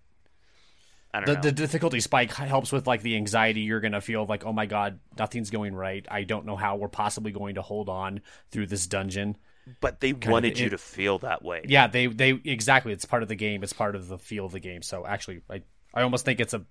[1.13, 1.41] The, know.
[1.41, 4.99] the difficulty spike helps with like the anxiety you're gonna feel like, oh my god,
[5.17, 6.05] nothing's going right.
[6.09, 8.21] I don't know how we're possibly going to hold on
[8.51, 9.37] through this dungeon.
[9.79, 11.61] but they of wanted you it- to feel that way.
[11.67, 12.93] Yeah, they they exactly.
[12.93, 13.61] It's part of the game.
[13.63, 14.81] It's part of the feel of the game.
[14.81, 15.61] So actually, I
[15.93, 16.65] I almost think it's a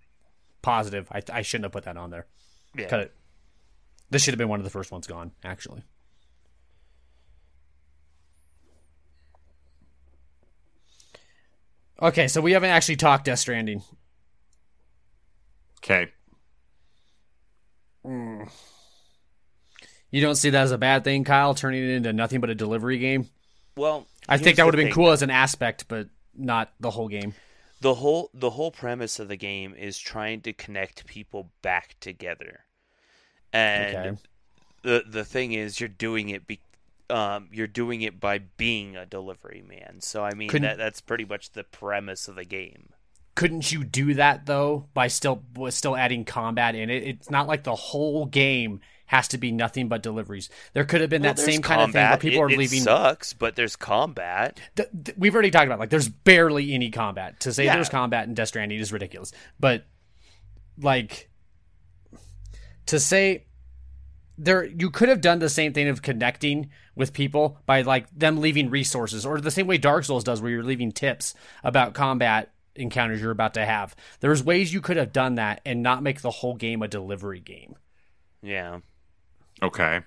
[0.61, 1.07] positive.
[1.13, 2.27] I I shouldn't have put that on there.
[2.77, 2.89] Yeah.
[2.89, 3.15] Cut it.
[4.11, 5.31] This should have been one of the first ones gone.
[5.45, 5.85] Actually.
[12.01, 13.83] Okay, so we haven't actually talked Death Stranding.
[15.83, 16.11] Okay.
[20.11, 22.55] You don't see that as a bad thing, Kyle, turning it into nothing but a
[22.55, 23.29] delivery game?
[23.77, 24.95] Well, I think that would have been thing.
[24.95, 27.35] cool as an aspect, but not the whole game.
[27.81, 32.61] the whole the whole premise of the game is trying to connect people back together
[33.53, 34.19] and Okay.
[34.83, 36.61] the the thing is you're doing it be,
[37.11, 41.01] um, you're doing it by being a delivery man so i mean Couldn't- that that's
[41.03, 42.91] pretty much the premise of the game
[43.35, 47.03] couldn't you do that though by still was still adding combat in it?
[47.05, 50.49] It's not like the whole game has to be nothing but deliveries.
[50.73, 52.21] There could have been Well, that same kind of thing where combat.
[52.21, 52.81] people It- are it leaving.
[52.83, 57.41] sucks but there's combat Th- th- we've already talked about like there's barely any combat.
[57.41, 57.75] To say Yeah.
[57.75, 59.33] there's combat in Death Stranding is ridiculous.
[59.61, 59.85] But
[60.79, 61.29] like
[62.87, 63.45] to say
[64.39, 68.41] there you could have done the same thing of connecting with people by like them
[68.41, 72.52] leaving resources or the same way Dark Souls does where you're leaving tips about combat
[72.75, 73.95] encounters you're about to have.
[74.21, 77.41] There's ways you could have done that and not make the whole game a delivery
[77.41, 77.77] game.
[78.43, 78.79] yeah
[79.63, 80.01] Okay.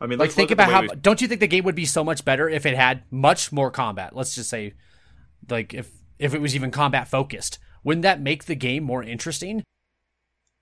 [0.00, 2.04] I mean, Like think about how we- don't you think the game would be so
[2.04, 4.14] much better if it had much more combat?
[4.14, 4.74] Let's just say
[5.48, 7.58] like if if it was even combat focused.
[7.82, 9.62] Wouldn't that make the game more interesting?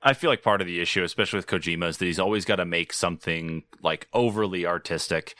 [0.02, 2.56] I feel like part of the issue, especially with Kojima, is that he's always got
[2.56, 5.34] to make something like overly artistic,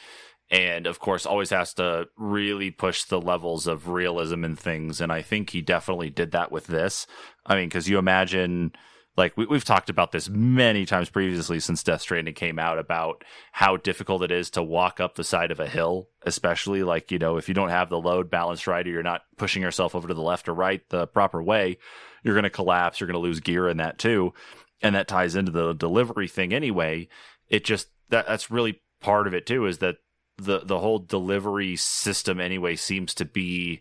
[0.52, 5.00] and of course, always has to really push the levels of realism in things.
[5.00, 7.06] And I think he definitely did that with this.
[7.46, 8.72] I mean, because you imagine
[9.16, 13.24] like we, we've talked about this many times previously since Death Stranding came out about
[13.52, 17.18] how difficult it is to walk up the side of a hill, especially like you
[17.18, 20.06] know if you don't have the load balanced right or you're not pushing yourself over
[20.06, 21.78] to the left or right the proper way,
[22.22, 23.00] you're going to collapse.
[23.00, 24.34] You're going to lose gear in that too,
[24.82, 27.08] and that ties into the delivery thing anyway.
[27.48, 29.96] It just that that's really part of it too is that
[30.38, 33.80] the the whole delivery system anyway seems to be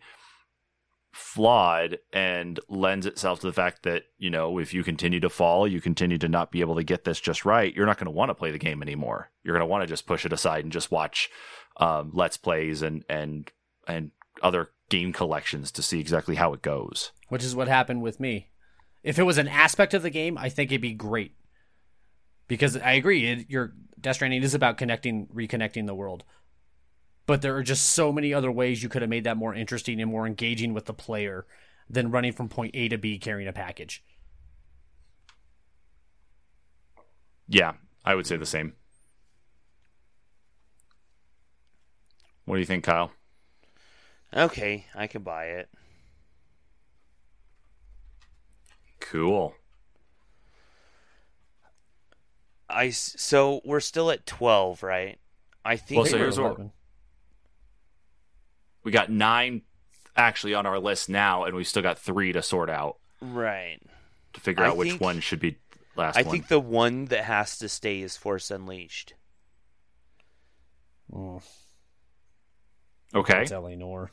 [1.11, 5.67] flawed and lends itself to the fact that you know if you continue to fall
[5.67, 8.11] you continue to not be able to get this just right you're not going to
[8.11, 9.29] want to play the game anymore.
[9.43, 11.29] You're going to want to just push it aside and just watch
[11.77, 13.51] um, let's plays and and
[13.87, 14.11] and
[14.41, 17.11] other game collections to see exactly how it goes.
[17.27, 18.49] Which is what happened with me.
[19.03, 21.35] If it was an aspect of the game i think it'd be great.
[22.47, 26.23] Because i agree it, your death stranding is about connecting reconnecting the world
[27.31, 30.01] but there are just so many other ways you could have made that more interesting
[30.01, 31.45] and more engaging with the player
[31.89, 34.03] than running from point A to B carrying a package.
[37.47, 38.73] Yeah, I would say the same.
[42.43, 43.13] What do you think, Kyle?
[44.35, 45.69] Okay, I can buy it.
[48.99, 49.55] Cool.
[52.69, 55.17] I so we're still at twelve, right?
[55.63, 55.99] I think.
[55.99, 56.59] Well, so here's what
[58.83, 59.61] we got nine
[60.15, 62.97] actually on our list now, and we've still got three to sort out.
[63.21, 63.79] Right.
[64.33, 65.57] To figure I out which one should be
[65.95, 66.31] last I one.
[66.31, 69.13] think the one that has to stay is Force Unleashed.
[71.13, 71.41] Oh,
[73.13, 73.33] okay.
[73.39, 74.11] that's Eleanor.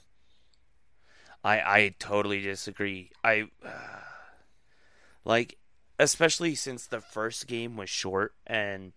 [1.44, 3.12] I I totally disagree.
[3.22, 3.48] I
[5.24, 5.58] like
[5.98, 8.92] especially since the first game was short and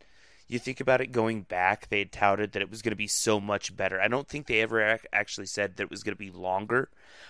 [0.52, 3.07] you think about it going back they had touted that it was going to be
[3.07, 4.02] so much better.
[4.02, 6.90] I don't think they ever ac- actually said that it was going to be longer,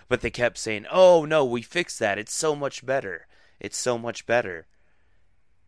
[0.09, 2.17] but they kept saying, "Oh no, we fixed that.
[2.17, 3.27] It's so much better.
[3.59, 4.65] It's so much better."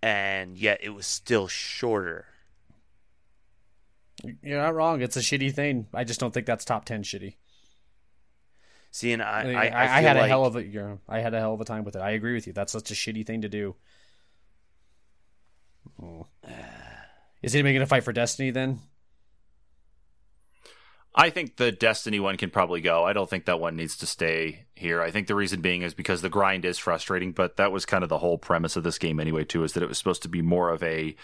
[0.02, 2.26] And yet it was still shorter.
[4.42, 5.02] You're not wrong.
[5.02, 5.88] It's a shitty thing.
[5.94, 7.36] I just don't think that's top ten shitty.
[8.92, 10.64] See, and I I, I, I, I, I feel had a like- hell of a
[10.64, 12.02] you know, I had a hell of a time with it.
[12.02, 12.54] I agree with you.
[12.54, 13.76] That's such a shitty thing to do.
[16.02, 16.26] Oh.
[17.44, 18.80] Is anybody gonna fight for Destiny then?
[21.16, 23.04] I think the Destiny one can probably go.
[23.04, 25.02] I don't think that one needs to stay here.
[25.02, 28.04] I think the reason being is because the grind is frustrating, but that was kind
[28.04, 30.30] of the whole premise of this game anyway, too, is that it was supposed to
[30.30, 31.16] be more of a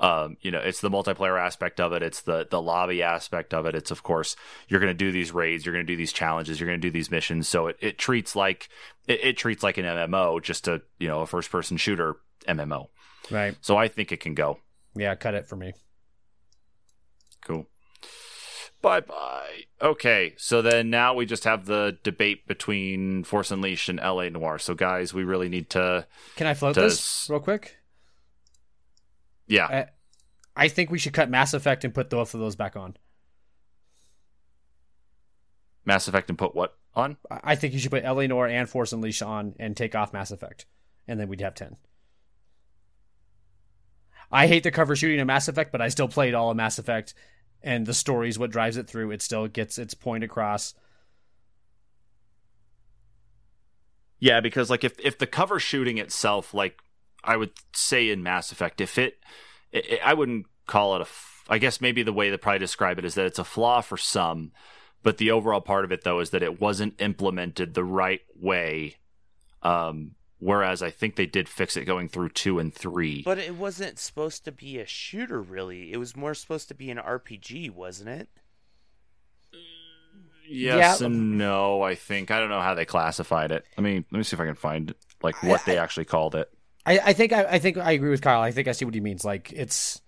[0.00, 3.64] um, you know, it's the multiplayer aspect of it, it's the the lobby aspect of
[3.64, 3.74] it.
[3.74, 4.34] It's of course
[4.68, 7.48] you're gonna do these raids, you're gonna do these challenges, you're gonna do these missions.
[7.48, 8.68] So it, it treats like
[9.06, 12.16] it, it treats like an MMO, just a you know, a first person shooter
[12.48, 12.88] MMO.
[13.30, 13.56] Right.
[13.60, 14.58] So I think it can go.
[14.96, 15.72] Yeah, cut it for me.
[17.44, 17.66] Cool.
[18.80, 19.62] Bye bye.
[19.80, 24.58] Okay, so then now we just have the debate between Force Unleashed and LA Noire.
[24.58, 26.06] So guys, we really need to
[26.36, 27.78] Can I float Does- this real quick?
[29.46, 29.88] yeah.
[30.56, 32.96] I, I think we should cut Mass Effect and put both of those back on.
[35.84, 37.16] Mass Effect and put what on?
[37.30, 40.12] I I think you should put LA Noire and Force Unleashed on and take off
[40.12, 40.66] Mass Effect,
[41.08, 41.76] and then we'd have ten.
[44.34, 46.80] I hate the cover shooting of Mass Effect, but I still played all of Mass
[46.80, 47.14] Effect,
[47.62, 49.12] and the story is what drives it through.
[49.12, 50.74] It still gets its point across.
[54.18, 56.78] Yeah, because like if if the cover shooting itself, like
[57.22, 59.18] I would say in Mass Effect, if it,
[59.70, 61.06] it, I wouldn't call it a.
[61.48, 63.98] I guess maybe the way to probably describe it is that it's a flaw for
[63.98, 64.50] some,
[65.02, 68.96] but the overall part of it though is that it wasn't implemented the right way.
[69.62, 73.22] Um, whereas I think they did fix it going through two and three.
[73.22, 75.92] But it wasn't supposed to be a shooter, really.
[75.92, 78.28] It was more supposed to be an RPG, wasn't it?
[80.46, 81.06] Yes Yeah.
[81.06, 81.82] and no.
[81.82, 83.64] I think I don't know how they classified it.
[83.78, 86.50] Let me let me see if I can find like what they actually called it.
[86.84, 88.42] I, I think I, I think I agree with Kyle.
[88.42, 89.24] I think I see what he means.
[89.24, 90.02] Like it's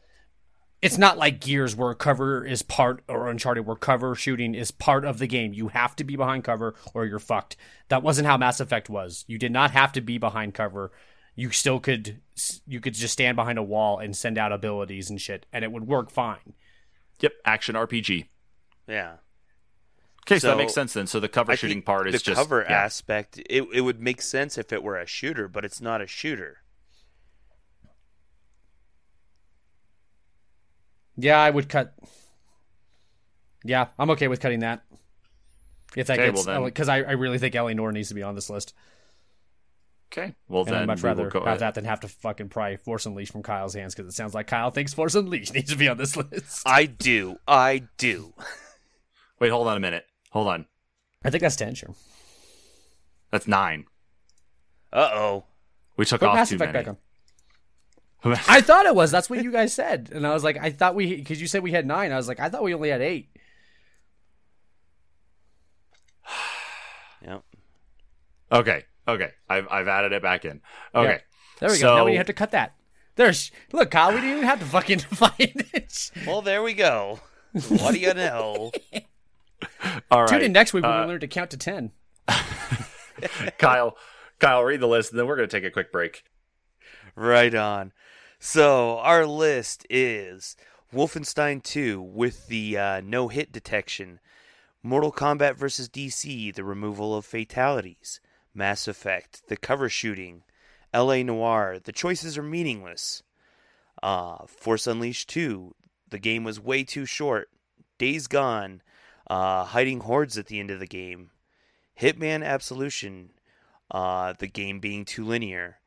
[0.87, 5.05] it's not like Gears where cover is part or Uncharted where cover shooting is part
[5.05, 5.53] of the game.
[5.53, 7.57] You have to be behind cover or you're fucked.
[7.89, 9.25] That wasn't how Mass Effect was.
[9.27, 10.93] You did not have to be behind cover.
[11.35, 12.21] You still could
[12.67, 15.73] you could just stand behind a wall and send out abilities and shit and it
[15.73, 16.55] would work fine.
[17.19, 18.27] Yep, action RPG.
[18.87, 19.17] Yeah.
[20.25, 21.09] Okay, so, that makes sense then.
[21.09, 22.77] So the cover I shooting think part is the just the cover yeah.
[22.77, 23.41] aspect.
[23.51, 26.59] It it would make sense if it were a shooter, but it's not a shooter.
[31.17, 31.95] Yeah, I would cut
[33.65, 34.83] Yeah, I'm okay with cutting that.
[35.97, 38.23] If that Okay, gets well because I, I really think LA Noire needs to be
[38.23, 38.75] on this list.
[40.13, 42.09] Okay, well And then I'd much we will rather go have that than have to
[42.09, 45.55] fucking pry Force Unleashed from Kyle's hands because it sounds like Kyle thinks Force Unleashed
[45.55, 46.63] needs to be on this list.
[46.67, 47.39] I do.
[47.49, 48.35] I do.
[49.41, 50.07] Wait, hold on a minute.
[50.31, 50.67] Hold on.
[51.25, 51.95] I think that's ten, sure.
[53.31, 53.87] That's nine.
[54.93, 55.45] Uh oh.
[55.97, 56.85] We took Put off Mass too Effect many.
[56.85, 56.97] back on.
[58.49, 59.11] I thought it was.
[59.11, 61.63] That's what you guys said, and I was like, I thought we because you said
[61.63, 62.13] we had nine.
[62.13, 63.29] I was like, I thought we only had eight.
[67.23, 67.43] Yep.
[68.53, 69.31] Okay, okay.
[69.49, 70.61] I've I've added it back in.
[70.95, 71.11] Okay.
[71.11, 71.19] Yeah.
[71.61, 71.97] There we So- go.
[71.97, 72.75] Now we have to cut that.
[73.17, 74.11] There's look, Kyle.
[74.11, 76.11] We didn't even have to fucking find it.
[76.27, 77.21] Well, there we go.
[77.69, 78.71] What do you know?
[80.11, 80.29] All right.
[80.29, 81.93] Tune in next week when uh, we learn to count to ten.
[83.59, 83.97] Kyle,
[84.39, 86.23] Kyle, read the list, and then we're going to take a quick break.
[87.17, 87.93] Right on.
[88.39, 90.57] So our list is
[90.93, 94.21] Wolfenstein 2 with the uh, no hit detection,
[94.83, 95.89] Mortal Kombat vs.
[95.89, 98.21] DC, the removal of fatalities,
[98.55, 100.43] Mass Effect, the cover shooting,
[100.93, 101.25] L.A.
[101.25, 103.23] Noire, the choices are meaningless,
[104.03, 105.75] uh, Force Unleashed 2,
[106.11, 107.49] the game was way too short,
[107.99, 108.83] Days Gone,
[109.29, 111.31] uh, hiding hordes at the end of the game,
[111.99, 113.31] Hitman Absolution,
[113.91, 115.79] uh, the game being too linear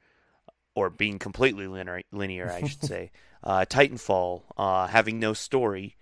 [0.80, 3.12] or being completely linear, linear I should say.
[3.44, 5.96] Uh, Titanfall, uh, having no story.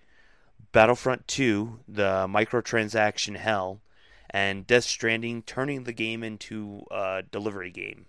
[0.71, 3.81] Battlefront 2, the microtransaction hell.
[4.29, 8.05] And Death Stranding, turning the game into a delivery game.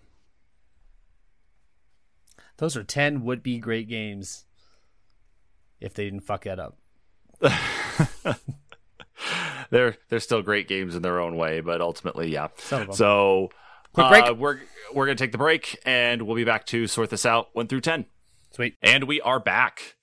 [2.59, 4.45] Those are ten would be great games.
[5.81, 6.77] If they didn't fuck that up.
[9.70, 12.49] they're they're still great games in their own way, but ultimately, yeah.
[12.57, 12.97] Some of them.
[12.97, 13.51] So,
[14.07, 14.61] Quick uh, we're
[14.95, 17.66] we're going to take the break, and we'll be back to sort this out one
[17.66, 18.07] through ten.
[18.51, 18.77] Sweet.
[18.83, 19.97] And we are back.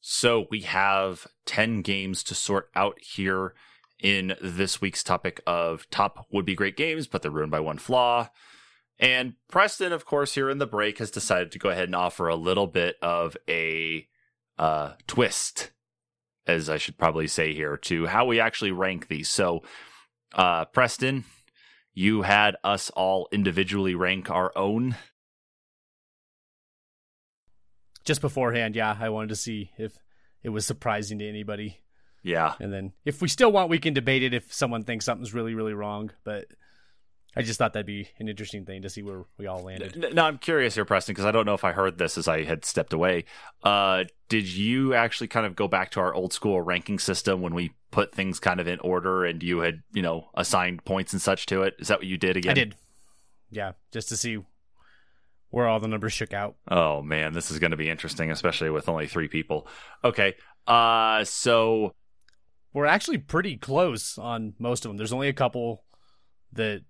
[0.00, 3.54] So we have 10 games to sort out here
[4.00, 7.78] in this week's topic of top would be great games, but they're ruined by one
[7.78, 8.28] flaw.
[8.98, 12.28] And Preston, of course, here in the break has decided to go ahead and offer
[12.28, 14.06] a little bit of a
[14.58, 15.72] uh, twist,
[16.46, 19.28] as I should probably say here, to how we actually rank these.
[19.28, 19.64] So,
[20.34, 21.24] uh, Preston,
[21.96, 24.94] you had us all individually rank our own.
[28.04, 29.96] Just beforehand, yeah, I wanted to see if
[30.42, 31.78] it was surprising to anybody.
[32.22, 32.54] Yeah.
[32.60, 35.54] And then if we still want, we can debate it if someone thinks something's really,
[35.54, 36.10] really wrong.
[36.22, 36.44] But
[37.36, 40.14] I just thought that'd be an interesting thing to see where we all landed.
[40.14, 42.44] Now I'm curious here, Preston, because I don't know if I heard this as I
[42.44, 43.26] had stepped away.
[43.62, 47.54] Uh, did you actually kind of go back to our old school ranking system when
[47.54, 51.20] we put things kind of in order and you had, you know, assigned points and
[51.20, 51.74] such to it?
[51.78, 52.52] Is that what you did again?
[52.52, 52.74] I did.
[53.50, 54.38] Yeah, just to see
[55.50, 56.56] where all the numbers shook out.
[56.68, 59.68] Oh man, this is going to be interesting, especially with only three people.
[60.02, 60.34] Okay.
[60.66, 61.92] Uh, so
[62.72, 64.96] We're actually pretty close on most of them.
[64.96, 65.84] There's only a couple
[66.52, 66.82] that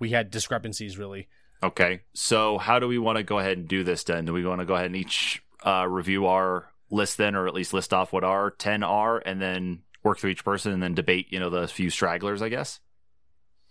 [0.00, 1.28] we had discrepancies, really.
[1.62, 4.02] okay, so how do we want to go ahead and do this?
[4.02, 7.46] Then do we want to go ahead and each uh, review our list then, or
[7.46, 10.82] at least list off what our ten are, and then work through each person, and
[10.82, 12.80] then debate, you know, the few stragglers, I guess.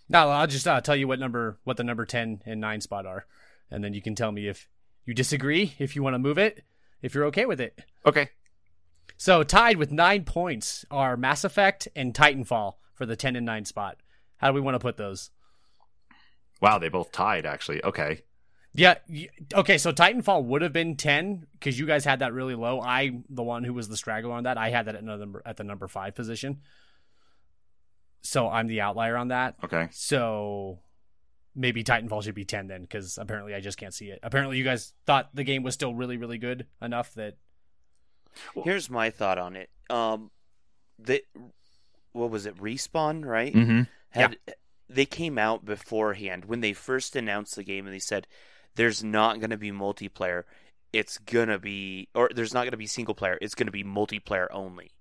[0.08, 3.06] No, I'll just uh, tell you what number, what the number ten and nine spot
[3.06, 3.26] are,
[3.70, 4.70] and then you can tell me if
[5.06, 6.64] you disagree, if you want to move it,
[7.02, 7.84] if you're okay with it.
[8.06, 8.30] Okay.
[9.18, 13.66] So tied with nine points are Mass Effect and Titanfall for the ten and nine
[13.66, 13.98] spot.
[14.38, 15.32] How do we want to put those?
[16.62, 17.84] Wow, they both tied actually.
[17.84, 18.24] Okay.
[18.74, 18.96] Yeah.
[19.54, 19.78] Okay.
[19.78, 22.80] So Titanfall would have been ten because you guys had that really low.
[22.82, 25.42] I, the one who was the straggler on that, I had that at another number,
[25.46, 26.62] at the number five position.
[28.22, 29.56] So I'm the outlier on that.
[29.64, 29.88] Okay.
[29.92, 30.80] So
[31.56, 34.20] maybe Titanfall should be ten then because apparently I just can't see it.
[34.22, 37.38] Apparently you guys thought the game was still really really good enough that
[38.64, 39.70] Here's my thought on it.
[39.90, 40.32] Um,
[40.98, 41.24] the
[42.12, 42.58] what was it?
[42.58, 43.54] Respawn, right?
[43.54, 43.82] Mm-hmm.
[44.10, 44.38] had
[44.90, 48.28] they came out beforehand when they first announced the game and they said
[48.76, 50.44] there's not going to be multiplayer
[50.92, 53.72] it's going to be or there's not going to be single player it's going to
[53.72, 54.92] be multiplayer only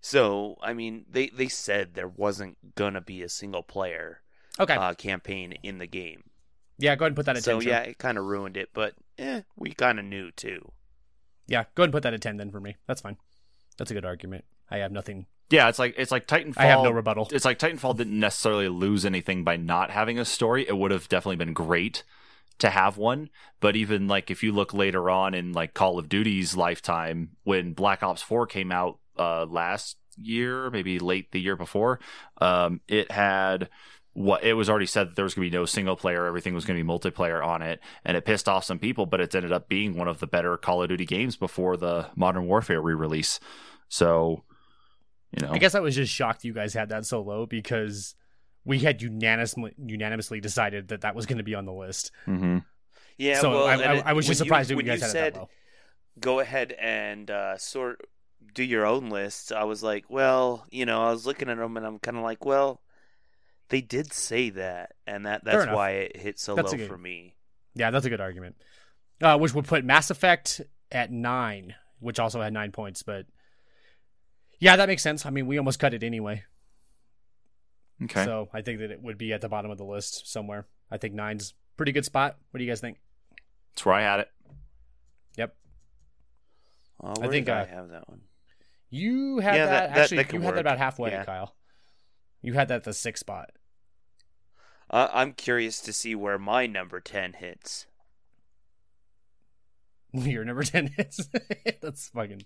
[0.00, 4.20] so i mean they they said there wasn't going to be a single player
[4.60, 4.74] okay.
[4.74, 6.24] uh, campaign in the game
[6.76, 7.68] yeah, go ahead and put that at so 10.
[7.68, 10.72] yeah it kind of ruined it but eh, we kind of knew too
[11.46, 12.76] Yeah, go ahead and put that at 10 then for me.
[12.86, 13.16] That's fine.
[13.76, 14.44] That's a good argument.
[14.70, 15.26] I have nothing.
[15.50, 16.58] Yeah, it's like it's like Titanfall.
[16.58, 17.28] I have no rebuttal.
[17.32, 20.66] It's like Titanfall didn't necessarily lose anything by not having a story.
[20.66, 22.02] It would have definitely been great
[22.58, 23.30] to have one.
[23.60, 27.72] But even like if you look later on in like Call of Duty's lifetime, when
[27.72, 32.00] Black Ops Four came out uh, last year, maybe late the year before,
[32.40, 33.68] um, it had
[34.14, 36.54] what it was already said that there was going to be no single player, everything
[36.54, 39.06] was going to be multiplayer on it, and it pissed off some people.
[39.06, 42.06] But it's ended up being one of the better Call of Duty games before the
[42.14, 43.40] Modern Warfare re-release.
[43.88, 44.44] So,
[45.40, 48.14] you know, I guess I was just shocked you guys had that so low because
[48.64, 52.10] we had unanimously unanimously decided that that was going to be on the list.
[52.24, 52.58] hmm
[53.16, 55.06] yeah so well I, I, I was just surprised you, that when you guys you
[55.06, 55.48] had said it that low.
[56.18, 58.00] go ahead and uh, sort
[58.54, 59.52] do your own list.
[59.52, 62.22] I was like, well, you know, I was looking at them and I'm kind of
[62.22, 62.80] like, well,
[63.68, 66.98] they did say that, and that that's why it hit so That's low good- for
[66.98, 67.34] me.
[67.74, 68.56] Yeah, that's a good argument.
[69.22, 70.60] uh, which would put Mass Effect
[70.92, 73.02] at nine, which also had nine points.
[73.02, 73.26] But
[74.64, 75.26] yeah, that makes sense.
[75.26, 76.42] I mean, we almost cut it anyway.
[78.02, 78.24] Okay.
[78.24, 80.66] So I think that it would be at the bottom of the list somewhere.
[80.90, 82.36] I think nine's pretty good spot.
[82.50, 82.98] What do you guys think?
[83.74, 84.30] That's where I had it.
[85.36, 85.54] Yep.
[87.02, 88.20] Uh, I think, did uh, I have that one.
[88.90, 90.16] You had Yeah, that, that- that- actually.
[90.18, 91.24] that could you had that about halfway, Yeah.
[91.24, 91.54] Kyle.
[92.42, 93.50] You had that at the sixth spot.
[94.90, 97.86] Uh, I'm curious to see where my number ten hits.
[100.22, 101.28] Your number 10 is.
[101.82, 102.42] That's fucking.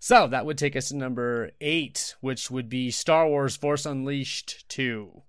[0.00, 4.68] So that would take us to number eight, which would be Star Wars Force Unleashed
[4.68, 5.22] 2.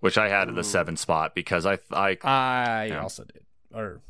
[0.00, 0.64] Which I had at the Ooh.
[0.64, 3.00] seven spot because I I I Yeah.
[3.02, 3.44] also did.
[3.74, 4.02] Or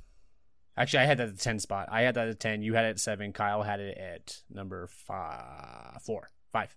[0.76, 1.88] actually, I had that at the 10 spot.
[1.90, 2.62] I had that at 10.
[2.62, 3.32] You had it at 7.
[3.32, 6.28] Kyle had it at number five, 4.
[6.52, 6.76] 5.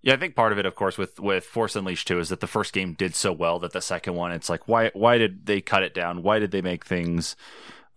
[0.00, 2.38] Yeah, I think part of it, of course, with with Force Unleashed two is that
[2.40, 5.44] the first game did so well that the second one, it's like, why why did
[5.46, 6.22] they cut it down?
[6.22, 7.34] Why did they make things,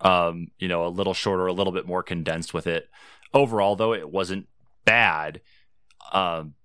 [0.02, 2.90] um, you know, a little shorter, a little bit more condensed with it?
[3.34, 4.48] Overall, though, it wasn't
[4.86, 5.42] bad.
[6.12, 6.56] Um,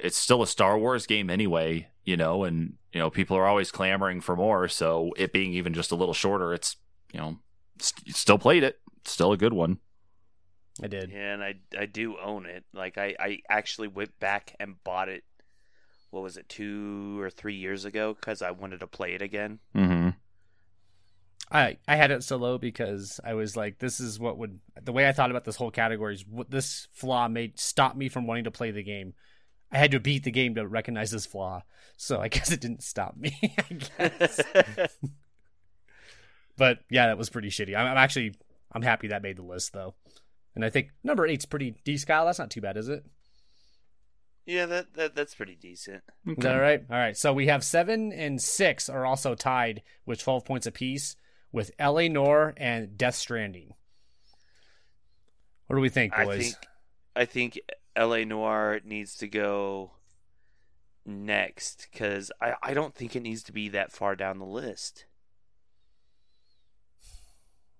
[0.00, 3.70] it's still a Star Wars game anyway, you know, and you know people are always
[3.70, 4.68] clamoring for more.
[4.68, 6.76] So it being even just a little shorter, it's
[7.12, 7.38] you know,
[7.78, 9.78] st- still played it, still a good one.
[10.82, 11.10] I did.
[11.10, 12.64] Yeah, and I I do own it.
[12.72, 15.24] Like I I actually went back and bought it.
[16.10, 18.14] What was it, two or three years ago?
[18.14, 19.58] Because I wanted to play it again.
[19.74, 20.05] Mm-hmm.
[21.50, 24.92] I I had it so low because I was like, this is what would the
[24.92, 28.26] way I thought about this whole category is what this flaw made stop me from
[28.26, 29.14] wanting to play the game.
[29.70, 31.62] I had to beat the game to recognize this flaw,
[31.96, 33.38] so I guess it didn't stop me.
[33.58, 34.40] I guess.
[36.56, 37.76] but yeah, that was pretty shitty.
[37.76, 38.34] I'm, I'm actually
[38.72, 39.94] I'm happy that made the list though,
[40.54, 42.26] and I think number eight's pretty D scale.
[42.26, 43.04] That's not too bad, is it?
[44.46, 46.02] yeah, that, that that's pretty decent.
[46.26, 46.84] Is that all right?
[46.88, 47.16] All right.
[47.16, 51.16] So we have seven and six are also tied with 12 points apiece
[51.52, 52.08] with L.A.
[52.08, 53.74] Noire and Death Stranding.
[55.66, 56.28] What do we think, boys?
[56.28, 56.56] I think
[57.16, 57.60] I think
[57.94, 58.24] L.A.
[58.24, 59.92] Noire needs to go
[61.04, 65.06] next because I I don't think it needs to be that far down the list.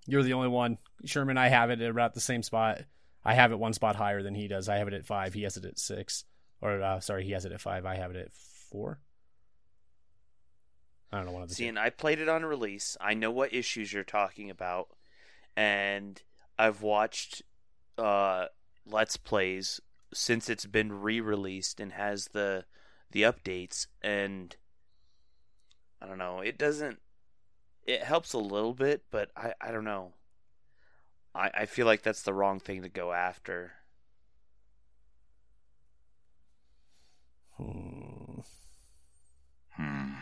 [0.06, 0.78] You're the only one.
[1.04, 2.82] Sherman, I have it at about the same spot.
[3.24, 4.68] I have it one spot higher than he does.
[4.68, 5.34] I have it at five.
[5.34, 6.24] He has it at six.
[6.60, 7.84] Or, uh, sorry, he has it at five.
[7.84, 8.32] I have it at
[8.70, 9.00] four.
[11.12, 11.68] I don't know one of the See, two.
[11.70, 12.96] and I played it on release.
[13.00, 14.88] I know what issues you're talking about,
[15.56, 16.20] and
[16.58, 17.42] I've watched
[17.98, 18.46] uh,
[18.84, 19.80] let's plays
[20.12, 22.64] since it's been re-released and has the
[23.10, 23.86] the updates.
[24.02, 24.54] And
[26.00, 27.00] I don't know, it doesn't.
[27.84, 30.14] It helps a little bit, but I I don't know.
[31.34, 33.72] I I feel like that's the wrong thing to go after.
[37.56, 38.40] Hmm.
[39.76, 40.12] Hmm.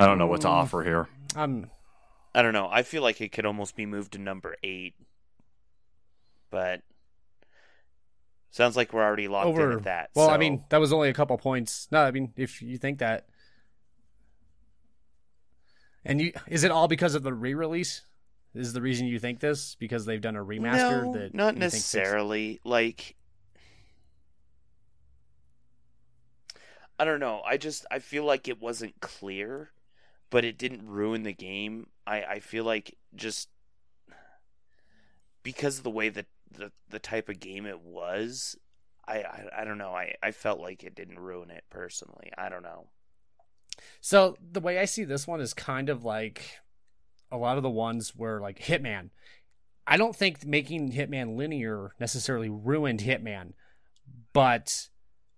[0.00, 0.54] I don't know what to Hmm.
[0.54, 1.08] offer here.
[1.36, 1.70] I'm
[2.34, 2.68] I don't know.
[2.70, 4.94] I feel like it could almost be moved to number eight,
[6.50, 6.82] but
[8.50, 10.10] sounds like we're already locked over in at that.
[10.14, 11.88] Well, I mean, that was only a couple points.
[11.90, 13.26] No, I mean, if you think that,
[16.04, 18.02] and you is it all because of the re-release?
[18.54, 21.04] Is the reason you think this because they've done a remaster?
[21.04, 22.60] no, that not you fixed- necessarily.
[22.64, 23.16] Like,
[26.98, 27.42] I don't know.
[27.44, 29.70] I just I feel like it wasn't clear,
[30.30, 31.88] but it didn't ruin the game.
[32.06, 33.48] I I feel like just
[35.42, 38.56] because of the way that the the type of game it was.
[39.06, 39.90] I, I, I don't know.
[39.90, 42.30] I, I felt like it didn't ruin it personally.
[42.38, 42.86] I don't know.
[44.00, 46.58] So the way I see this one is kind of like
[47.32, 49.10] a lot of the ones where like Hitman.
[49.86, 53.54] I don't think making Hitman linear necessarily ruined Hitman,
[54.32, 54.88] but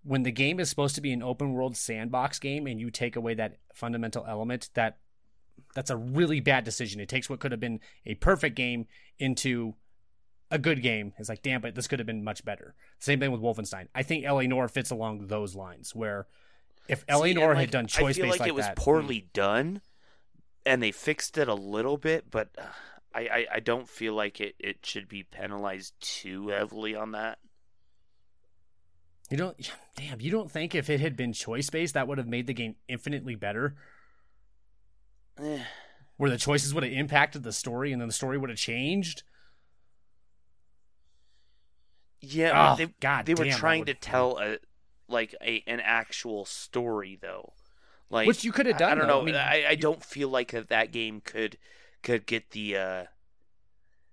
[0.03, 3.15] when the game is supposed to be an open world sandbox game and you take
[3.15, 4.97] away that fundamental element, that
[5.75, 6.99] that's a really bad decision.
[6.99, 9.75] It takes what could have been a perfect game into
[10.51, 11.13] a good game.
[11.17, 12.75] It's like, damn, but this could have been much better.
[12.99, 13.87] Same thing with Wolfenstein.
[13.95, 14.47] I think L.A.
[14.47, 16.27] Noire fits along those lines where
[16.87, 17.27] if L.A.
[17.27, 18.75] See, and, Noir like, had done I choice feel based like, like it was that,
[18.75, 19.81] poorly done,
[20.65, 22.63] and they fixed it a little bit, but uh,
[23.15, 27.39] I, I, I don't feel like it, it should be penalized too heavily on that.
[29.33, 29.57] You don't,
[29.95, 32.53] damn, you don't think if it had been choice based, that would have made the
[32.53, 33.75] game infinitely better?
[35.39, 35.57] Eh.
[36.17, 39.23] Where the choices would have impacted the story and then the story would have changed?
[42.21, 44.59] Yeah, Oh, they, God they were damn, that trying would- to tell a
[45.09, 47.53] like a an actual story though,
[48.11, 48.91] like Which you could have done.
[48.91, 49.15] I, don't though.
[49.15, 49.21] know.
[49.21, 51.57] I mean, I, I don't feel like that, that game could
[52.03, 53.03] could get the uh,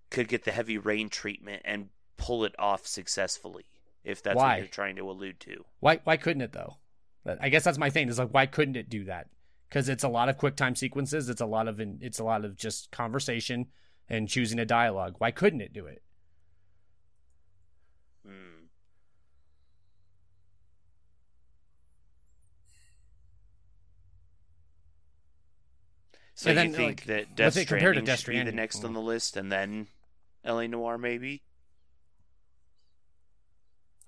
[0.08, 3.66] could get the heavy rain treatment and pull it off successfully.
[4.04, 4.48] If that's Why?
[4.48, 5.64] what you're trying to allude to.
[5.80, 6.76] why, why couldn't it though?
[7.40, 8.08] I guess that's my thing.
[8.08, 9.28] Is like, why couldn't it do that?
[9.70, 11.28] because it's a lot of quick time sequences.
[11.28, 13.66] It's a lot of it's a lot of just conversation
[14.08, 15.14] and choosing a dialogue.
[15.18, 16.02] Why couldn't it do it?
[18.26, 18.32] Hmm.
[26.34, 28.42] So And you then, think like, that Death let's compared to Stranding Death should be
[28.42, 28.94] the next on mm.
[28.94, 29.86] the list, and then
[30.44, 30.66] L.A.
[30.66, 31.42] Noire maybe?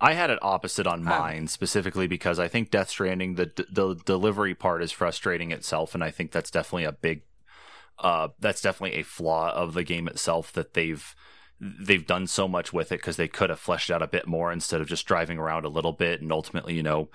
[0.02, 1.18] I had it opposite on Ah.
[1.20, 6.02] mine specifically because I think Death Stranding the the delivery part is frustrating itself, and
[6.04, 7.22] I think that's definitely a big,
[8.00, 11.14] uh, that's definitely a flaw of the game itself that they've
[11.60, 14.50] they've done so much with it because they could have fleshed out a bit more
[14.50, 17.08] instead of just driving around a little bit and ultimately you know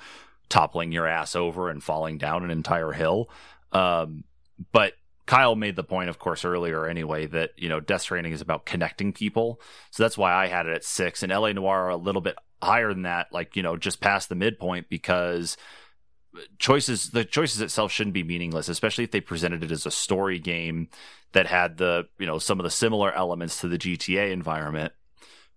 [0.48, 3.30] toppling your ass over and falling down an entire hill.
[3.74, 4.24] Um,
[4.72, 4.94] but
[5.28, 8.66] Kyle made the point, of course, earlier anyway, that you know Death Stranding is about
[8.66, 12.22] connecting people, so that's why I had it at six, and LA Noire a little
[12.22, 15.58] bit higher than that, like you know just past the midpoint because
[16.60, 20.40] choices the choices itself shouldn't be meaningless, especially if they presented it as a story
[20.40, 20.88] game
[21.34, 24.94] that had the you know some of the similar elements to the GTA environment,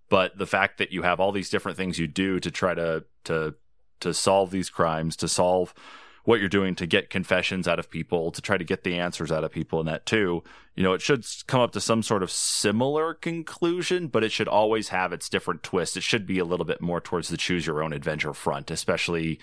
[0.08, 3.04] but the fact that you have all these different things you do to try to
[3.24, 3.54] to
[4.00, 5.74] to solve these crimes, to solve
[6.24, 9.32] what you're doing to get confessions out of people, to try to get the answers
[9.32, 10.42] out of people, and that too,
[10.74, 14.48] you know, it should come up to some sort of similar conclusion, but it should
[14.48, 15.96] always have its different twist.
[15.96, 19.40] It should be a little bit more towards the choose your own adventure front, especially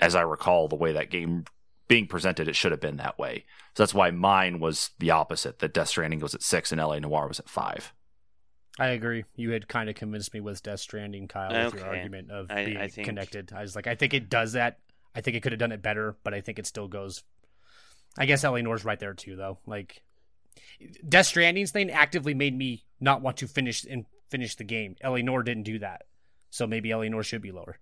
[0.00, 1.44] as I recall the way that game
[1.86, 3.44] being presented, it should have been that way.
[3.74, 5.58] So that's why mine was the opposite.
[5.58, 7.92] That Death Stranding was at six and LA Noire was at five.
[8.78, 9.24] I agree.
[9.36, 12.64] You had kind of convinced me with Death Stranding, Kyle, with your argument of I-
[12.64, 13.52] being I think- connected.
[13.54, 14.78] I was like, I think it does that.
[15.14, 17.22] I think it could have done it better, but I think it still goes.
[18.18, 18.62] I guess L.A.
[18.62, 19.58] Noire's right there too, though.
[19.66, 20.02] Like,
[21.08, 24.96] Death Stranding's thing actively made me not want to finish and finish the game.
[25.00, 25.22] L.A.
[25.22, 26.02] Noire didn't do that,
[26.50, 27.08] so maybe L.A.
[27.08, 27.78] Noire should be lower.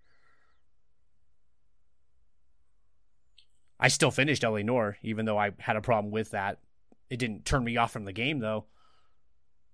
[3.80, 4.62] I still finished L.A.
[4.62, 6.58] Noire, even though I had a problem with that.
[7.10, 8.66] It didn't turn me off from the game, though.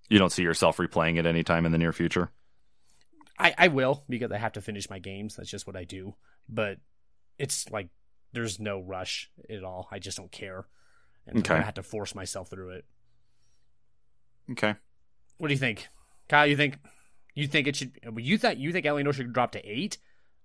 [0.09, 2.31] You don't see yourself replaying it anytime in the near future.
[3.39, 5.37] I, I will because I have to finish my games.
[5.37, 6.15] That's just what I do.
[6.49, 6.79] But
[7.39, 7.89] it's like
[8.33, 9.89] there's no rush at all.
[9.91, 10.67] I just don't care.
[11.27, 11.55] And Okay.
[11.55, 12.85] I have to force myself through it.
[14.53, 14.75] Okay.
[15.39, 15.89] What do you think?
[16.29, 16.79] Kyle, you think
[17.35, 19.03] you think it should you thought you think L.A.
[19.03, 19.99] Noire should drop to eight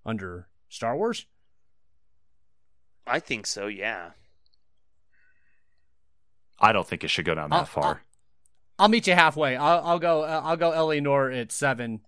[0.05, 1.25] under Star Wars?
[3.07, 4.11] I think so, yeah.
[6.59, 8.03] I don't think it should go down that I'll- far.
[8.79, 9.55] I'll meet you halfway.
[9.55, 10.99] I'll, I'll go uh, I'll go L.A.
[10.99, 12.01] Noire at seven,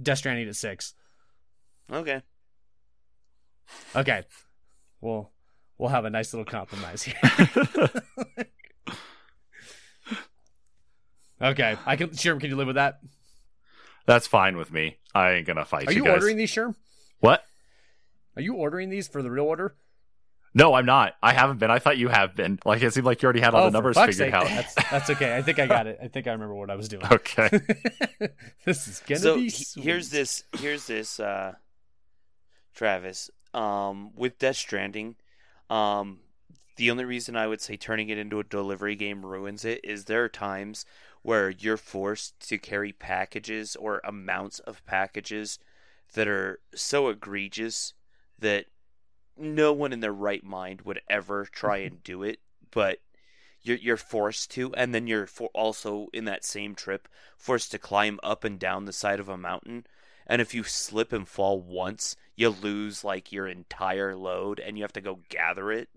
[0.00, 0.94] Death Stranding at six.
[1.92, 2.22] Okay.
[3.96, 4.22] Okay.
[5.00, 5.30] We'll
[5.78, 7.14] we'll have a nice little compromise here.
[11.42, 11.76] okay.
[11.86, 13.00] I can Sherm, can you live with that?
[14.06, 14.98] That's fine with me.
[15.14, 16.14] I ain't gonna fight Are you you guys.
[16.14, 16.74] ordering these, Sherm?
[17.20, 17.44] what?
[18.36, 19.76] Are you ordering these for the real order?
[20.56, 21.14] No, I'm not.
[21.22, 21.70] I haven't been.
[21.70, 22.60] I thought you have been.
[22.64, 24.32] Like it seemed like you already had all Oh, the numbers figured sake.
[24.34, 24.46] out.
[24.46, 25.36] That's, that's okay.
[25.36, 25.98] I think I got it.
[26.02, 27.04] I think I remember what I was doing.
[27.10, 27.48] okay.
[28.64, 29.84] this is gonna so be he- sweet.
[29.84, 31.54] here's this here's this uh
[32.74, 35.16] Travis um with Death Stranding
[35.70, 36.20] um
[36.76, 40.04] the only reason I would say turning it into a delivery game ruins it is
[40.04, 40.84] there are times
[41.22, 45.58] where you're forced to carry packages or amounts of packages
[46.14, 47.94] that are so egregious
[48.38, 48.66] that
[49.36, 52.40] no one in their right mind would ever try and do it
[52.70, 52.98] but
[53.62, 57.78] you're you're forced to and then you're for also in that same trip forced to
[57.78, 59.86] climb up and down the side of a mountain
[60.26, 64.84] and if you slip and fall once you lose like your entire load and you
[64.84, 65.88] have to go gather it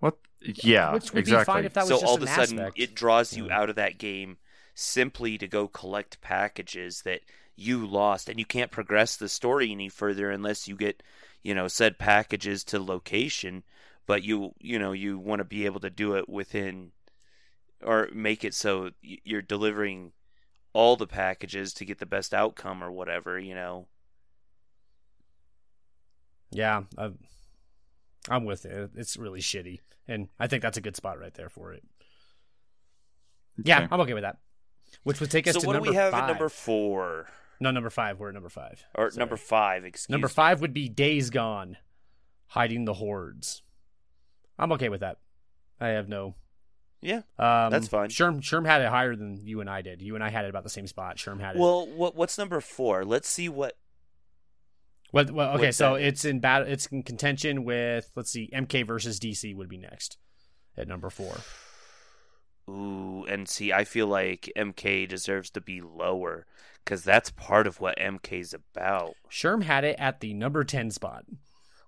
[0.00, 0.18] What?
[0.40, 2.76] Yeah, Which would be fine if that was so just all of a sudden aspect.
[2.76, 3.50] it draws you Yeah.
[3.50, 4.38] out of that game
[4.74, 7.22] simply to go collect packages that
[7.56, 11.02] you lost and you can't progress the story any further unless you get
[11.42, 13.62] you know said packages to location
[14.06, 16.92] but you you know you want to be able to do it within
[17.82, 20.12] or make it so you're delivering
[20.72, 23.86] all the packages to get the best outcome or whatever you know
[26.52, 27.18] Yeah, I'm,
[28.28, 28.90] I'm with it.
[28.96, 31.82] It's really shitty, and I think that's a good spot right there for it.
[33.62, 33.88] Yeah, Okay.
[33.90, 34.38] I'm okay with that.
[35.04, 36.24] Which would take us so to what do number we have five.
[36.24, 37.26] at number four
[37.60, 38.18] No, number five.
[38.18, 38.84] We're at number five.
[38.96, 39.20] or Sorry.
[39.20, 40.14] number five excuse me.
[40.14, 40.32] Number me.
[40.32, 41.76] five would be Days Gone,
[42.48, 43.62] hiding the hordes.
[44.58, 45.18] I'm okay with that.
[45.80, 46.34] I have no.
[47.02, 48.08] Yeah Um, That's fine.
[48.10, 50.02] Sherm Sherm had it higher than you and I did.
[50.02, 51.16] You and I had it about the same spot.
[51.16, 51.58] Sherm had it.
[51.58, 53.76] well what what's number four let's see what
[55.12, 56.02] What, well, okay, so that?
[56.02, 56.68] it's in battle.
[56.68, 60.18] It's in contention with let's see, MK versus DC would be next
[60.76, 61.36] at number four.
[62.68, 66.46] Ooh, and see, I feel like MK deserves to be lower
[66.84, 69.14] because that's part of what MK's about.
[69.28, 71.24] Sherm had it at the number ten spot.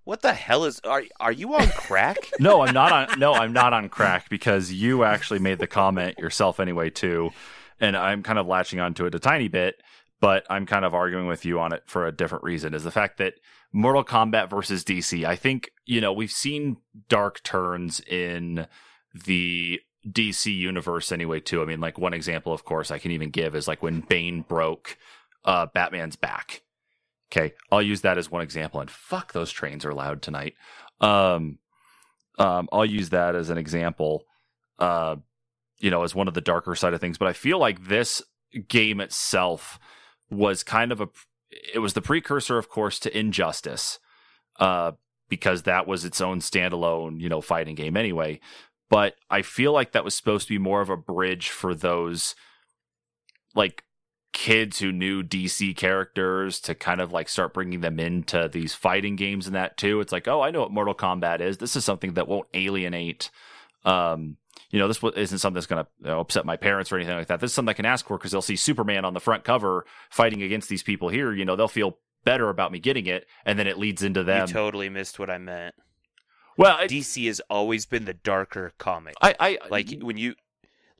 [0.05, 2.19] What the hell is are are you on crack?
[2.41, 3.19] no, I'm not on.
[3.19, 7.31] No, I'm not on crack because you actually made the comment yourself anyway too,
[7.81, 9.81] and I'm kind of latching onto it a tiny bit,
[10.21, 12.75] but I'm kind of arguing with you on it for a different reason.
[12.75, 13.35] Is the fact that
[13.73, 15.25] Mortal Kombat versus DC.
[15.25, 16.77] I think you know we've seen
[17.09, 18.67] dark turns in
[19.15, 21.63] the DC universe anyway too.
[21.63, 24.43] I mean, like one example, of course, I can even give is like when Bane
[24.43, 24.99] broke
[25.45, 26.63] uh, Batman's back.
[27.33, 28.81] Okay, I'll use that as one example.
[28.81, 30.55] And fuck, those trains are loud tonight.
[31.01, 31.59] Um,
[32.39, 34.25] um, I'll use that as an example.
[34.79, 35.17] Uh,
[35.79, 37.19] you know, as one of the darker side of things.
[37.19, 38.23] But I feel like this
[38.69, 39.79] game itself
[40.31, 41.09] was kind of a.
[41.75, 43.99] It was the precursor, of course, to Injustice,
[44.59, 44.93] uh,
[45.29, 48.41] because that was its own standalone, you know, fighting game anyway
[48.93, 52.35] but I feel like that was supposed to be more of a bridge for those
[53.55, 53.85] like
[54.33, 59.17] kids who knew DC characters to kind of like start bringing them into these fighting
[59.17, 60.01] games and that too.
[60.01, 61.59] It's like, oh, I know what Mortal Kombat is.
[61.59, 63.31] This is something that won't alienate.
[63.85, 64.37] Um,
[64.71, 67.41] you know, this isn't something that's going to upset my parents or anything like that.
[67.41, 69.85] This is something I can ask for because they'll see Superman on the front cover
[70.11, 71.33] fighting against these people here.
[71.33, 74.49] You know, they'll feel better about me getting it, and then it leads into them.
[74.49, 75.75] You totally missed what I meant.
[76.57, 79.15] Well, DC has always been the darker comic.
[79.21, 80.35] I, I like when you,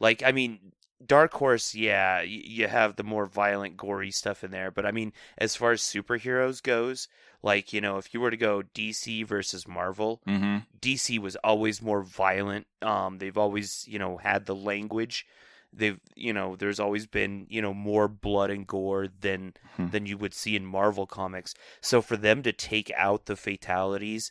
[0.01, 0.73] like, I mean,
[1.07, 4.71] Dark Horse, yeah, you have the more violent, gory stuff in there.
[4.71, 7.09] But I mean, as far as superheroes goes,
[7.43, 10.59] like you know, if you were to go DC versus Marvel, mm-hmm.
[10.81, 12.67] DC was always more violent.
[12.81, 15.27] Um, they've always you know had the language.
[15.73, 20.07] They've you know, there's always been you know more blood and gore than hmm than
[20.07, 21.55] you would see in Marvel comics.
[21.81, 24.31] So for them to take out the fatalities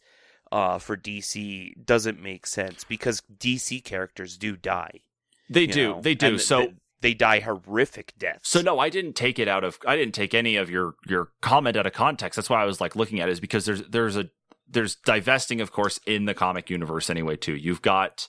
[0.51, 5.01] uh, for DC doesn't make sense because DC characters do die.
[5.51, 5.89] They do.
[5.89, 6.01] Know?
[6.01, 6.27] They do.
[6.27, 8.49] And so they, they die horrific deaths.
[8.49, 11.29] So no, I didn't take it out of I didn't take any of your your
[11.41, 12.37] comment out of context.
[12.37, 14.29] That's why I was like looking at it is because there's there's a
[14.69, 17.55] there's divesting of course in the comic universe anyway too.
[17.55, 18.27] You've got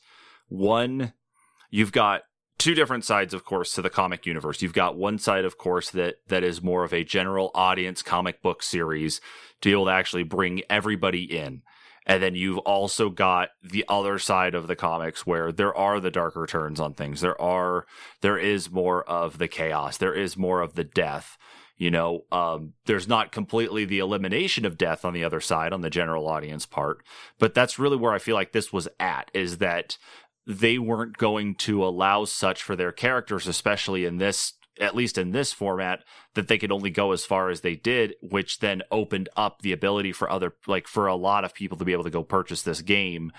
[0.48, 1.12] one
[1.70, 2.22] you've got
[2.58, 4.60] two different sides of course to the comic universe.
[4.60, 8.42] You've got one side of course that that is more of a general audience comic
[8.42, 9.20] book series
[9.60, 11.62] to be able to actually bring everybody in.
[12.06, 16.10] And then you've also got the other side of the comics where there are the
[16.10, 17.20] darker turns on things.
[17.20, 17.86] There are,
[18.22, 19.98] there is more of the chaos.
[19.98, 21.38] There is more of the death.
[21.76, 25.80] You know, um, there's not completely the elimination of death on the other side on
[25.80, 27.02] the general audience part,
[27.38, 29.98] but that's really where I feel like this was at is that
[30.46, 35.32] they weren't going to allow such for their characters, especially in this at least in
[35.32, 36.02] this format,
[36.34, 39.72] that they could only go as far as they did, which then opened up the
[39.72, 42.62] ability for other, like for a lot of people to be able to go purchase
[42.62, 43.32] this game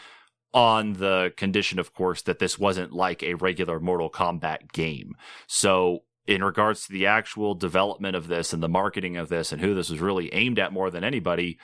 [0.54, 5.16] on the condition, of course, that this wasn't like a regular Mortal Kombat game.
[5.48, 9.60] So, in regards to the actual development of this and the marketing of this and
[9.60, 11.58] who this was really aimed at more than anybody,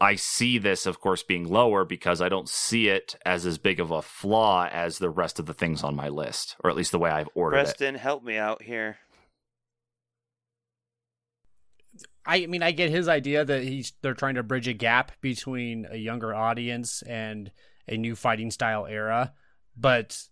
[0.00, 3.80] I see this, of course, being lower because I don't see it as as big
[3.80, 6.92] of a flaw as the rest of the things on my list, or at least
[6.92, 7.76] the way I've ordered Preston, it.
[7.78, 8.98] Preston, help me out here.
[12.24, 15.86] I mean, I get his idea that he's they're trying to bridge a gap between
[15.90, 17.50] a younger audience and
[17.88, 19.32] a new fighting style era,
[19.76, 20.22] but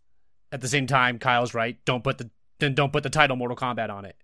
[0.53, 1.79] at the same time, Kyle's right.
[1.85, 4.17] Don't put the then don't put the title Mortal Kombat on it.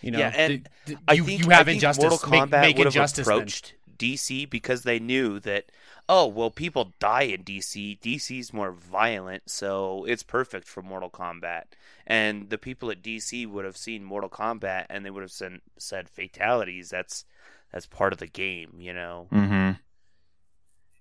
[0.00, 2.02] You know, yeah, and you, I think, you have I think injustice.
[2.02, 3.83] Mortal Kombat make, make would injustice have approached then.
[3.98, 5.70] DC because they knew that
[6.08, 7.98] oh well people die in DC.
[8.00, 11.64] DC's more violent, so it's perfect for Mortal Kombat.
[12.06, 15.60] And the people at DC would have seen Mortal Kombat and they would have said,
[15.78, 16.90] said fatalities.
[16.90, 17.24] That's
[17.72, 19.26] that's part of the game, you know.
[19.32, 19.70] Mm-hmm.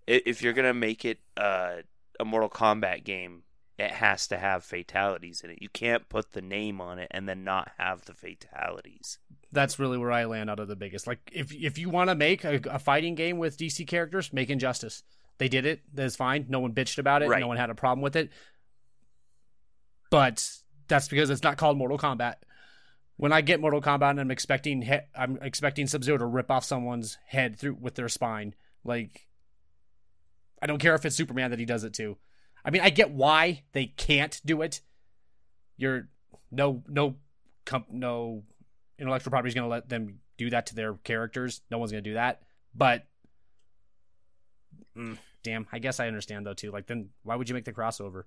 [0.08, 1.78] If you're gonna make it uh,
[2.20, 3.44] a Mortal Kombat game,
[3.78, 5.62] it has to have fatalities in it.
[5.62, 9.20] You can't put the name on it and then not have the fatalities
[9.54, 11.08] that's really where I land out of the biggest.
[11.08, 14.50] Like if if you want to make a, a, fighting game with DC characters, make
[14.50, 15.04] Injustice.
[15.38, 15.82] They did it.
[15.94, 16.46] That's fine.
[16.50, 17.30] No one bitched about it.
[17.30, 17.40] Right.
[17.40, 18.32] No one had a problem with it.
[20.10, 20.48] But
[20.88, 22.36] that's because it's not called Mortal Kombat.
[23.18, 26.52] When I get Mortal Kombat, and I'm expecting he- I'm expecting Sub Zero to rip
[26.52, 28.54] off someone's head through with their spine.
[28.84, 29.28] Like
[30.62, 32.18] I don't care if it's Superman that he does it to.
[32.66, 34.82] I mean, I get why they can't do it.
[35.78, 36.10] You're
[36.52, 37.16] no no
[37.66, 38.44] comp, no
[39.04, 41.62] intellectual property is going to let them do that to their characters.
[41.70, 42.42] No one's going to do that.
[42.74, 43.06] But
[44.98, 46.72] mm, damn, I guess I understand though too.
[46.72, 48.24] Like then why would you make the crossover?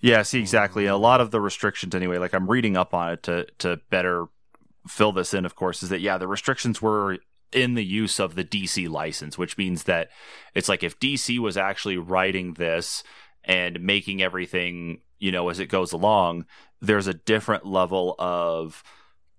[0.00, 0.86] Yeah, see exactly.
[0.86, 4.26] A lot of the restrictions anyway, like I'm reading up on it to to better
[4.88, 7.18] fill this in of course is that yeah, the restrictions were
[7.52, 10.10] in the use of the DC license, which means that
[10.54, 13.04] it's like if DC was actually writing this
[13.44, 16.46] and making everything, you know, as it goes along,
[16.86, 18.82] there's a different level of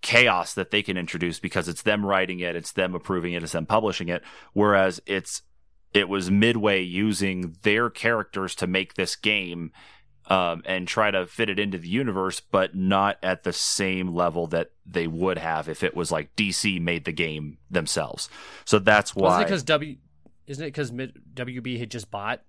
[0.01, 3.53] chaos that they can introduce because it's them writing it, it's them approving it, it's
[3.53, 4.23] them publishing it.
[4.53, 5.41] Whereas it's
[5.93, 9.71] it was Midway using their characters to make this game
[10.27, 14.47] um, and try to fit it into the universe, but not at the same level
[14.47, 18.29] that they would have if it was like DC made the game themselves.
[18.65, 19.23] So that's why.
[19.23, 19.95] Wasn't it because W?
[20.47, 22.41] Isn't it because WB had just bought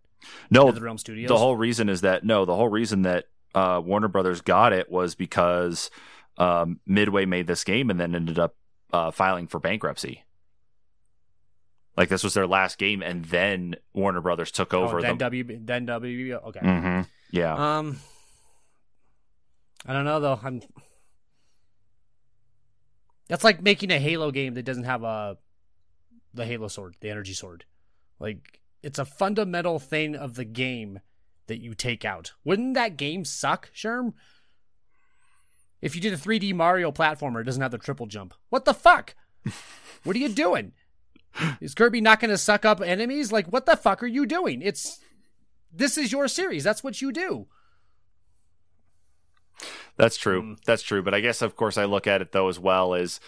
[0.52, 1.28] NetherRealm Studios?
[1.28, 4.90] The whole reason is that no, the whole reason that uh, Warner Brothers got it
[4.90, 5.90] was because
[6.36, 8.54] um, Midway made this game and then ended up
[8.92, 10.22] uh, filing for bankruptcy.
[11.96, 14.98] Like this was their last game, and then Warner Brothers took over.
[14.98, 15.24] Oh, then the...
[15.24, 16.44] WB, then WB.
[16.48, 16.60] Okay.
[16.60, 17.00] Mm-hmm.
[17.30, 17.78] Yeah.
[17.78, 17.98] Um,
[19.86, 20.38] I don't know though.
[20.42, 20.60] I'm.
[23.28, 25.38] That's like making a Halo game that doesn't have a
[26.34, 27.64] the Halo sword, the energy sword.
[28.20, 31.00] Like it's a fundamental thing of the game
[31.46, 32.32] that you take out.
[32.44, 34.14] Wouldn't that game suck, Sherm?
[35.80, 38.34] If you did a 3D Mario platformer, it doesn't have the triple jump.
[38.48, 39.14] What the fuck?
[40.04, 40.72] what are you doing?
[41.60, 43.30] Is Kirby not going to suck up enemies?
[43.30, 44.62] Like, what the fuck are you doing?
[44.62, 45.00] It's
[45.72, 46.64] this is your series.
[46.64, 47.46] That's what you do.
[49.96, 50.42] That's true.
[50.42, 50.64] Mm.
[50.64, 51.02] That's true.
[51.02, 53.20] But I guess, of course, I look at it though as well as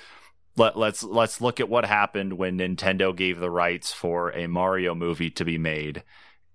[0.57, 4.95] let, let's let's look at what happened when Nintendo gave the rights for a Mario
[4.95, 6.03] movie to be made,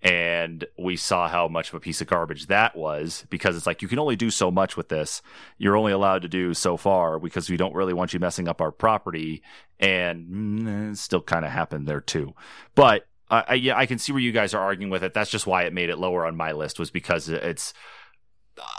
[0.03, 3.81] and we saw how much of a piece of garbage that was because it's like
[3.81, 5.21] you can only do so much with this.
[5.57, 8.59] You're only allowed to do so far because we don't really want you messing up
[8.59, 9.41] our property,
[9.79, 12.33] and mm, it still kind of happened there too.
[12.75, 15.13] But uh, I, yeah, I can see where you guys are arguing with it.
[15.13, 17.73] That's just why it made it lower on my list was because it's.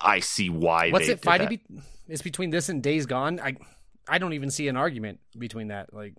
[0.02, 0.90] I see why.
[0.90, 1.48] What's it fighting?
[1.48, 3.40] Be- it's between this and Days Gone.
[3.40, 3.56] I,
[4.06, 5.92] I don't even see an argument between that.
[5.94, 6.14] Like,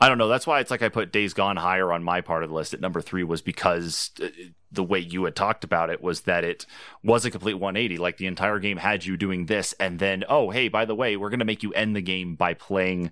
[0.00, 0.28] I don't know.
[0.28, 2.72] That's why it's like I put Days Gone higher on my part of the list
[2.72, 4.28] at number three was because uh,
[4.70, 6.66] the way you had talked about it was that it
[7.02, 7.98] was a complete 180.
[7.98, 11.16] Like the entire game had you doing this, and then oh hey, by the way,
[11.16, 13.10] we're going to make you end the game by playing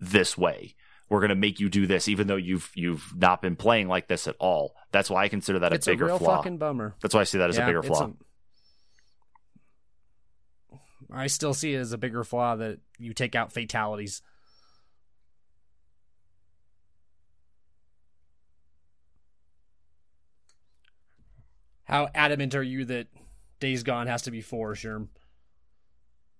[0.00, 0.74] this way
[1.08, 4.08] we're going to make you do this even though you've you've not been playing like
[4.08, 4.74] this at all.
[4.92, 6.36] That's why I consider that it's a bigger a real flaw.
[6.36, 6.94] fucking bummer.
[7.00, 8.10] That's why I see that as yeah, a bigger flaw.
[10.72, 10.76] A,
[11.10, 14.22] I still see it as a bigger flaw that you take out fatalities.
[21.88, 23.06] How adamant are you that
[23.60, 25.08] Days Gone has to be four, Sherm?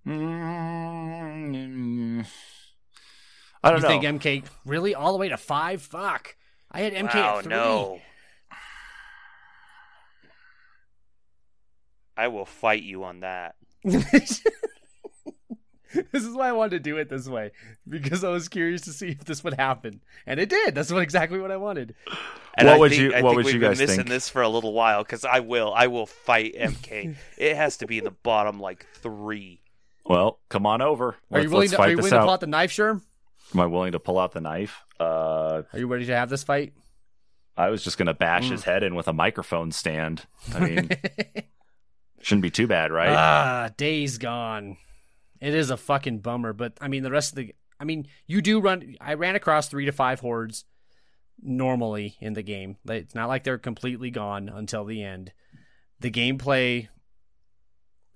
[0.06, 2.20] Mm-hmm.
[3.64, 3.88] I don't you know.
[3.88, 5.80] think MK really all the way to five?
[5.80, 6.36] Fuck.
[6.70, 7.50] I had MK wow, at three.
[7.50, 8.00] No.
[12.16, 13.54] I will fight you on that.
[16.12, 17.52] this is why I wanted to do it this way
[17.88, 20.74] because I was curious to see if this would happen, and it did.
[20.74, 21.94] That's what exactly what I wanted.
[22.56, 23.14] And what I would think, you?
[23.14, 24.08] I what think would we've you been guys missing think?
[24.08, 25.72] this for a little while because I will.
[25.74, 27.16] I will fight MK.
[27.38, 29.60] it has to be in the bottom like three.
[30.04, 31.08] Well, come on over.
[31.08, 31.68] Are let's, you willing?
[31.70, 33.02] To, are you willing to pull out the knife, Sherm?
[33.54, 34.84] Am I willing to pull out the knife?
[35.00, 36.74] Uh, Are you ready to have this fight?
[37.56, 38.52] I was just gonna bash mm.
[38.52, 40.26] his head in with a microphone stand.
[40.54, 40.90] I mean,
[42.20, 43.08] shouldn't be too bad, right?
[43.08, 44.76] Ah, days gone.
[45.40, 47.54] It is a fucking bummer, but I mean, the rest of the.
[47.80, 48.96] I mean, you do run.
[49.00, 50.64] I ran across three to five hordes
[51.40, 52.76] normally in the game.
[52.86, 55.32] It's not like they're completely gone until the end.
[56.00, 56.88] The gameplay,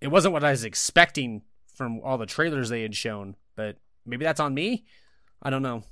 [0.00, 1.42] it wasn't what I was expecting
[1.74, 4.84] from all the trailers they had shown, but maybe that's on me.
[5.42, 5.84] I don't know.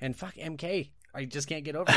[0.00, 0.90] And fuck MK.
[1.16, 1.92] I just can't get over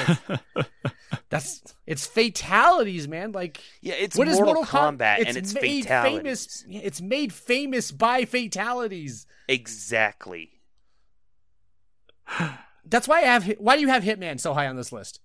[0.56, 0.68] it.
[1.30, 3.34] That's it's fatalities, man.
[3.34, 6.64] Like yeah, it's what Mortal, Mortal Kombat, Com- and it's made fatalities.
[6.64, 9.28] Famous, it's made famous by fatalities.
[9.48, 10.52] Exactly.
[12.86, 13.46] That's why I have.
[13.60, 15.20] Why do you have Hitman so high on this list?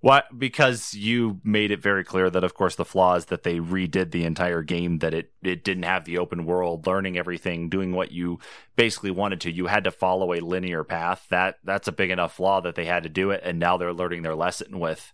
[0.00, 0.26] What?
[0.38, 4.24] Because you made it very clear that, of course, the flaws that they redid the
[4.24, 8.38] entire game, that it it didn't have the open world, learning everything, doing what you
[8.76, 9.50] basically wanted to.
[9.50, 11.26] You had to follow a linear path.
[11.30, 13.92] That that's a big enough flaw that they had to do it, and now they're
[13.92, 15.12] learning their lesson with,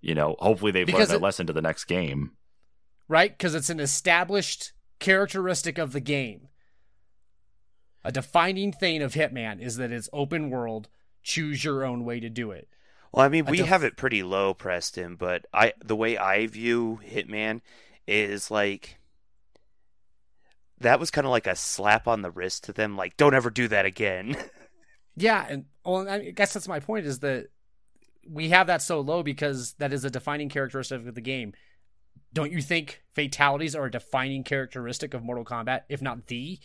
[0.00, 2.32] you know, hopefully they've because learned their it, lesson to the next game.
[3.06, 6.48] Right, because it's an established characteristic of the game.
[8.02, 10.88] A defining thing of Hitman is that it's open world.
[11.22, 12.68] Choose your own way to do it.
[13.14, 16.98] Well, I mean, we have it pretty low, Preston, but I the way I view
[17.08, 17.60] Hitman
[18.08, 18.98] is like
[20.80, 23.50] that was kind of like a slap on the wrist to them, like don't ever
[23.50, 24.36] do that again.
[25.16, 27.50] yeah, and well, I guess that's my point is that
[28.28, 31.52] we have that so low because that is a defining characteristic of the game.
[32.32, 36.58] Don't you think fatalities are a defining characteristic of Mortal Kombat, if not the?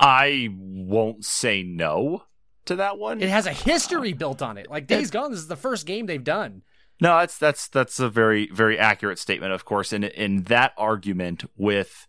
[0.00, 2.24] I won't say no
[2.66, 3.20] to that one.
[3.20, 4.70] It has a history built on it.
[4.70, 6.62] Like Days Gone, this is the first game they've done.
[7.00, 9.92] No, that's that's that's a very very accurate statement, of course.
[9.92, 12.06] And in that argument with,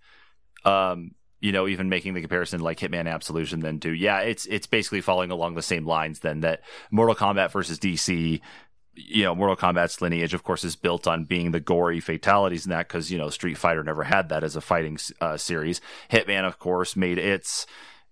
[0.64, 1.12] um,
[1.42, 5.02] you know, even making the comparison like Hitman Absolution, then too, yeah, it's it's basically
[5.02, 6.20] following along the same lines.
[6.20, 8.40] Then that Mortal Kombat versus DC,
[8.96, 12.72] you know, Mortal Kombat's lineage, of course, is built on being the gory fatalities and
[12.72, 15.82] that because you know Street Fighter never had that as a fighting uh, series.
[16.10, 17.66] Hitman, of course, made its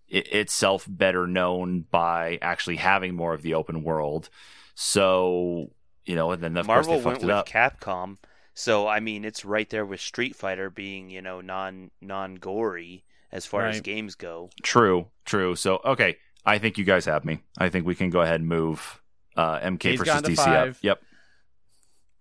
[0.08, 4.30] it, itself better known by actually having more of the open world.
[4.76, 5.72] So
[6.06, 7.50] you know, and then of Marvel course they went fucked it with up.
[7.82, 8.18] Capcom,
[8.54, 13.04] so I mean it's right there with Street Fighter being you know non non gory
[13.32, 14.50] as far as games go.
[14.64, 15.56] True, true.
[15.56, 17.40] So okay, I think you guys have me.
[17.58, 19.02] I think we can go ahead and move
[19.36, 20.76] uh, MK He's versus gone to DC up.
[20.82, 21.02] Yep.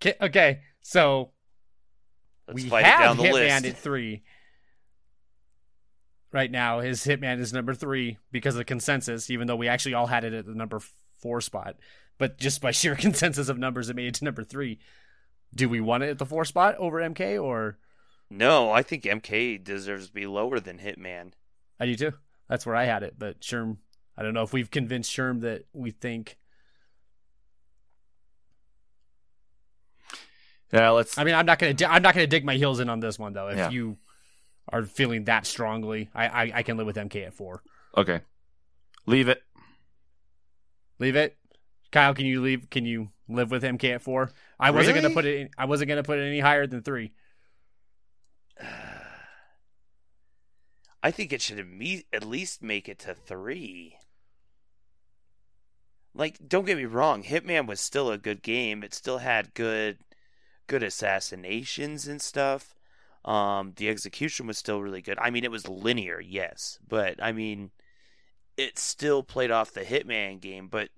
[0.03, 1.31] Okay, okay, so
[2.49, 3.67] Let's we fight have it down the Hitman list.
[3.67, 4.23] at three.
[6.35, 9.95] Right now, his Hitman is number three because of the consensus, even though we actually
[9.95, 10.81] all had it at the number
[11.21, 11.77] four spot.
[12.19, 14.81] But just by sheer consensus of numbers, it made it to number three.
[15.55, 17.79] Do we want it at the four spot over MK, or
[18.29, 21.35] No, I think MK deserves to be lower than Hitman.
[21.79, 22.13] I do too?
[22.49, 23.15] That's where I had it.
[23.17, 23.77] But Sherm,
[24.19, 26.37] I don't know if we've convinced Sherm that we think.
[30.73, 30.91] Yeah.
[30.91, 31.17] Let's.
[31.17, 31.75] I mean, I'm not gonna.
[31.75, 33.49] Di- I'm not gonna dig my heels in on this one though.
[33.49, 33.71] If Yeah.
[33.71, 33.97] you
[34.69, 37.63] are feeling that strongly, I, I I can live with MK at four.
[37.97, 38.21] Okay.
[39.07, 39.43] Leave it.
[40.99, 41.37] Leave it.
[41.93, 42.71] Kyle, can you leave?
[42.71, 44.33] Can you live with MK at four?
[44.59, 45.41] I wasn't gonna put it.
[45.41, 47.13] In, I wasn't gonna put it any higher than three.
[51.03, 51.59] I think it should
[52.13, 53.99] at least make it to three.
[56.15, 58.83] Like, don't get me wrong, Hitman was still a good game.
[58.83, 59.99] It still had good,
[60.67, 62.75] good assassinations and stuff.
[63.25, 65.19] Um, the execution was still really good.
[65.19, 67.71] I mean, it was linear, yes, but I mean,
[68.57, 70.69] it still played off the Hitman game.
[70.69, 70.91] But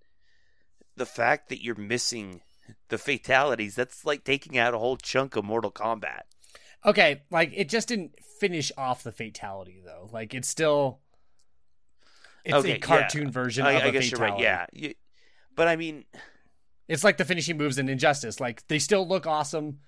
[0.96, 2.40] the fact that you're missing
[2.88, 6.22] the fatalities—that's like taking out a whole chunk of Mortal Kombat.
[6.84, 10.08] Okay, like it just didn't finish off the fatality though.
[10.12, 10.98] Like it's still.
[12.44, 12.78] It's Okay, a yeah.
[12.78, 14.42] cartoon version I, of a I guess fatality.
[14.42, 14.66] you're right.
[14.72, 14.94] Yeah, You-
[15.54, 16.04] but I mean,
[16.88, 18.38] It's like the finishing moves in Injustice.
[18.40, 19.80] Like they still look awesome.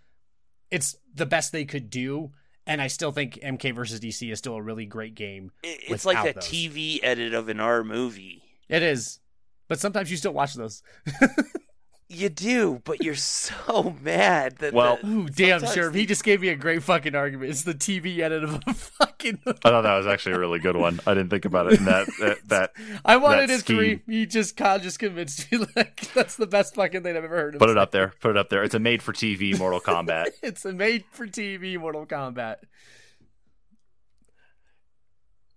[0.70, 2.32] It's the best they could do,
[2.66, 5.50] and I still think MK versus DC is still a really great game.
[5.62, 6.44] it- it's like that those.
[6.44, 8.42] TV edit of an R movie.
[8.68, 9.20] It is,
[9.68, 10.82] but sometimes you still watch those.
[12.10, 15.90] You do, but you're so mad that Well- the- Ooh, damn, sometimes sure.
[15.90, 17.50] the- He just gave me a great fucking argument.
[17.50, 19.40] It's the TV edit of a fucking.
[19.46, 21.00] I thought that was actually a really good one.
[21.06, 22.38] I didn't think about it in that that.
[22.48, 22.72] that
[23.04, 24.00] I wanted that it three.
[24.06, 27.54] He just Kyle just convinced me like that's the best fucking thing I've ever heard.
[27.56, 28.14] Of put it up there.
[28.20, 28.62] Put it up there.
[28.62, 30.28] It's a made for TV Mortal Kombat.
[30.42, 32.56] It's a made for TV Mortal Kombat.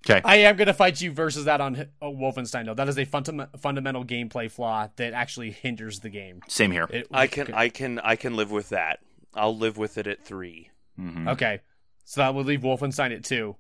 [0.10, 0.20] Okay.
[0.26, 2.74] I am going to fight you versus that on uh, Wolfenstein though.
[2.74, 6.42] That is a fundam- fundamental gameplay flaw that actually hinders the game.
[6.48, 6.88] Same here.
[6.90, 9.00] It- I can, I can, I can live with that.
[9.36, 10.70] I'll live with it at three.
[11.00, 11.30] Mhm.
[11.34, 11.62] Okay,
[12.04, 13.56] so that would leave Wolfenstein at two.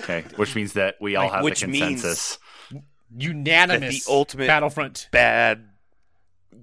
[0.00, 0.24] Okay.
[0.36, 2.38] Which means that we all Like, have which the means- consensus.
[3.16, 3.80] Unanimous.
[4.04, 5.08] That the ultimate- Battlefront.
[5.12, 5.68] Bad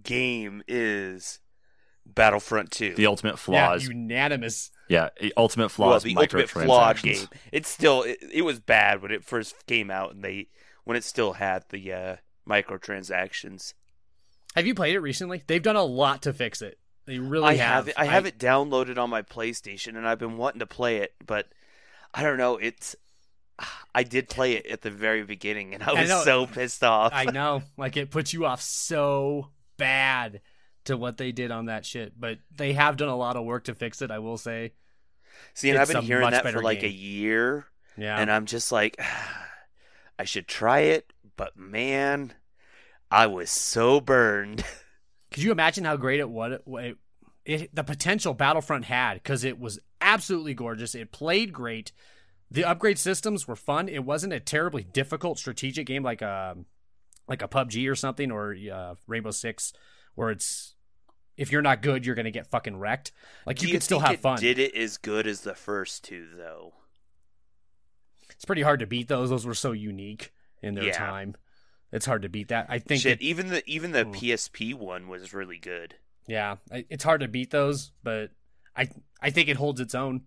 [0.04, 1.40] game is
[2.06, 2.94] Battlefront Two.
[2.96, 3.88] The ultimate Yeah, flaws.
[3.88, 4.70] unanimous.
[4.90, 5.10] Yeah.
[5.20, 6.04] the ultimate well, flaws.
[6.04, 7.04] the ultimate flawed microtransactions.
[7.04, 7.28] game.
[7.52, 10.48] It's still, it, it was bad when it first came out, and they
[10.84, 12.16] when it still had the uh,
[12.48, 13.74] microtransactions.
[14.56, 15.44] Have you played it recently?
[15.48, 16.78] They've done a lot to fix it.
[17.06, 17.86] They really I have.
[17.86, 20.98] have it, I have it downloaded on my PlayStation, and I've been wanting to play
[20.98, 21.48] it, but
[22.14, 22.58] I don't know.
[22.58, 22.96] It's
[23.94, 26.24] I did play it at the very beginning, and I I was know.
[26.24, 27.12] so pissed off.
[27.14, 27.64] I know.
[27.78, 30.42] Like it puts you off so bad
[30.86, 32.20] to what they did on that shit.
[32.20, 34.74] But they have done a lot of work to fix it, I will say.
[35.54, 37.66] See, and I've been hearing that for like a year,
[37.98, 38.18] Yeah.
[38.20, 39.00] and I'm just like,
[40.20, 42.34] I should try it, but man,
[43.10, 44.64] I was so burned.
[45.32, 46.60] Could you imagine how great it was?
[46.68, 46.98] It,
[47.46, 50.94] it, the potential Battlefront had because it was absolutely gorgeous.
[50.94, 51.92] It played great.
[52.52, 53.90] The upgrade systems were fun.
[53.90, 56.56] It wasn't a terribly difficult strategic game like a
[57.28, 59.74] like a PUBG or something or uh, Rainbow Six,
[60.14, 60.73] where it's
[61.38, 63.12] if you're not good, you're gonna get fucking wrecked.
[63.46, 64.40] Like Do you, can still have fun.
[64.40, 66.74] Did it as good as the first two, though?
[68.32, 69.30] It's pretty hard to beat those.
[69.30, 70.32] Those were so unique
[70.62, 70.98] in their Yeah.
[70.98, 71.36] time.
[71.92, 72.66] It's hard to beat that.
[72.70, 74.12] I think Shit, that- even the even the Hmm.
[74.14, 75.96] PSP one was really good.
[76.28, 78.32] yeah, it's hard to beat those, but
[78.76, 78.90] I
[79.22, 80.26] I think it holds its own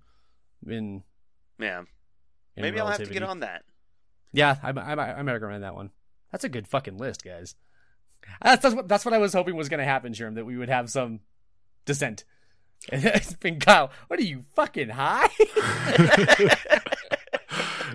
[0.66, 1.02] in
[1.58, 1.80] Yeah,
[2.54, 3.64] in maybe I'll have to get on that.
[4.32, 5.90] Yeah, I, I, I might recommend that one.
[6.30, 7.54] That's a good fucking list, guys.
[8.42, 10.34] That's, that's what that's what I was hoping was going to happen, Sherm.
[10.34, 11.20] That we would have some
[11.84, 12.24] dissent.
[12.90, 13.90] And it's been Kyle.
[14.08, 15.28] What are you fucking high?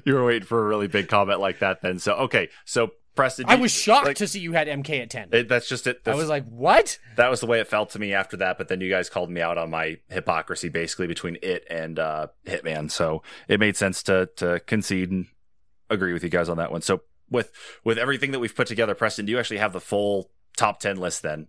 [0.05, 1.99] you were waiting for a really big comment like that then.
[1.99, 5.29] So okay, so Preston, I was shocked like, to see you had MK at 10.
[5.33, 6.01] it, that's just it.
[6.05, 6.97] I was like, what?
[7.17, 8.57] that was the way it felt to me after that.
[8.57, 12.27] But then you guys called me out on my hypocrisy, basically between it and uh,
[12.45, 12.89] Hitman.
[12.89, 15.27] So it made sense to to concede and
[15.89, 16.81] agree with you guys on that one.
[16.81, 17.01] So
[17.31, 17.51] with
[17.83, 20.97] with everything that we've put together, Preston, do you actually have the full top ten
[20.97, 21.47] list then?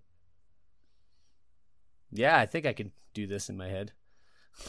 [2.11, 3.93] Yeah, I think I can do this in my head.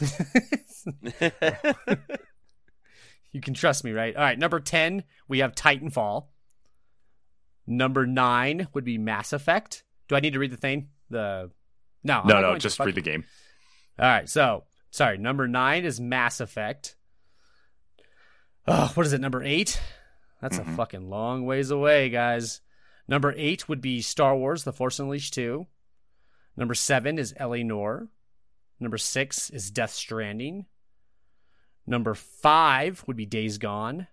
[3.32, 4.16] you can trust me, right?
[4.16, 6.28] All right, number 10, we have Titanfall.
[7.66, 9.84] Number 9 would be Mass Effect.
[10.08, 10.88] Do I need to read the thing?
[11.10, 11.50] The
[12.02, 13.24] No, no, no, just read the game.
[13.98, 15.18] All right, so sorry.
[15.18, 16.96] Number nine is Mass Effect.
[18.66, 19.20] Oh, what is it?
[19.20, 19.80] Number eight?
[20.40, 20.72] That's Mhm.
[20.72, 22.60] a fucking long ways away, guys.
[23.08, 25.66] Number eight would be Star Wars: The Force Unleashed two.
[26.56, 27.62] Number seven is L.A.
[27.64, 28.08] Noire.
[28.80, 30.66] Number six is Death Stranding.
[31.86, 34.08] Number five would be Days Gone.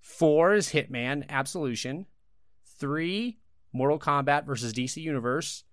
[0.00, 2.06] Four is Hitman Absolution.
[2.64, 3.38] Three,
[3.72, 5.64] Mortal Kombat versus DC Universe.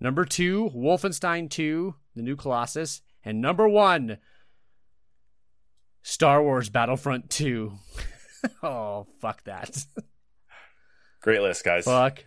[0.00, 3.02] Number two, Wolfenstein 2, The New Colossus.
[3.24, 4.18] And number one,
[6.02, 7.72] Star Wars Battlefront 2.
[8.62, 9.84] oh, fuck that.
[11.20, 11.84] Great list, guys.
[11.84, 12.24] fuck.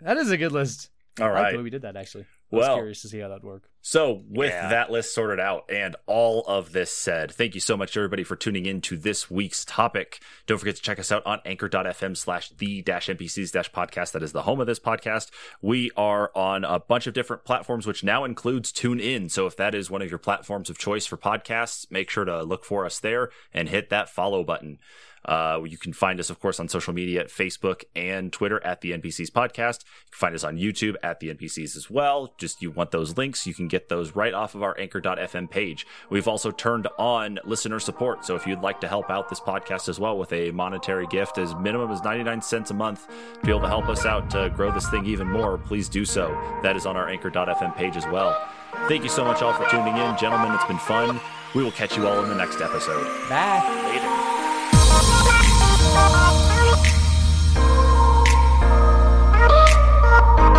[0.00, 0.90] That is a good list.
[1.20, 1.50] All I right.
[1.52, 2.22] the way we did that, actually.
[2.52, 3.64] I was Well- curious to see how that'd work.
[3.84, 4.68] So, with Yeah.
[4.68, 8.36] that list sorted out and all of this said, thank you so much, everybody, for
[8.36, 10.22] tuning in to this week's topic.
[10.46, 14.12] Don't forget to check us out on anchor.fm slash the dash NPCs dash podcast.
[14.12, 15.30] That is the home of this podcast.
[15.60, 19.30] We are on a bunch of different platforms, which now includes TuneIn.
[19.30, 22.42] So, if that is one of your platforms of choice for podcasts, make sure to
[22.44, 24.78] look for us there and hit that follow button.
[25.24, 28.80] Uh, you can find us, of course, on social media at Facebook and Twitter at
[28.80, 29.80] the NPCs Podcast.
[29.82, 32.34] You can find us on YouTube at the NPCs as well.
[32.38, 35.86] Just you want those links, you can get those right off of our anchor.fm page.
[36.10, 38.24] We've also turned on listener support.
[38.24, 41.38] So if you'd like to help out this podcast as well with a monetary gift
[41.38, 44.50] as minimum as 99 cents a month to be able to help us out to
[44.50, 46.30] grow this thing even more, please do so.
[46.62, 48.48] That is on our anchor.fm page as well.
[48.88, 50.16] Thank you so much all for tuning in.
[50.16, 51.20] Gentlemen, it's been fun.
[51.54, 53.04] We will catch you all in the next episode.
[53.28, 53.60] Bye.
[53.86, 54.21] Later.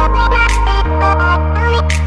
[0.03, 0.15] すご
[1.99, 2.02] い!